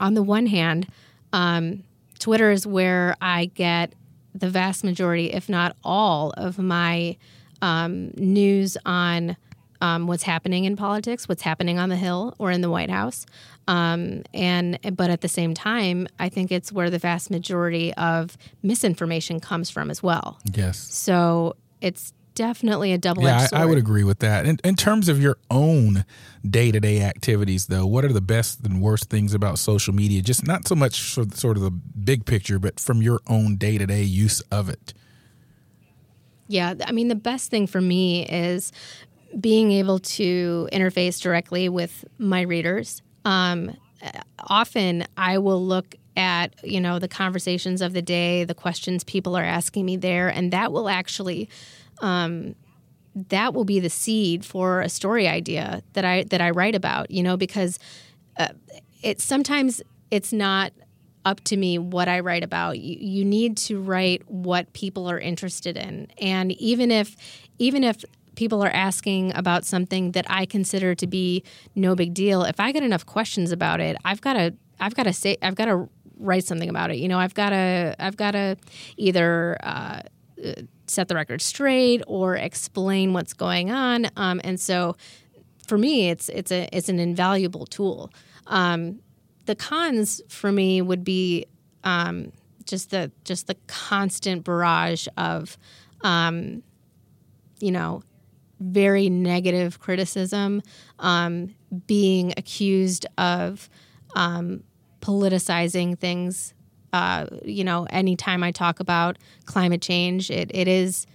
on 0.00 0.14
the 0.14 0.22
one 0.22 0.46
hand, 0.46 0.86
um, 1.32 1.84
Twitter 2.18 2.50
is 2.50 2.66
where 2.66 3.16
I 3.20 3.46
get 3.46 3.94
the 4.38 4.48
vast 4.48 4.84
majority, 4.84 5.32
if 5.32 5.48
not 5.48 5.76
all, 5.84 6.30
of 6.36 6.58
my 6.58 7.16
um, 7.62 8.10
news 8.16 8.76
on 8.84 9.36
um, 9.80 10.06
what's 10.06 10.22
happening 10.22 10.64
in 10.64 10.76
politics, 10.76 11.28
what's 11.28 11.42
happening 11.42 11.78
on 11.78 11.88
the 11.88 11.96
Hill 11.96 12.34
or 12.38 12.50
in 12.50 12.60
the 12.60 12.70
White 12.70 12.90
House. 12.90 13.26
Um, 13.68 14.22
and 14.32 14.78
but 14.96 15.10
at 15.10 15.20
the 15.20 15.28
same 15.28 15.54
time, 15.54 16.06
I 16.18 16.28
think 16.28 16.52
it's 16.52 16.72
where 16.72 16.90
the 16.90 16.98
vast 16.98 17.30
majority 17.30 17.92
of 17.94 18.36
misinformation 18.62 19.40
comes 19.40 19.70
from 19.70 19.90
as 19.90 20.02
well. 20.02 20.38
Yes. 20.54 20.78
So 20.78 21.56
it's 21.80 22.12
definitely 22.36 22.92
a 22.92 22.98
double 22.98 23.24
Yeah, 23.24 23.48
I, 23.52 23.62
I 23.62 23.64
would 23.64 23.78
agree 23.78 24.04
with 24.04 24.20
that. 24.20 24.46
In, 24.46 24.60
in 24.62 24.76
terms 24.76 25.08
of 25.08 25.20
your 25.20 25.38
own 25.50 26.04
day 26.48 26.70
to 26.70 26.78
day 26.78 27.02
activities, 27.02 27.66
though, 27.66 27.84
what 27.84 28.04
are 28.04 28.12
the 28.12 28.20
best 28.20 28.64
and 28.64 28.80
worst 28.80 29.10
things 29.10 29.34
about 29.34 29.58
social 29.58 29.92
media? 29.92 30.22
Just 30.22 30.46
not 30.46 30.68
so 30.68 30.76
much 30.76 31.14
for 31.14 31.24
sort 31.34 31.56
of 31.56 31.64
the 31.64 31.72
big 31.72 32.24
picture, 32.24 32.60
but 32.60 32.78
from 32.78 33.02
your 33.02 33.20
own 33.26 33.56
day 33.56 33.78
to 33.78 33.86
day 33.86 34.04
use 34.04 34.40
of 34.52 34.68
it. 34.68 34.94
Yeah, 36.46 36.74
I 36.84 36.92
mean, 36.92 37.08
the 37.08 37.16
best 37.16 37.50
thing 37.50 37.66
for 37.66 37.80
me 37.80 38.24
is 38.26 38.70
being 39.40 39.72
able 39.72 39.98
to 39.98 40.68
interface 40.72 41.20
directly 41.20 41.68
with 41.68 42.04
my 42.18 42.42
readers. 42.42 43.02
Um, 43.24 43.76
often 44.38 45.04
I 45.16 45.38
will 45.38 45.64
look 45.64 45.96
at 46.16 46.54
you 46.64 46.80
know 46.80 46.98
the 46.98 47.08
conversations 47.08 47.82
of 47.82 47.92
the 47.92 48.02
day, 48.02 48.44
the 48.44 48.54
questions 48.54 49.04
people 49.04 49.36
are 49.36 49.44
asking 49.44 49.84
me 49.84 49.96
there, 49.96 50.28
and 50.28 50.52
that 50.52 50.72
will 50.72 50.88
actually 50.88 51.48
um, 52.00 52.54
that 53.28 53.54
will 53.54 53.64
be 53.64 53.80
the 53.80 53.90
seed 53.90 54.44
for 54.44 54.80
a 54.80 54.88
story 54.88 55.26
idea 55.26 55.82
that 55.94 56.04
I 56.04 56.24
that 56.24 56.40
I 56.40 56.50
write 56.50 56.74
about. 56.74 57.10
You 57.10 57.22
know, 57.22 57.36
because 57.36 57.78
uh, 58.38 58.48
sometimes 59.18 59.82
it's 60.10 60.32
not 60.32 60.72
up 61.24 61.40
to 61.42 61.56
me 61.56 61.78
what 61.78 62.08
I 62.08 62.20
write 62.20 62.44
about. 62.44 62.78
You, 62.78 62.96
you 63.00 63.24
need 63.24 63.56
to 63.58 63.80
write 63.80 64.22
what 64.30 64.72
people 64.72 65.10
are 65.10 65.18
interested 65.18 65.76
in, 65.76 66.08
and 66.20 66.52
even 66.52 66.90
if 66.90 67.16
even 67.58 67.84
if 67.84 68.04
people 68.36 68.62
are 68.62 68.70
asking 68.70 69.34
about 69.34 69.64
something 69.64 70.12
that 70.12 70.26
I 70.28 70.44
consider 70.44 70.94
to 70.94 71.06
be 71.06 71.42
no 71.74 71.94
big 71.94 72.12
deal, 72.12 72.42
if 72.44 72.60
I 72.60 72.70
get 72.70 72.82
enough 72.82 73.06
questions 73.06 73.50
about 73.50 73.80
it, 73.80 73.96
I've 74.04 74.20
got 74.20 74.34
to 74.34 74.54
I've 74.78 74.94
got 74.94 75.04
to 75.04 75.12
say 75.12 75.36
I've 75.42 75.54
got 75.54 75.66
to 75.66 75.88
write 76.18 76.44
something 76.44 76.68
about 76.68 76.90
it. 76.90 76.96
You 76.98 77.08
know, 77.08 77.18
I've 77.18 77.34
got 77.34 77.50
to 77.50 77.96
I've 77.98 78.16
got 78.16 78.32
to 78.32 78.56
either 78.96 79.56
uh, 79.62 80.00
set 80.96 81.08
the 81.08 81.14
record 81.14 81.40
straight 81.40 82.02
or 82.08 82.34
explain 82.34 83.12
what's 83.12 83.32
going 83.32 83.70
on. 83.70 84.08
Um, 84.16 84.40
and 84.42 84.58
so, 84.58 84.96
for 85.66 85.78
me, 85.78 86.10
it's 86.10 86.28
it's 86.30 86.50
a 86.50 86.68
it's 86.72 86.88
an 86.88 86.98
invaluable 86.98 87.66
tool. 87.66 88.10
Um, 88.48 89.00
the 89.44 89.54
cons 89.54 90.20
for 90.28 90.50
me 90.50 90.82
would 90.82 91.04
be 91.04 91.46
um, 91.84 92.32
just 92.64 92.90
the 92.90 93.12
just 93.24 93.46
the 93.46 93.56
constant 93.66 94.44
barrage 94.44 95.06
of, 95.16 95.56
um, 96.02 96.62
you 97.60 97.70
know, 97.70 98.02
very 98.60 99.08
negative 99.08 99.78
criticism, 99.80 100.62
um, 100.98 101.54
being 101.86 102.32
accused 102.36 103.06
of 103.18 103.68
um, 104.14 104.62
politicizing 105.00 105.98
things. 105.98 106.54
Uh, 106.96 107.26
you 107.44 107.64
know, 107.64 107.86
anytime 107.90 108.40
I 108.48 108.52
talk 108.52 108.80
about 108.80 109.18
climate 109.44 109.82
change, 109.82 110.30
it, 110.30 110.50
it 110.54 110.68
is 110.68 111.06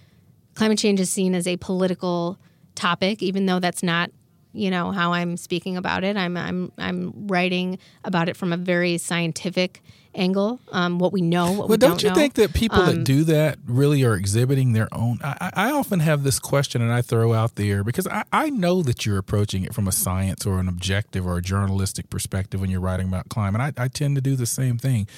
climate 0.54 0.78
change 0.78 1.00
is 1.00 1.10
seen 1.10 1.34
as 1.34 1.46
a 1.46 1.56
political 1.56 2.38
topic, 2.74 3.22
even 3.22 3.46
though 3.46 3.60
that's 3.60 3.82
not 3.82 4.10
you 4.54 4.70
know 4.70 4.92
how 4.92 5.12
I'm 5.12 5.36
speaking 5.36 5.76
about 5.76 6.04
it. 6.04 6.14
I'm 6.16 6.36
I'm 6.36 6.72
I'm 6.78 7.26
writing 7.26 7.78
about 8.04 8.28
it 8.28 8.36
from 8.36 8.52
a 8.52 8.56
very 8.56 8.98
scientific 8.98 9.82
angle. 10.14 10.60
Um, 10.70 10.98
what 10.98 11.12
we 11.12 11.22
know, 11.22 11.46
what 11.52 11.58
well, 11.58 11.68
we 11.68 11.76
don't, 11.78 11.90
don't 11.90 12.02
you 12.02 12.08
know. 12.10 12.14
think 12.14 12.34
that 12.34 12.52
people 12.52 12.82
Um, 12.82 12.86
that 12.86 13.04
do 13.04 13.24
that 13.24 13.56
really 13.66 14.04
are 14.04 14.14
exhibiting 14.14 14.74
their 14.74 14.88
own? 14.92 15.18
I, 15.24 15.50
I 15.54 15.70
often 15.70 16.00
have 16.00 16.22
this 16.22 16.38
question, 16.38 16.82
and 16.82 16.92
I 16.92 17.02
throw 17.02 17.32
out 17.32 17.54
there 17.56 17.82
because 17.82 18.06
I, 18.06 18.24
I 18.30 18.50
know 18.50 18.82
that 18.82 19.06
you're 19.06 19.18
approaching 19.18 19.64
it 19.64 19.72
from 19.74 19.88
a 19.88 19.92
science 19.92 20.44
or 20.44 20.60
an 20.60 20.68
objective 20.68 21.26
or 21.26 21.38
a 21.38 21.42
journalistic 21.42 22.10
perspective 22.10 22.60
when 22.60 22.70
you're 22.70 22.86
writing 22.88 23.08
about 23.08 23.30
climate. 23.30 23.60
I, 23.60 23.84
I 23.84 23.88
tend 23.88 24.16
to 24.16 24.20
do 24.20 24.36
the 24.36 24.46
same 24.46 24.76
thing. 24.76 25.08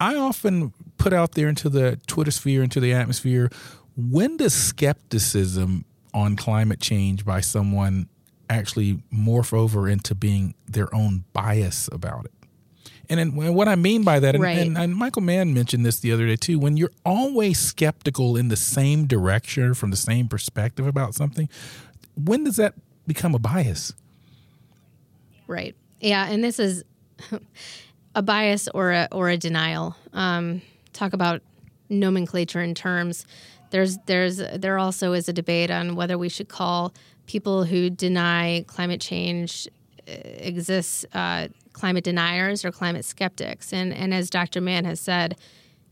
I 0.00 0.16
often 0.16 0.72
put 0.98 1.12
out 1.12 1.32
there 1.32 1.48
into 1.48 1.68
the 1.68 1.98
Twitter 2.06 2.30
sphere, 2.30 2.62
into 2.62 2.80
the 2.80 2.92
atmosphere. 2.92 3.50
When 3.96 4.36
does 4.36 4.54
skepticism 4.54 5.84
on 6.12 6.36
climate 6.36 6.80
change 6.80 7.24
by 7.24 7.40
someone 7.40 8.08
actually 8.48 9.02
morph 9.12 9.52
over 9.52 9.88
into 9.88 10.14
being 10.14 10.54
their 10.66 10.92
own 10.94 11.24
bias 11.32 11.88
about 11.92 12.24
it? 12.26 12.32
And, 13.08 13.18
then 13.18 13.54
what 13.54 13.66
I 13.66 13.74
mean 13.74 14.04
by 14.04 14.20
that, 14.20 14.36
and, 14.36 14.42
Right. 14.42 14.58
and, 14.58 14.78
and 14.78 14.94
Michael 14.94 15.22
Mann 15.22 15.52
mentioned 15.52 15.84
this 15.84 15.98
the 15.98 16.12
other 16.12 16.26
day 16.26 16.36
too, 16.36 16.60
when 16.60 16.76
you're 16.76 16.92
always 17.04 17.58
skeptical 17.58 18.36
in 18.36 18.48
the 18.48 18.56
same 18.56 19.06
direction 19.06 19.74
from 19.74 19.90
the 19.90 19.96
same 19.96 20.28
perspective 20.28 20.86
about 20.86 21.14
something, 21.16 21.48
when 22.14 22.44
does 22.44 22.54
that 22.56 22.74
become 23.08 23.34
a 23.34 23.40
bias? 23.40 23.94
Right. 25.48 25.74
Yeah, 26.00 26.28
and 26.28 26.42
this 26.44 26.60
is 26.60 26.84
a 28.14 28.22
bias 28.22 28.68
or 28.74 28.92
a 28.92 29.08
or 29.12 29.28
a 29.28 29.36
denial. 29.36 29.96
Um, 30.12 30.62
talk 30.92 31.12
about 31.12 31.42
nomenclature 31.88 32.60
in 32.60 32.74
terms. 32.74 33.26
There's 33.70 33.98
there's 34.06 34.38
there 34.38 34.78
also 34.78 35.12
is 35.12 35.28
a 35.28 35.32
debate 35.32 35.70
on 35.70 35.94
whether 35.94 36.18
we 36.18 36.28
should 36.28 36.48
call 36.48 36.92
people 37.26 37.64
who 37.64 37.90
deny 37.90 38.64
climate 38.66 39.00
change 39.00 39.68
uh, 40.08 40.12
exists 40.12 41.04
uh, 41.12 41.48
climate 41.72 42.04
deniers 42.04 42.64
or 42.64 42.72
climate 42.72 43.04
skeptics. 43.04 43.72
And 43.72 43.92
and 43.92 44.12
as 44.12 44.30
Dr. 44.30 44.60
Mann 44.60 44.84
has 44.84 45.00
said, 45.00 45.36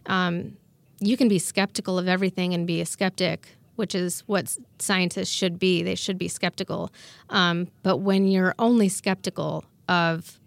um, 0.06 0.56
you 1.00 1.16
can 1.16 1.28
be 1.28 1.38
skeptical 1.38 1.98
of 1.98 2.08
everything 2.08 2.54
and 2.54 2.66
be 2.66 2.80
a 2.80 2.86
skeptic, 2.86 3.56
which 3.76 3.94
is 3.94 4.24
what 4.26 4.56
scientists 4.80 5.30
should 5.30 5.58
be. 5.58 5.82
They 5.84 5.94
should 5.94 6.18
be 6.18 6.28
skeptical. 6.28 6.90
Um, 7.30 7.68
but 7.84 7.98
when 7.98 8.26
you're 8.26 8.54
only 8.58 8.88
skeptical 8.88 9.64
of 9.88 10.40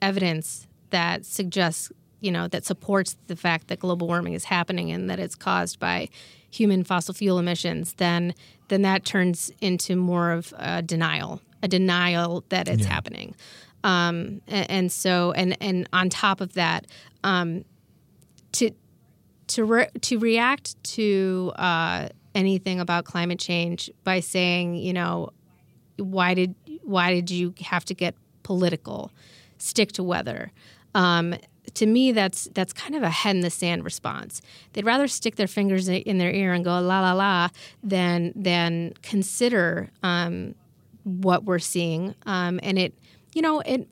evidence 0.00 0.67
that 0.90 1.24
suggests, 1.24 1.90
you 2.20 2.30
know, 2.32 2.48
that 2.48 2.64
supports 2.64 3.16
the 3.26 3.36
fact 3.36 3.68
that 3.68 3.78
global 3.80 4.06
warming 4.08 4.32
is 4.34 4.44
happening 4.44 4.90
and 4.90 5.08
that 5.10 5.18
it's 5.18 5.34
caused 5.34 5.78
by 5.78 6.08
human 6.50 6.82
fossil 6.84 7.14
fuel 7.14 7.38
emissions, 7.38 7.94
then 7.94 8.34
then 8.68 8.82
that 8.82 9.04
turns 9.04 9.50
into 9.60 9.96
more 9.96 10.30
of 10.32 10.52
a 10.58 10.82
denial, 10.82 11.40
a 11.62 11.68
denial 11.68 12.44
that 12.50 12.68
it's 12.68 12.82
Yeah. 12.82 12.88
happening. 12.92 13.34
Um, 13.84 14.42
and, 14.46 14.70
and 14.70 14.92
so, 14.92 15.32
and 15.32 15.56
and 15.60 15.88
on 15.92 16.08
top 16.10 16.40
of 16.40 16.52
that, 16.54 16.86
um, 17.24 17.64
to 18.52 18.70
to 19.48 19.64
re- 19.64 19.90
to 20.02 20.18
react 20.18 20.82
to 20.94 21.52
uh, 21.56 22.08
anything 22.34 22.80
about 22.80 23.04
climate 23.04 23.38
change 23.38 23.90
by 24.04 24.20
saying, 24.20 24.74
you 24.74 24.92
know, 24.92 25.30
why 25.96 26.34
did 26.34 26.54
why 26.82 27.14
did 27.14 27.30
you 27.30 27.54
have 27.62 27.84
to 27.86 27.94
get 27.94 28.14
political? 28.42 29.10
Stick 29.58 29.92
to 29.92 30.02
weather. 30.02 30.52
Um, 30.98 31.36
to 31.74 31.86
me, 31.86 32.10
that's 32.10 32.48
that's 32.54 32.72
kind 32.72 32.96
of 32.96 33.02
a 33.04 33.10
head 33.10 33.36
in 33.36 33.42
the 33.42 33.50
sand 33.50 33.84
response. 33.84 34.42
They'd 34.72 34.84
rather 34.84 35.06
stick 35.06 35.36
their 35.36 35.46
fingers 35.46 35.88
in 35.88 36.18
their 36.18 36.32
ear 36.32 36.52
and 36.52 36.64
go 36.64 36.80
la 36.80 37.00
la 37.00 37.12
la 37.12 37.48
than 37.84 38.32
than 38.34 38.94
consider 39.02 39.90
um, 40.02 40.56
what 41.04 41.44
we're 41.44 41.60
seeing. 41.60 42.16
Um, 42.26 42.58
and 42.62 42.78
it, 42.78 42.94
you 43.32 43.42
know, 43.42 43.60
it. 43.60 43.88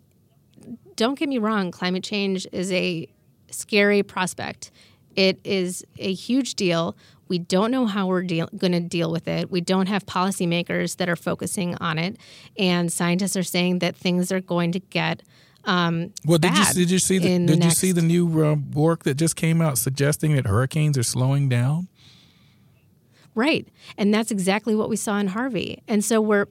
Don't 0.96 1.18
get 1.18 1.28
me 1.28 1.38
wrong. 1.38 1.70
Climate 1.70 2.02
change 2.02 2.46
is 2.50 2.72
a 2.72 3.06
scary 3.50 4.02
prospect. 4.02 4.72
It 5.14 5.38
is 5.44 5.84
a 5.98 6.12
huge 6.12 6.54
deal. 6.54 6.96
We 7.28 7.38
don't 7.38 7.70
know 7.70 7.86
how 7.86 8.06
we're 8.06 8.22
deal- 8.22 8.48
going 8.56 8.72
to 8.72 8.80
deal 8.80 9.12
with 9.12 9.28
it. 9.28 9.50
We 9.50 9.60
don't 9.60 9.86
have 9.88 10.06
policymakers 10.06 10.96
that 10.96 11.08
are 11.08 11.16
focusing 11.16 11.76
on 11.76 11.98
it, 11.98 12.16
and 12.58 12.92
scientists 12.92 13.36
are 13.36 13.42
saying 13.44 13.78
that 13.80 13.94
things 13.94 14.32
are 14.32 14.40
going 14.40 14.72
to 14.72 14.80
get 14.80 15.22
um, 15.66 16.12
Well, 16.24 16.38
did 16.38 16.56
you 16.56 16.64
did 16.72 16.90
you 16.90 16.98
see 16.98 17.18
the 17.18 17.38
did 17.46 17.60
the 17.60 17.64
you 17.64 17.70
see 17.70 17.92
the 17.92 18.02
new 18.02 18.44
uh, 18.44 18.56
work 18.72 19.04
that 19.04 19.14
just 19.14 19.36
came 19.36 19.60
out 19.60 19.76
suggesting 19.78 20.34
that 20.36 20.46
hurricanes 20.46 20.96
are 20.96 21.02
slowing 21.02 21.48
down? 21.48 21.88
Right. 23.36 23.68
And 23.98 24.14
that's 24.14 24.30
exactly 24.30 24.74
what 24.74 24.88
we 24.88 24.96
saw 24.96 25.18
in 25.18 25.28
Harvey. 25.28 25.82
And 25.86 26.02
so 26.02 26.22
we're, 26.22 26.46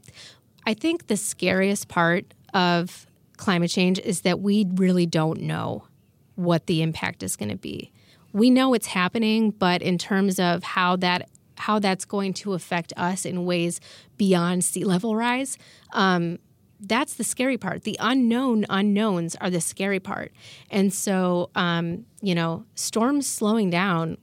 I 0.68 0.76
think 0.76 1.08
the 1.08 1.18
scariest 1.18 1.88
part 1.88 2.34
of 2.54 3.08
climate 3.38 3.72
change 3.72 3.98
is 4.00 4.22
that 4.22 4.40
we 4.40 4.68
really 4.76 5.08
don't 5.08 5.42
know 5.42 5.88
what 6.36 6.68
the 6.68 6.84
impact 6.84 7.24
is 7.24 7.36
going 7.36 7.50
to 7.50 7.58
be. 7.58 7.92
We 8.34 8.52
know 8.52 8.76
it's 8.76 8.88
happening, 8.88 9.50
but 9.50 9.82
in 9.82 9.98
terms 9.98 10.40
of 10.40 10.64
how 10.64 10.96
that 10.98 11.30
how 11.58 11.80
that's 11.80 12.04
going 12.04 12.34
to 12.34 12.54
affect 12.54 12.92
us 12.98 13.26
in 13.26 13.46
ways 13.46 13.80
beyond 14.18 14.64
sea 14.64 14.84
level 14.84 15.16
rise, 15.16 15.58
um, 15.94 16.38
that's 16.80 17.16
the 17.16 17.24
scary 17.24 17.58
part. 17.58 17.84
The 17.84 17.98
unknown 18.00 18.66
unknowns 18.70 19.36
are 19.38 19.50
the 19.50 19.62
scary 19.62 20.00
part. 20.00 20.32
And 20.70 20.94
so, 20.94 21.50
um, 21.56 22.06
you 22.22 22.36
know, 22.36 22.66
storms 22.76 23.28
slowing 23.28 23.70
down 23.70 24.18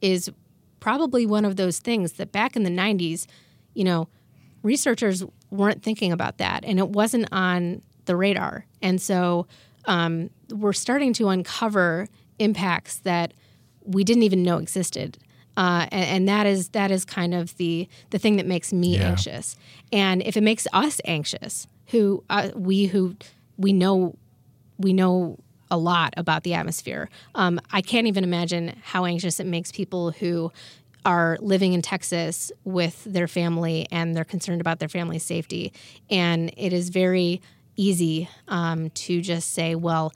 is 0.00 0.30
probably 0.80 1.26
one 1.26 1.44
of 1.44 1.56
those 1.56 1.78
things 1.78 2.14
that 2.14 2.32
back 2.32 2.56
in 2.56 2.62
the 2.62 2.70
90s, 2.70 3.26
you 3.74 3.84
know, 3.84 4.08
researchers 4.62 5.24
weren't 5.50 5.82
thinking 5.82 6.12
about 6.12 6.38
that 6.38 6.64
and 6.64 6.78
it 6.78 6.88
wasn't 6.90 7.26
on 7.32 7.82
the 8.04 8.16
radar. 8.16 8.66
And 8.82 9.00
so 9.00 9.46
um, 9.86 10.30
we're 10.50 10.72
starting 10.72 11.12
to 11.14 11.28
uncover 11.28 12.08
impacts 12.38 12.98
that 13.00 13.34
we 13.84 14.04
didn't 14.04 14.22
even 14.22 14.42
know 14.42 14.58
existed. 14.58 15.18
Uh, 15.56 15.86
and, 15.90 16.04
and, 16.04 16.28
that 16.28 16.46
is 16.46 16.68
that 16.68 16.92
is 16.92 17.04
kind 17.04 17.34
of 17.34 17.56
the 17.56 17.88
the 18.10 18.18
thing 18.18 18.36
that 18.36 18.46
makes 18.46 18.72
me 18.72 18.96
yeah. 18.96 19.08
anxious. 19.08 19.56
And 19.90 20.22
if 20.22 20.36
it 20.36 20.42
makes 20.42 20.68
us 20.72 21.00
anxious, 21.04 21.66
who 21.88 22.24
uh, 22.30 22.50
we 22.54 22.86
who 22.86 23.16
we 23.56 23.72
know 23.72 24.16
we 24.78 24.92
know 24.92 25.38
a 25.70 25.76
lot 25.76 26.14
about 26.16 26.44
the 26.44 26.54
atmosphere, 26.54 27.10
um, 27.34 27.60
I 27.70 27.82
can't 27.82 28.06
even 28.06 28.24
imagine 28.24 28.74
how 28.82 29.04
anxious 29.04 29.38
it 29.38 29.46
makes 29.46 29.70
people 29.70 30.12
who 30.12 30.50
are 31.04 31.38
living 31.40 31.72
in 31.72 31.82
Texas 31.82 32.50
with 32.64 33.04
their 33.04 33.28
family 33.28 33.86
and 33.90 34.16
they're 34.16 34.24
concerned 34.24 34.60
about 34.60 34.78
their 34.78 34.88
family's 34.88 35.22
safety. 35.22 35.72
And 36.10 36.52
it 36.56 36.72
is 36.72 36.88
very 36.88 37.40
easy 37.76 38.28
um, 38.48 38.90
to 38.90 39.20
just 39.20 39.52
say, 39.52 39.74
well, 39.74 40.12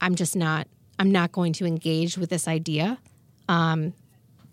I'm 0.00 0.14
just 0.14 0.36
not, 0.36 0.68
I'm 0.98 1.10
not 1.10 1.32
going 1.32 1.52
to 1.54 1.66
engage 1.66 2.18
with 2.18 2.30
this 2.30 2.46
idea 2.46 2.98
um, 3.48 3.94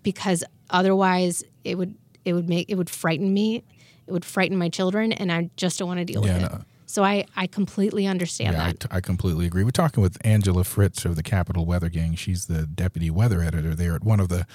because 0.01 0.43
otherwise 0.69 1.43
it 1.63 1.77
would, 1.77 1.95
it 2.25 2.33
would 2.33 2.47
make, 2.47 2.69
it 2.69 2.75
would 2.75 2.89
frighten 2.89 3.33
me. 3.33 3.63
It 4.07 4.11
would 4.11 4.25
frighten 4.25 4.57
my 4.57 4.69
children 4.69 5.11
and 5.11 5.31
I 5.31 5.49
just 5.55 5.79
don't 5.79 5.87
want 5.87 5.99
to 5.99 6.05
deal 6.05 6.25
yeah, 6.25 6.33
with 6.33 6.43
it. 6.43 6.51
No. 6.51 6.61
So 6.85 7.03
I, 7.03 7.25
I 7.35 7.47
completely 7.47 8.05
understand 8.05 8.53
yeah, 8.55 8.67
that. 8.67 8.85
I 8.91 9.01
completely 9.01 9.47
agree. 9.47 9.63
We're 9.63 9.71
talking 9.71 10.03
with 10.03 10.17
Angela 10.23 10.63
Fritz 10.63 11.05
of 11.05 11.15
the 11.15 11.23
Capital 11.23 11.65
Weather 11.65 11.89
Gang. 11.89 12.13
She's 12.13 12.45
the 12.45 12.67
deputy 12.67 13.09
weather 13.09 13.41
editor 13.41 13.73
there 13.73 13.95
at 13.95 14.03
one 14.03 14.19
of 14.19 14.29
the 14.29 14.45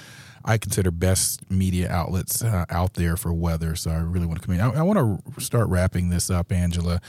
I 0.45 0.57
consider 0.57 0.89
best 0.89 1.49
media 1.51 1.91
outlets 1.91 2.41
uh, 2.41 2.65
out 2.69 2.93
there 2.93 3.17
for 3.17 3.33
weather. 3.33 3.75
So 3.75 3.91
I 3.91 3.97
really 3.97 4.25
want 4.25 4.41
to 4.41 4.45
come 4.45 4.55
in. 4.55 4.61
I, 4.61 4.69
I 4.69 4.81
want 4.83 4.99
to 5.35 5.41
start 5.41 5.67
wrapping 5.67 6.09
this 6.09 6.29
up, 6.29 6.51
Angela. 6.51 7.01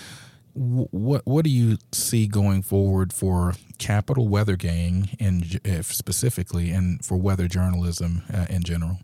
what 0.54 1.22
what 1.24 1.44
do 1.44 1.50
you 1.50 1.78
see 1.92 2.26
going 2.26 2.62
forward 2.62 3.12
for 3.12 3.54
Capital 3.78 4.26
Weather 4.26 4.56
Gang, 4.56 5.10
and 5.20 5.60
specifically, 5.84 6.70
and 6.70 7.04
for 7.04 7.16
weather 7.16 7.46
journalism 7.46 8.22
uh, 8.32 8.46
in 8.50 8.62
general? 8.62 8.98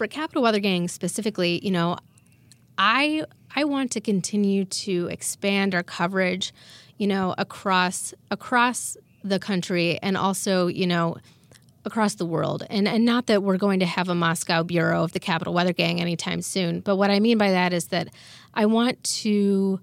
For 0.00 0.06
Capital 0.06 0.42
Weather 0.42 0.60
Gang 0.60 0.88
specifically, 0.88 1.60
you 1.62 1.70
know, 1.70 1.98
I 2.78 3.24
I 3.54 3.64
want 3.64 3.90
to 3.90 4.00
continue 4.00 4.64
to 4.64 5.08
expand 5.08 5.74
our 5.74 5.82
coverage, 5.82 6.54
you 6.96 7.06
know, 7.06 7.34
across 7.36 8.14
across 8.30 8.96
the 9.22 9.38
country 9.38 9.98
and 10.00 10.16
also, 10.16 10.68
you 10.68 10.86
know, 10.86 11.18
across 11.84 12.14
the 12.14 12.24
world. 12.24 12.64
And 12.70 12.88
and 12.88 13.04
not 13.04 13.26
that 13.26 13.42
we're 13.42 13.58
going 13.58 13.80
to 13.80 13.84
have 13.84 14.08
a 14.08 14.14
Moscow 14.14 14.62
bureau 14.62 15.04
of 15.04 15.12
the 15.12 15.20
Capital 15.20 15.52
Weather 15.52 15.74
Gang 15.74 16.00
anytime 16.00 16.40
soon, 16.40 16.80
but 16.80 16.96
what 16.96 17.10
I 17.10 17.20
mean 17.20 17.36
by 17.36 17.50
that 17.50 17.74
is 17.74 17.88
that 17.88 18.08
I 18.54 18.64
want 18.64 19.04
to 19.04 19.80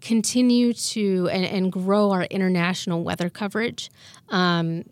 continue 0.00 0.72
to 0.72 1.28
and, 1.32 1.44
and 1.44 1.72
grow 1.72 2.12
our 2.12 2.22
international 2.26 3.02
weather 3.02 3.28
coverage. 3.28 3.90
Um, 4.28 4.84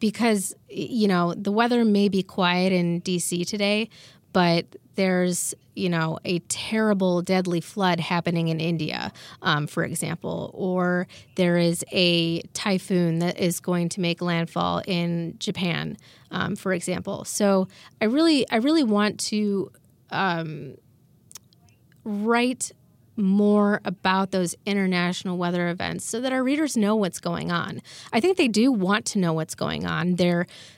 because 0.00 0.54
you 0.68 1.08
know 1.08 1.34
the 1.34 1.52
weather 1.52 1.84
may 1.84 2.08
be 2.08 2.22
quiet 2.22 2.72
in 2.72 3.00
DC 3.02 3.46
today, 3.46 3.88
but 4.32 4.66
there's 4.94 5.54
you 5.74 5.88
know 5.88 6.18
a 6.24 6.40
terrible 6.40 7.22
deadly 7.22 7.60
flood 7.60 8.00
happening 8.00 8.48
in 8.48 8.60
India, 8.60 9.12
um, 9.42 9.66
for 9.66 9.84
example, 9.84 10.50
or 10.54 11.06
there 11.36 11.56
is 11.56 11.84
a 11.92 12.40
typhoon 12.52 13.20
that 13.20 13.38
is 13.38 13.60
going 13.60 13.88
to 13.90 14.00
make 14.00 14.20
landfall 14.20 14.82
in 14.86 15.36
Japan, 15.38 15.96
um, 16.30 16.56
for 16.56 16.72
example. 16.72 17.24
So 17.24 17.68
I 18.00 18.06
really 18.06 18.48
I 18.50 18.56
really 18.56 18.84
want 18.84 19.20
to 19.20 19.70
um, 20.10 20.74
write 22.04 22.72
more 23.18 23.80
about 23.84 24.30
those 24.30 24.54
international 24.64 25.36
weather 25.36 25.68
events 25.68 26.04
so 26.04 26.20
that 26.20 26.32
our 26.32 26.42
readers 26.42 26.76
know 26.76 26.94
what's 26.96 27.20
going 27.20 27.50
on. 27.50 27.82
I 28.12 28.20
think 28.20 28.36
they 28.36 28.48
do 28.48 28.70
want 28.72 29.04
to 29.06 29.18
know 29.18 29.32
what's 29.32 29.54
going 29.54 29.84
on. 29.84 30.16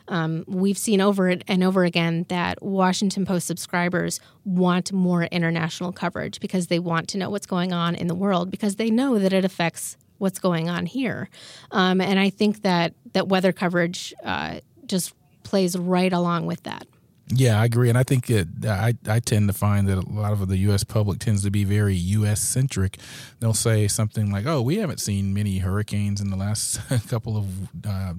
Um, 0.08 0.44
we've 0.46 0.78
seen 0.78 1.00
over 1.00 1.28
and 1.28 1.62
over 1.62 1.84
again 1.84 2.26
that 2.28 2.62
Washington 2.62 3.24
Post 3.24 3.46
subscribers 3.46 4.20
want 4.44 4.92
more 4.92 5.24
international 5.24 5.92
coverage 5.92 6.40
because 6.40 6.66
they 6.66 6.78
want 6.78 7.08
to 7.10 7.18
know 7.18 7.30
what's 7.30 7.46
going 7.46 7.72
on 7.72 7.94
in 7.94 8.06
the 8.06 8.14
world 8.14 8.50
because 8.50 8.76
they 8.76 8.90
know 8.90 9.18
that 9.18 9.32
it 9.32 9.44
affects 9.44 9.96
what's 10.18 10.38
going 10.38 10.68
on 10.68 10.86
here. 10.86 11.28
Um, 11.70 12.00
and 12.00 12.18
I 12.18 12.30
think 12.30 12.62
that 12.62 12.94
that 13.12 13.28
weather 13.28 13.52
coverage 13.52 14.12
uh, 14.24 14.60
just 14.86 15.14
plays 15.42 15.76
right 15.76 16.12
along 16.12 16.46
with 16.46 16.62
that. 16.64 16.86
Yeah, 17.32 17.60
I 17.60 17.64
agree, 17.66 17.88
and 17.88 17.96
I 17.96 18.02
think 18.02 18.28
it, 18.28 18.48
I 18.66 18.94
I 19.06 19.20
tend 19.20 19.48
to 19.48 19.52
find 19.52 19.86
that 19.88 19.98
a 19.98 20.00
lot 20.00 20.32
of 20.32 20.48
the 20.48 20.56
U.S. 20.58 20.82
public 20.82 21.20
tends 21.20 21.44
to 21.44 21.50
be 21.50 21.62
very 21.62 21.94
U.S. 21.94 22.40
centric. 22.40 22.98
They'll 23.38 23.54
say 23.54 23.86
something 23.86 24.32
like, 24.32 24.46
"Oh, 24.46 24.60
we 24.62 24.78
haven't 24.78 24.98
seen 25.00 25.32
many 25.32 25.58
hurricanes 25.58 26.20
in 26.20 26.30
the 26.30 26.36
last 26.36 26.80
couple 27.08 27.36
of 27.36 27.46
uh, 27.86 28.14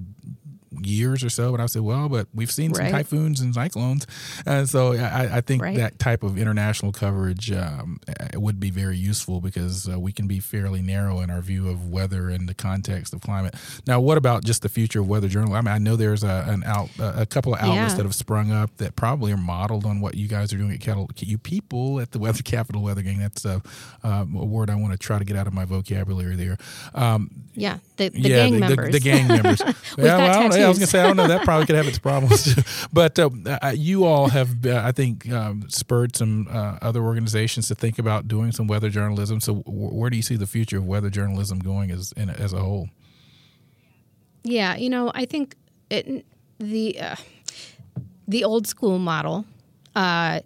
years 0.82 1.24
or 1.24 1.30
so. 1.30 1.52
And 1.52 1.62
I 1.62 1.66
said, 1.66 1.82
well, 1.82 2.08
but 2.08 2.28
we've 2.34 2.50
seen 2.50 2.74
some 2.74 2.86
typhoons 2.86 3.40
and 3.40 3.54
cyclones. 3.54 4.06
And 4.46 4.68
so 4.68 4.92
I, 4.92 5.38
I 5.38 5.40
think 5.40 5.62
right. 5.62 5.76
that 5.76 5.98
type 5.98 6.22
of 6.22 6.38
international 6.38 6.92
coverage 6.92 7.50
um, 7.52 8.00
would 8.34 8.60
be 8.60 8.70
very 8.70 8.96
useful 8.96 9.40
because 9.40 9.88
uh, 9.88 9.98
we 9.98 10.12
can 10.12 10.26
be 10.26 10.40
fairly 10.40 10.82
narrow 10.82 11.20
in 11.20 11.30
our 11.30 11.40
view 11.40 11.68
of 11.68 11.90
weather 11.90 12.30
in 12.30 12.46
the 12.46 12.54
context 12.54 13.12
of 13.12 13.20
climate. 13.20 13.54
Now, 13.86 14.00
what 14.00 14.18
about 14.18 14.44
just 14.44 14.62
the 14.62 14.68
future 14.68 15.00
of 15.00 15.08
weather 15.08 15.28
journal? 15.28 15.54
I 15.54 15.60
mean, 15.60 15.72
I 15.72 15.78
know 15.78 15.96
there's 15.96 16.24
a, 16.24 16.44
an 16.48 16.64
out, 16.64 16.90
a 16.98 17.26
couple 17.26 17.54
of 17.54 17.60
outlets 17.60 17.92
yeah. 17.92 17.96
that 17.96 18.02
have 18.04 18.14
sprung 18.14 18.50
up 18.50 18.76
that 18.78 18.96
probably 18.96 19.32
are 19.32 19.36
modeled 19.36 19.84
on 19.84 20.00
what 20.00 20.14
you 20.14 20.28
guys 20.28 20.52
are 20.52 20.58
doing 20.58 20.72
at 20.72 20.80
Kettle, 20.80 21.08
you 21.18 21.38
people 21.38 22.00
at 22.00 22.12
the 22.12 22.18
Weather 22.18 22.42
Capital 22.44 22.82
Weather 22.82 23.02
Gang. 23.02 23.18
That's 23.18 23.44
a, 23.44 23.62
uh, 24.04 24.24
a 24.34 24.44
word 24.44 24.70
I 24.70 24.74
want 24.74 24.92
to 24.92 24.98
try 24.98 25.18
to 25.18 25.24
get 25.24 25.36
out 25.36 25.46
of 25.46 25.52
my 25.52 25.64
vocabulary 25.64 26.36
there. 26.36 26.56
Um, 26.94 27.30
yeah, 27.54 27.78
the, 27.96 28.08
the 28.08 28.20
yeah, 28.20 28.28
gang 28.28 28.52
the, 28.54 28.60
members. 28.60 28.86
The, 28.86 28.92
the 28.92 29.00
gang 29.00 29.28
members. 29.28 29.60
yeah, 29.98 30.16
well, 30.16 30.52
yeah, 30.62 30.66
I 30.66 30.68
was 30.70 30.78
going 30.78 30.86
to 30.86 30.90
say, 30.90 31.00
I 31.00 31.06
don't 31.06 31.16
know. 31.16 31.28
That 31.28 31.44
probably 31.44 31.66
could 31.66 31.76
have 31.76 31.86
its 31.86 31.98
problems. 31.98 32.54
but 32.92 33.18
uh, 33.18 33.30
uh, 33.46 33.72
you 33.76 34.04
all 34.04 34.28
have, 34.28 34.64
uh, 34.64 34.82
I 34.84 34.92
think, 34.92 35.30
um, 35.30 35.68
spurred 35.68 36.16
some 36.16 36.48
uh, 36.50 36.78
other 36.82 37.02
organizations 37.02 37.68
to 37.68 37.74
think 37.74 37.98
about 37.98 38.28
doing 38.28 38.52
some 38.52 38.66
weather 38.66 38.90
journalism. 38.90 39.40
So, 39.40 39.56
w- 39.56 39.88
where 39.94 40.10
do 40.10 40.16
you 40.16 40.22
see 40.22 40.36
the 40.36 40.46
future 40.46 40.78
of 40.78 40.86
weather 40.86 41.10
journalism 41.10 41.58
going 41.58 41.90
as 41.90 42.12
in, 42.16 42.30
as 42.30 42.52
a 42.52 42.60
whole? 42.60 42.88
Yeah, 44.44 44.76
you 44.76 44.90
know, 44.90 45.12
I 45.14 45.24
think 45.24 45.54
it, 45.90 46.24
the 46.58 47.00
uh, 47.00 47.16
the 48.26 48.44
old 48.44 48.66
school 48.66 48.98
model 48.98 49.44
uh, 49.94 50.40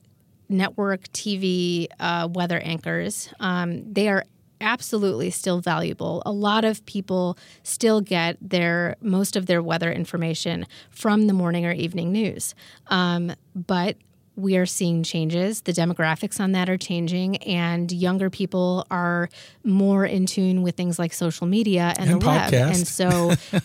network 0.48 1.02
TV 1.08 1.86
uh, 1.98 2.28
weather 2.30 2.58
anchors. 2.58 3.32
Um, 3.40 3.92
they 3.92 4.08
are 4.08 4.24
absolutely 4.66 5.30
still 5.30 5.60
valuable. 5.60 6.22
A 6.26 6.32
lot 6.32 6.64
of 6.64 6.84
people 6.86 7.38
still 7.62 8.00
get 8.00 8.36
their 8.40 8.96
most 9.00 9.36
of 9.36 9.46
their 9.46 9.62
weather 9.62 9.92
information 9.92 10.66
from 10.90 11.28
the 11.28 11.32
morning 11.32 11.64
or 11.64 11.72
evening 11.72 12.10
news, 12.10 12.54
um, 12.88 13.32
but 13.54 13.96
we 14.34 14.56
are 14.56 14.66
seeing 14.66 15.02
changes. 15.02 15.62
The 15.62 15.72
demographics 15.72 16.40
on 16.40 16.52
that 16.52 16.68
are 16.68 16.76
changing, 16.76 17.36
and 17.38 17.90
younger 17.90 18.28
people 18.28 18.86
are 18.90 19.30
more 19.64 20.04
in 20.04 20.26
tune 20.26 20.62
with 20.62 20.76
things 20.76 20.98
like 20.98 21.14
social 21.14 21.46
media 21.46 21.94
and, 21.96 22.10
and 22.10 22.20
the 22.20 22.26
podcast. 22.26 22.52
web. 22.52 22.74
And 22.74 22.88
so 22.88 23.32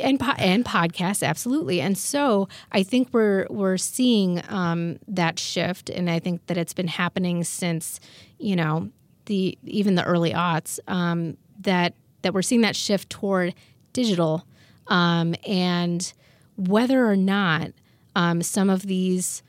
and 0.00 0.20
po- 0.20 0.34
and 0.38 0.64
podcasts 0.64 1.26
absolutely 1.26 1.80
and 1.80 1.98
so 1.98 2.48
i 2.70 2.84
think 2.84 3.08
we're 3.10 3.46
we're 3.50 3.76
seeing 3.76 4.40
um, 4.48 4.96
that 5.08 5.40
shift 5.40 5.90
and 5.90 6.08
i 6.08 6.20
think 6.20 6.46
that 6.46 6.56
it's 6.56 6.72
been 6.72 6.86
happening 6.86 7.42
since 7.42 7.98
you 8.38 8.54
know 8.54 8.88
the 9.28 9.56
even 9.64 9.94
the 9.94 10.04
early 10.04 10.32
aughts 10.32 10.80
um, 10.88 11.36
that 11.60 11.94
that 12.22 12.34
we're 12.34 12.42
seeing 12.42 12.62
that 12.62 12.74
shift 12.74 13.08
toward 13.08 13.54
digital, 13.92 14.44
um, 14.88 15.34
and 15.46 16.12
whether 16.56 17.06
or 17.06 17.16
not 17.16 17.70
um, 18.16 18.42
some 18.42 18.68
of 18.68 18.82
these 18.82 19.42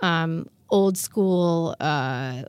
um, 0.00 0.48
old 0.70 0.98
school 0.98 1.76
uh, 1.78 2.42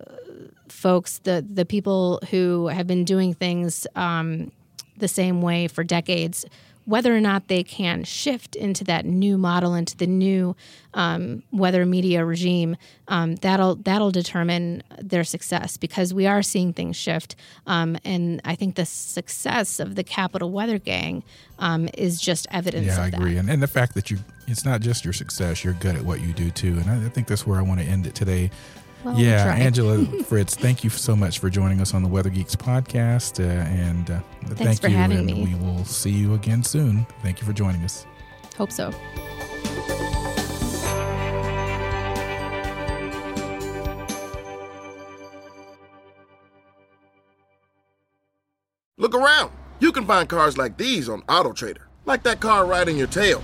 folks, 0.68 1.20
the 1.20 1.46
the 1.48 1.66
people 1.66 2.20
who 2.32 2.68
have 2.68 2.88
been 2.88 3.06
doing 3.06 3.34
things 3.34 3.86
um, 3.96 4.52
the 4.98 5.08
same 5.08 5.42
way 5.42 5.68
for 5.68 5.84
decades, 5.84 6.46
whether 6.88 7.14
or 7.14 7.20
not 7.20 7.50
they 7.50 7.64
can 7.64 8.06
shift 8.06 8.56
into 8.56 8.82
that 8.86 9.06
new 9.06 9.38
model, 9.38 9.76
into 9.76 9.98
the 9.98 10.08
new 10.08 10.56
um, 10.94 11.44
weather 11.52 11.86
media 11.86 12.24
regime, 12.24 12.78
um, 13.10 13.36
that'll 13.36 13.76
that'll 13.76 14.10
determine 14.10 14.82
their 14.98 15.26
success 15.26 15.76
because 15.76 16.14
we 16.14 16.26
are 16.26 16.42
seeing 16.42 16.72
things 16.72 16.96
shift. 16.96 17.36
Um, 17.66 17.98
and 18.06 18.42
I 18.46 18.56
think 18.56 18.76
the 18.76 18.86
success 18.86 19.82
of 19.82 19.96
the 19.96 20.04
Capital 20.04 20.50
Weather 20.50 20.80
Gang 20.80 21.24
um, 21.60 21.90
is 21.94 22.22
just 22.22 22.48
evidence. 22.52 22.88
Yeah, 22.88 23.04
I 23.04 23.08
agree, 23.08 23.36
and, 23.36 23.50
and 23.50 23.62
the 23.62 23.68
fact 23.68 23.94
that 23.96 24.10
you 24.10 24.20
it's 24.48 24.64
not 24.64 24.80
just 24.80 25.04
your 25.04 25.14
success; 25.14 25.66
you're 25.66 25.74
good 25.74 25.98
at 25.98 26.04
what 26.04 26.22
you 26.22 26.32
do 26.32 26.50
too. 26.52 26.78
And 26.80 26.90
I, 26.90 27.06
I 27.06 27.10
think 27.10 27.28
that's 27.28 27.46
where 27.46 27.60
I 27.60 27.64
want 27.64 27.82
to 27.82 27.86
end 27.86 28.08
it 28.08 28.16
today. 28.16 28.50
Yeah, 29.16 29.56
Angela 29.58 30.06
Fritz, 30.24 30.56
thank 30.56 30.84
you 30.84 30.90
so 30.90 31.16
much 31.16 31.40
for 31.40 31.50
joining 31.50 31.82
us 31.82 31.94
on 31.94 32.04
the 32.04 32.10
Weather 32.10 32.30
Geeks 32.30 32.56
podcast. 32.56 33.40
Uh, 33.40 33.48
and 33.48 34.12
uh, 34.12 34.20
thank 34.56 34.84
you. 34.84 34.90
and 34.90 35.26
me. 35.26 35.44
we 35.46 35.56
will 35.56 35.86
see 35.86 36.10
you 36.12 36.34
again 36.34 36.64
soon. 36.64 37.06
Thank 37.22 37.40
you 37.40 37.48
for 37.48 37.54
joining 37.54 37.84
us. 37.84 38.06
Hope 38.58 38.72
so. 38.72 38.92
Look 49.00 49.14
around. 49.14 49.52
You 49.80 49.92
can 49.92 50.06
find 50.06 50.28
cars 50.28 50.58
like 50.58 50.78
these 50.78 51.08
on 51.08 51.22
AutoTrader, 51.24 51.84
like 52.06 52.24
that 52.24 52.40
car 52.40 52.66
right 52.66 52.88
in 52.88 52.98
your 52.98 53.08
tail. 53.08 53.44